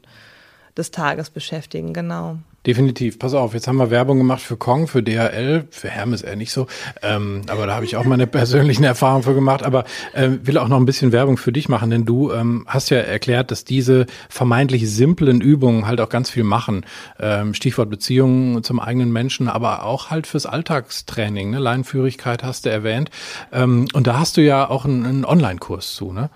des 0.78 0.92
Tages 0.92 1.30
beschäftigen, 1.30 1.94
genau. 1.94 2.38
Definitiv. 2.68 3.18
Pass 3.18 3.34
auf, 3.34 3.56
jetzt 3.56 3.68
haben 3.68 3.78
wir 3.78 3.90
Werbung 3.90 4.20
gemacht 4.20 4.42
für 4.44 4.56
Kong, 4.56 4.88
für 4.88 5.02
DHL, 5.02 5.68
für 5.72 5.90
Hermes 5.90 6.22
eher 6.22 6.36
nicht 6.36 6.52
so. 6.52 6.68
Ähm, 7.02 7.42
aber 7.48 7.66
da 7.66 7.74
habe 7.74 7.86
ich 7.86 7.96
auch 7.96 8.04
meine 8.04 8.28
persönlichen 8.28 8.84
Erfahrungen 8.92 9.24
für 9.24 9.34
gemacht. 9.34 9.64
Aber 9.64 9.84
äh, 10.14 10.30
will 10.44 10.60
auch 10.60 10.68
noch 10.68 10.78
ein 10.78 10.86
bisschen 10.86 11.12
Werbung 11.12 11.38
für 11.38 11.52
dich 11.52 11.70
machen, 11.70 11.90
denn 11.90 12.06
du 12.06 12.32
ähm, 12.32 12.66
hast 12.68 12.92
ja 12.92 12.98
erklärt, 13.00 13.50
dass 13.50 13.66
diese 13.66 14.06
vermeintlich 14.30 14.88
simplen 14.92 15.42
Übungen 15.42 15.88
halt 15.88 16.00
auch 16.02 16.10
ganz 16.10 16.30
viel 16.30 16.44
machen. 16.44 16.86
Ähm, 17.20 17.56
Stichwort 17.56 17.90
Beziehungen 17.90 18.64
zum 18.64 18.80
eigenen 18.80 19.12
Menschen, 19.12 19.48
aber 19.48 19.84
auch 19.84 20.12
halt 20.12 20.28
fürs 20.28 20.46
Alltagstraining. 20.46 21.50
Ne? 21.50 21.58
Leinführigkeit 21.58 22.44
hast 22.44 22.68
du 22.68 22.70
erwähnt. 22.70 23.10
Ähm, 23.52 23.88
und 23.94 24.06
da 24.06 24.20
hast 24.20 24.38
du 24.38 24.42
ja 24.42 24.70
auch 24.70 24.86
einen, 24.86 25.04
einen 25.04 25.26
Online-Kurs 25.26 25.96
zu, 25.96 26.14
ne? 26.14 26.30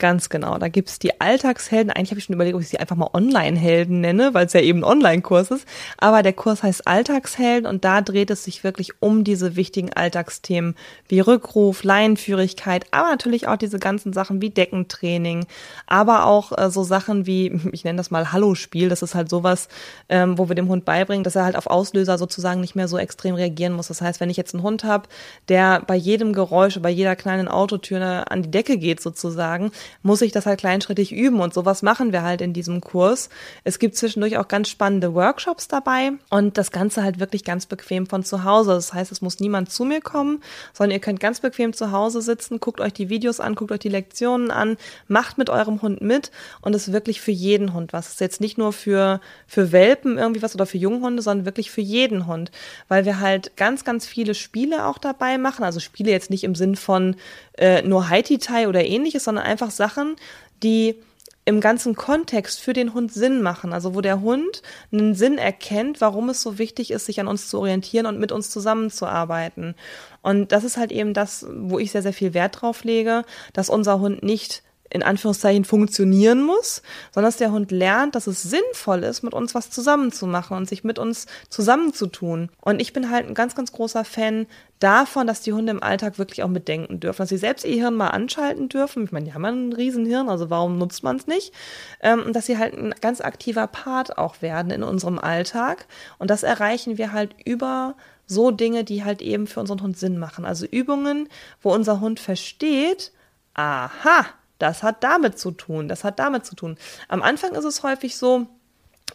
Ganz 0.00 0.30
genau. 0.30 0.56
Da 0.56 0.68
gibt's 0.68 0.98
die 0.98 1.20
Alltagshelden. 1.20 1.92
Eigentlich 1.92 2.10
habe 2.10 2.18
ich 2.18 2.24
schon 2.24 2.34
überlegt, 2.34 2.56
ob 2.56 2.62
ich 2.62 2.70
sie 2.70 2.80
einfach 2.80 2.96
mal 2.96 3.10
Online-Helden 3.12 4.00
nenne, 4.00 4.32
weil 4.32 4.46
es 4.46 4.54
ja 4.54 4.62
eben 4.62 4.78
ein 4.80 4.84
Online-Kurs 4.84 5.50
ist. 5.50 5.68
Aber 5.98 6.22
der 6.22 6.32
Kurs 6.32 6.62
heißt 6.62 6.86
Alltagshelden 6.86 7.66
und 7.66 7.84
da 7.84 8.00
dreht 8.00 8.30
es 8.30 8.44
sich 8.44 8.64
wirklich 8.64 8.92
um 9.00 9.24
diese 9.24 9.56
wichtigen 9.56 9.92
Alltagsthemen 9.92 10.74
wie 11.06 11.20
Rückruf, 11.20 11.84
Laienführigkeit, 11.84 12.86
aber 12.92 13.10
natürlich 13.10 13.46
auch 13.46 13.58
diese 13.58 13.78
ganzen 13.78 14.14
Sachen 14.14 14.40
wie 14.40 14.48
Deckentraining, 14.48 15.44
aber 15.86 16.24
auch 16.24 16.56
äh, 16.56 16.70
so 16.70 16.82
Sachen 16.82 17.26
wie, 17.26 17.60
ich 17.72 17.84
nenne 17.84 17.98
das 17.98 18.10
mal 18.10 18.32
Hallo-Spiel. 18.32 18.88
Das 18.88 19.02
ist 19.02 19.14
halt 19.14 19.28
sowas, 19.28 19.68
ähm, 20.08 20.38
wo 20.38 20.48
wir 20.48 20.56
dem 20.56 20.68
Hund 20.68 20.86
beibringen, 20.86 21.24
dass 21.24 21.36
er 21.36 21.44
halt 21.44 21.56
auf 21.56 21.66
Auslöser 21.66 22.16
sozusagen 22.16 22.62
nicht 22.62 22.74
mehr 22.74 22.88
so 22.88 22.96
extrem 22.96 23.34
reagieren 23.34 23.74
muss. 23.74 23.88
Das 23.88 24.00
heißt, 24.00 24.18
wenn 24.18 24.30
ich 24.30 24.38
jetzt 24.38 24.54
einen 24.54 24.62
Hund 24.62 24.82
habe, 24.82 25.10
der 25.50 25.82
bei 25.86 25.94
jedem 25.94 26.32
Geräusch, 26.32 26.80
bei 26.80 26.88
jeder 26.88 27.16
kleinen 27.16 27.48
Autotür 27.48 28.24
an 28.30 28.42
die 28.42 28.50
Decke 28.50 28.78
geht 28.78 29.02
sozusagen, 29.02 29.72
muss 30.02 30.22
ich 30.22 30.32
das 30.32 30.46
halt 30.46 30.60
kleinschrittig 30.60 31.12
üben 31.12 31.40
und 31.40 31.54
sowas 31.54 31.82
machen 31.82 32.12
wir 32.12 32.22
halt 32.22 32.40
in 32.40 32.52
diesem 32.52 32.80
Kurs. 32.80 33.28
Es 33.64 33.78
gibt 33.78 33.96
zwischendurch 33.96 34.38
auch 34.38 34.48
ganz 34.48 34.68
spannende 34.68 35.14
Workshops 35.14 35.68
dabei 35.68 36.12
und 36.30 36.58
das 36.58 36.70
Ganze 36.70 37.02
halt 37.02 37.20
wirklich 37.20 37.44
ganz 37.44 37.66
bequem 37.66 38.06
von 38.06 38.24
zu 38.24 38.44
Hause. 38.44 38.72
Das 38.72 38.92
heißt, 38.92 39.12
es 39.12 39.20
muss 39.20 39.40
niemand 39.40 39.70
zu 39.70 39.84
mir 39.84 40.00
kommen, 40.00 40.42
sondern 40.72 40.92
ihr 40.92 41.00
könnt 41.00 41.20
ganz 41.20 41.40
bequem 41.40 41.72
zu 41.72 41.92
Hause 41.92 42.22
sitzen, 42.22 42.60
guckt 42.60 42.80
euch 42.80 42.92
die 42.92 43.08
Videos 43.08 43.40
an, 43.40 43.54
guckt 43.54 43.72
euch 43.72 43.80
die 43.80 43.88
Lektionen 43.88 44.50
an, 44.50 44.76
macht 45.08 45.38
mit 45.38 45.50
eurem 45.50 45.82
Hund 45.82 46.00
mit 46.00 46.30
und 46.60 46.74
es 46.74 46.88
ist 46.88 46.92
wirklich 46.92 47.20
für 47.20 47.32
jeden 47.32 47.74
Hund 47.74 47.92
was. 47.92 48.06
Es 48.06 48.12
ist 48.14 48.20
jetzt 48.20 48.40
nicht 48.40 48.58
nur 48.58 48.72
für, 48.72 49.20
für 49.46 49.72
Welpen 49.72 50.18
irgendwie 50.18 50.42
was 50.42 50.54
oder 50.54 50.66
für 50.66 50.78
Junghunde, 50.78 51.22
sondern 51.22 51.46
wirklich 51.46 51.70
für 51.70 51.80
jeden 51.80 52.26
Hund, 52.26 52.50
weil 52.88 53.04
wir 53.04 53.20
halt 53.20 53.56
ganz, 53.56 53.84
ganz 53.84 54.06
viele 54.06 54.34
Spiele 54.34 54.86
auch 54.86 54.98
dabei 54.98 55.38
machen. 55.38 55.64
Also 55.64 55.80
Spiele 55.80 56.10
jetzt 56.10 56.30
nicht 56.30 56.44
im 56.44 56.54
Sinn 56.54 56.76
von 56.76 57.16
äh, 57.60 57.82
nur 57.82 58.08
Haiti-Tai 58.08 58.68
oder 58.68 58.84
ähnliches, 58.84 59.24
sondern 59.24 59.44
einfach 59.44 59.70
Sachen, 59.70 60.16
die 60.62 60.96
im 61.44 61.60
ganzen 61.60 61.94
Kontext 61.94 62.60
für 62.60 62.72
den 62.72 62.94
Hund 62.94 63.12
Sinn 63.12 63.42
machen. 63.42 63.72
Also 63.72 63.94
wo 63.94 64.00
der 64.00 64.20
Hund 64.20 64.62
einen 64.92 65.14
Sinn 65.14 65.38
erkennt, 65.38 66.00
warum 66.00 66.28
es 66.28 66.42
so 66.42 66.58
wichtig 66.58 66.90
ist, 66.90 67.06
sich 67.06 67.20
an 67.20 67.28
uns 67.28 67.48
zu 67.48 67.58
orientieren 67.58 68.06
und 68.06 68.18
mit 68.18 68.32
uns 68.32 68.50
zusammenzuarbeiten. 68.50 69.74
Und 70.22 70.52
das 70.52 70.64
ist 70.64 70.76
halt 70.76 70.92
eben 70.92 71.14
das, 71.14 71.46
wo 71.52 71.78
ich 71.78 71.92
sehr, 71.92 72.02
sehr 72.02 72.12
viel 72.12 72.34
Wert 72.34 72.60
drauf 72.60 72.84
lege, 72.84 73.24
dass 73.52 73.70
unser 73.70 74.00
Hund 74.00 74.22
nicht 74.22 74.62
in 74.90 75.02
Anführungszeichen 75.02 75.64
funktionieren 75.64 76.42
muss, 76.42 76.82
sondern 77.12 77.28
dass 77.28 77.38
der 77.38 77.52
Hund 77.52 77.70
lernt, 77.70 78.14
dass 78.16 78.26
es 78.26 78.42
sinnvoll 78.42 79.04
ist, 79.04 79.22
mit 79.22 79.34
uns 79.34 79.54
was 79.54 79.70
zusammenzumachen 79.70 80.56
und 80.56 80.68
sich 80.68 80.84
mit 80.84 80.98
uns 80.98 81.26
zusammenzutun. 81.48 82.50
Und 82.60 82.80
ich 82.80 82.92
bin 82.92 83.10
halt 83.10 83.26
ein 83.26 83.34
ganz, 83.34 83.54
ganz 83.54 83.72
großer 83.72 84.04
Fan 84.04 84.46
davon, 84.80 85.26
dass 85.26 85.42
die 85.42 85.52
Hunde 85.52 85.70
im 85.70 85.82
Alltag 85.82 86.18
wirklich 86.18 86.42
auch 86.42 86.48
mitdenken 86.48 86.98
dürfen, 86.98 87.22
dass 87.22 87.28
sie 87.28 87.36
selbst 87.36 87.64
ihr 87.64 87.76
Hirn 87.76 87.94
mal 87.94 88.08
anschalten 88.08 88.68
dürfen. 88.68 89.04
Ich 89.04 89.12
meine, 89.12 89.26
die 89.26 89.34
haben 89.34 89.44
ja 89.44 89.50
ein 89.50 89.72
Riesenhirn, 89.72 90.28
also 90.28 90.50
warum 90.50 90.78
nutzt 90.78 91.04
man 91.04 91.16
es 91.16 91.26
nicht? 91.26 91.52
Ähm, 92.00 92.22
und 92.24 92.34
dass 92.34 92.46
sie 92.46 92.58
halt 92.58 92.74
ein 92.74 92.94
ganz 93.00 93.20
aktiver 93.20 93.66
Part 93.68 94.18
auch 94.18 94.42
werden 94.42 94.72
in 94.72 94.82
unserem 94.82 95.18
Alltag. 95.18 95.86
Und 96.18 96.30
das 96.30 96.42
erreichen 96.42 96.98
wir 96.98 97.12
halt 97.12 97.34
über 97.44 97.94
so 98.26 98.50
Dinge, 98.50 98.84
die 98.84 99.04
halt 99.04 99.22
eben 99.22 99.46
für 99.46 99.60
unseren 99.60 99.82
Hund 99.82 99.98
Sinn 99.98 100.18
machen. 100.18 100.44
Also 100.44 100.66
Übungen, 100.66 101.28
wo 101.62 101.72
unser 101.72 102.00
Hund 102.00 102.20
versteht, 102.20 103.12
aha, 103.54 104.26
das 104.62 104.82
hat 104.82 105.02
damit 105.02 105.38
zu 105.38 105.50
tun, 105.50 105.88
das 105.88 106.04
hat 106.04 106.18
damit 106.18 106.46
zu 106.46 106.54
tun. 106.54 106.76
Am 107.08 107.22
Anfang 107.22 107.52
ist 107.54 107.64
es 107.64 107.82
häufig 107.82 108.16
so, 108.16 108.46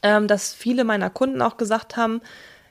ähm, 0.04 0.28
dass 0.28 0.54
viele 0.54 0.84
meiner 0.84 1.10
Kunden 1.10 1.42
auch 1.42 1.58
gesagt 1.58 1.98
haben, 1.98 2.22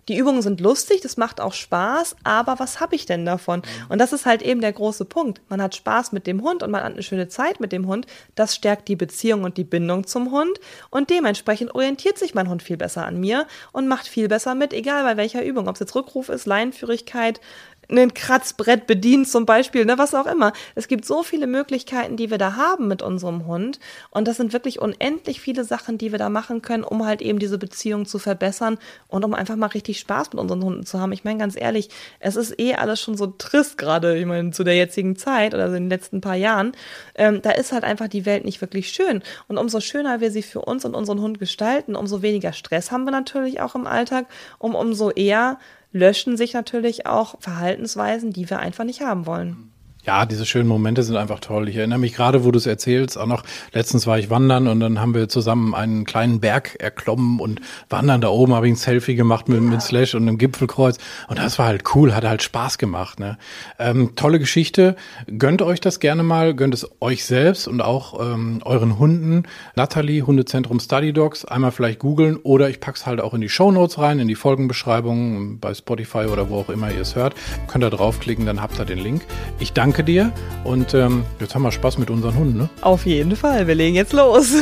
die 0.09 0.19
Übungen 0.19 0.43
sind 0.43 0.61
lustig, 0.61 1.01
das 1.01 1.17
macht 1.17 1.41
auch 1.41 1.55
Spaß, 1.55 2.17
aber 2.25 2.59
was 2.59 2.79
habe 2.81 2.95
ich 2.95 3.07
denn 3.07 3.25
davon? 3.25 3.63
Und 3.89 3.99
das 3.99 4.13
ist 4.13 4.27
halt 4.27 4.43
eben 4.43 4.61
der 4.61 4.73
große 4.73 5.07
Punkt. 5.07 5.41
Man 5.49 5.63
hat 5.63 5.75
Spaß 5.75 6.13
mit 6.13 6.27
dem 6.27 6.43
Hund 6.43 6.63
und 6.63 6.71
man 6.71 6.83
hat 6.83 6.93
eine 6.93 7.03
schöne 7.03 7.29
Zeit 7.29 7.59
mit 7.59 7.73
dem 7.73 7.87
Hund. 7.87 8.07
Das 8.35 8.55
stärkt 8.55 8.89
die 8.89 8.97
Beziehung 8.97 9.45
und 9.45 9.57
die 9.57 9.65
Bindung 9.65 10.07
zum 10.07 10.31
Hund 10.31 10.59
und 10.91 11.09
dementsprechend 11.09 11.75
orientiert 11.75 12.19
sich 12.19 12.35
mein 12.35 12.51
Hund 12.51 12.63
viel 12.63 12.77
besser 12.77 13.07
an 13.07 13.19
mir 13.19 13.47
und 13.73 13.89
macht 13.89 14.07
viel 14.07 14.29
besser 14.29 14.55
mit, 14.55 14.75
egal 14.75 15.05
bei 15.05 15.17
welcher 15.17 15.43
Übung. 15.43 15.69
Ob 15.69 15.77
es 15.77 15.81
jetzt 15.81 15.95
Rückruf 15.95 16.29
ist, 16.29 16.45
Leinenführigkeit, 16.45 17.41
ein 17.89 18.15
Kratzbrett 18.15 18.87
bedient 18.87 19.29
zum 19.29 19.47
Beispiel, 19.47 19.85
ne, 19.85 19.99
was 19.99 20.15
auch 20.15 20.27
immer. 20.27 20.53
Es 20.75 20.89
gibt 20.89 21.05
so 21.05 21.23
viele 21.23 21.47
Möglichkeiten, 21.47 22.17
die 22.17 22.31
wir 22.31 22.39
da 22.39 22.57
haben 22.57 22.89
mit 22.89 23.03
unserem 23.03 23.47
Hund. 23.47 23.79
Und 24.11 24.29
das 24.29 24.37
sind 24.37 24.53
wirklich 24.53 24.81
unendlich 24.81 25.41
viele 25.41 25.65
Sachen, 25.65 25.99
die 25.99 26.13
wir 26.13 26.19
da 26.19 26.29
machen 26.29 26.63
können, 26.63 26.85
um 26.85 27.05
halt 27.07 27.23
eben 27.23 27.39
diese 27.39 27.59
Beziehung 27.59 28.07
zu 28.07 28.19
verbessern 28.19 28.79
und 29.09 29.25
um 29.25 29.35
einfach 29.35 29.57
mal 29.57 29.67
richtig 29.67 29.99
Spaß 30.01 30.33
mit 30.33 30.41
unseren 30.41 30.63
Hunden 30.65 30.87
zu 30.87 31.01
haben. 31.01 31.13
Ich 31.13 31.25
meine, 31.25 31.39
ganz 31.39 31.57
ehrlich, 31.57 31.89
es 32.21 32.37
ist 32.37 32.59
eh 32.59 32.75
alles 32.75 33.01
schon 33.01 33.17
so 33.17 33.27
trist 33.27 33.79
gerade, 33.79 34.17
ich 34.17 34.27
meine, 34.27 34.51
zu 34.51 34.65
der 34.65 34.77
jetzigen 34.77 35.17
Zeit 35.17 35.55
oder 35.55 35.69
so 35.69 35.77
in 35.77 35.85
den 35.85 35.91
letzten 35.91 36.21
paar 36.21 36.37
Jahren. 36.37 36.73
Ähm, 37.15 37.43
da 37.43 37.51
ist 37.51 37.73
halt 37.73 37.85
einfach 37.85 38.09
die 38.09 38.27
Welt 38.27 38.45
nicht 38.45 38.61
wirklich 38.61 38.89
schön. 38.89 39.23
Und 39.49 39.59
umso 39.59 39.81
schöner 39.81 40.21
wir 40.21 40.31
sie 40.31 40.43
für 40.43 40.61
uns 40.61 40.85
und 40.85 40.95
unseren 40.95 41.21
Hund 41.21 41.39
gestalten, 41.39 41.97
umso 41.97 42.23
weniger 42.23 42.53
Stress 42.53 42.91
haben 42.91 43.05
wir 43.05 43.13
natürlich 43.13 43.61
auch 43.61 43.75
im 43.75 43.87
Alltag, 43.87 44.27
um 44.59 44.75
umso 44.75 45.11
eher 45.11 45.59
löschen 45.95 46.37
sich 46.37 46.53
natürlich 46.53 47.07
auch 47.07 47.37
Verhaltensweisen, 47.41 48.33
die 48.33 48.51
wir 48.51 48.59
einfach 48.59 48.85
nicht 48.85 49.01
haben 49.01 49.27
wollen. 49.27 49.71
Ja, 50.07 50.27
diese 50.27 50.45
schönen 50.45 50.69
Momente 50.69 51.03
sind 51.03 51.17
einfach 51.17 51.41
toll. 51.41 51.69
Ich 51.69 51.77
erinnere 51.77 51.99
mich 51.99 52.13
gerade, 52.13 52.45
wo 52.45 52.51
du 52.51 52.59
es 52.59 52.67
erzählst, 52.67 53.17
auch 53.17 53.27
noch 53.27 53.43
letztens 53.73 54.07
war 54.07 54.19
ich 54.19 54.29
wandern 54.29 54.69
und 54.69 54.81
dann 54.81 55.01
haben 55.01 55.15
wir 55.15 55.31
zusammen 55.31 55.75
einen 55.75 56.05
kleinen 56.05 56.41
Berg 56.41 56.77
erklommen 56.79 57.41
und 57.41 57.63
wandern 57.89 58.21
da 58.21 58.29
oben 58.29 58.55
habe 58.55 58.67
ich 58.67 58.75
ein 58.75 58.77
Selfie 58.77 59.15
gemacht 59.15 59.49
mit, 59.49 59.63
mit 59.63 59.81
Slash 59.81 60.15
und 60.15 60.29
einem 60.29 60.37
Gipfelkreuz 60.37 60.99
und 61.29 61.39
das 61.39 61.59
war 61.59 61.67
halt 61.67 61.85
cool, 61.95 62.15
hat 62.15 62.25
halt 62.25 62.43
Spaß 62.43 62.77
gemacht. 62.77 63.19
Ne? 63.19 63.39
Ähm, 63.79 64.15
tolle 64.15 64.39
Geschichte. 64.39 64.97
Gönnt 65.39 65.63
euch 65.63 65.81
das 65.81 66.01
gerne 66.01 66.23
mal, 66.23 66.55
gönnt 66.55 66.75
es 66.75 66.87
euch 67.01 67.25
selbst 67.25 67.67
und 67.67 67.81
auch 67.81 68.21
ähm, 68.21 68.61
euren 68.65 68.99
Hunden. 68.99 69.45
Natalie, 69.75 70.21
Hundezentrum 70.21 70.81
Study 70.81 71.15
Dogs, 71.15 71.47
einmal 71.47 71.73
vielleicht 71.73 71.99
googeln 71.99 72.37
oder 72.37 72.69
ich 72.69 72.81
pack's 72.81 73.07
halt 73.07 73.23
auch 73.23 73.33
in 73.33 73.41
die 73.41 73.49
Show 73.49 73.65
rein, 73.97 74.19
in 74.19 74.29
die 74.29 74.35
Folgenbeschreibung 74.35 75.61
bei 75.61 75.73
Spotify 75.73 76.27
oder 76.27 76.51
wo 76.51 76.59
auch 76.59 76.69
immer 76.69 76.93
ihr 76.93 77.01
es 77.01 77.17
hört. 77.17 77.35
Könnt 77.69 77.83
ihr 77.83 77.91
draufklicken, 77.91 78.45
dann 78.45 78.61
habt 78.61 78.79
ihr 78.79 78.85
den 78.85 78.99
Link. 78.99 79.23
Ich 79.59 79.73
danke 79.73 79.94
danke 79.95 80.05
dir 80.11 80.33
und 80.65 80.93
ähm, 80.93 81.25
jetzt 81.39 81.55
haben 81.55 81.63
wir 81.63 81.71
Spaß 81.71 81.99
mit 81.99 82.11
unseren 82.11 82.37
Hunden, 82.37 82.59
ne? 82.59 82.69
Auf 82.81 83.07
jeden 83.07 83.37
Fall, 83.37 83.69
wir 83.69 83.77
legen 83.77 83.95
jetzt 83.95 84.13
los. 84.13 84.53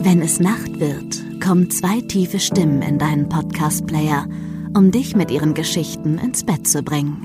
Wenn 0.00 0.20
es 0.20 0.40
Nacht 0.40 0.80
wird, 0.80 1.40
kommen 1.40 1.70
zwei 1.70 2.00
tiefe 2.00 2.40
Stimmen 2.40 2.82
in 2.82 2.98
deinen 2.98 3.28
Podcast-Player, 3.28 4.26
um 4.76 4.90
dich 4.90 5.14
mit 5.14 5.30
ihren 5.30 5.54
Geschichten 5.54 6.18
ins 6.18 6.44
Bett 6.44 6.66
zu 6.66 6.82
bringen. 6.82 7.24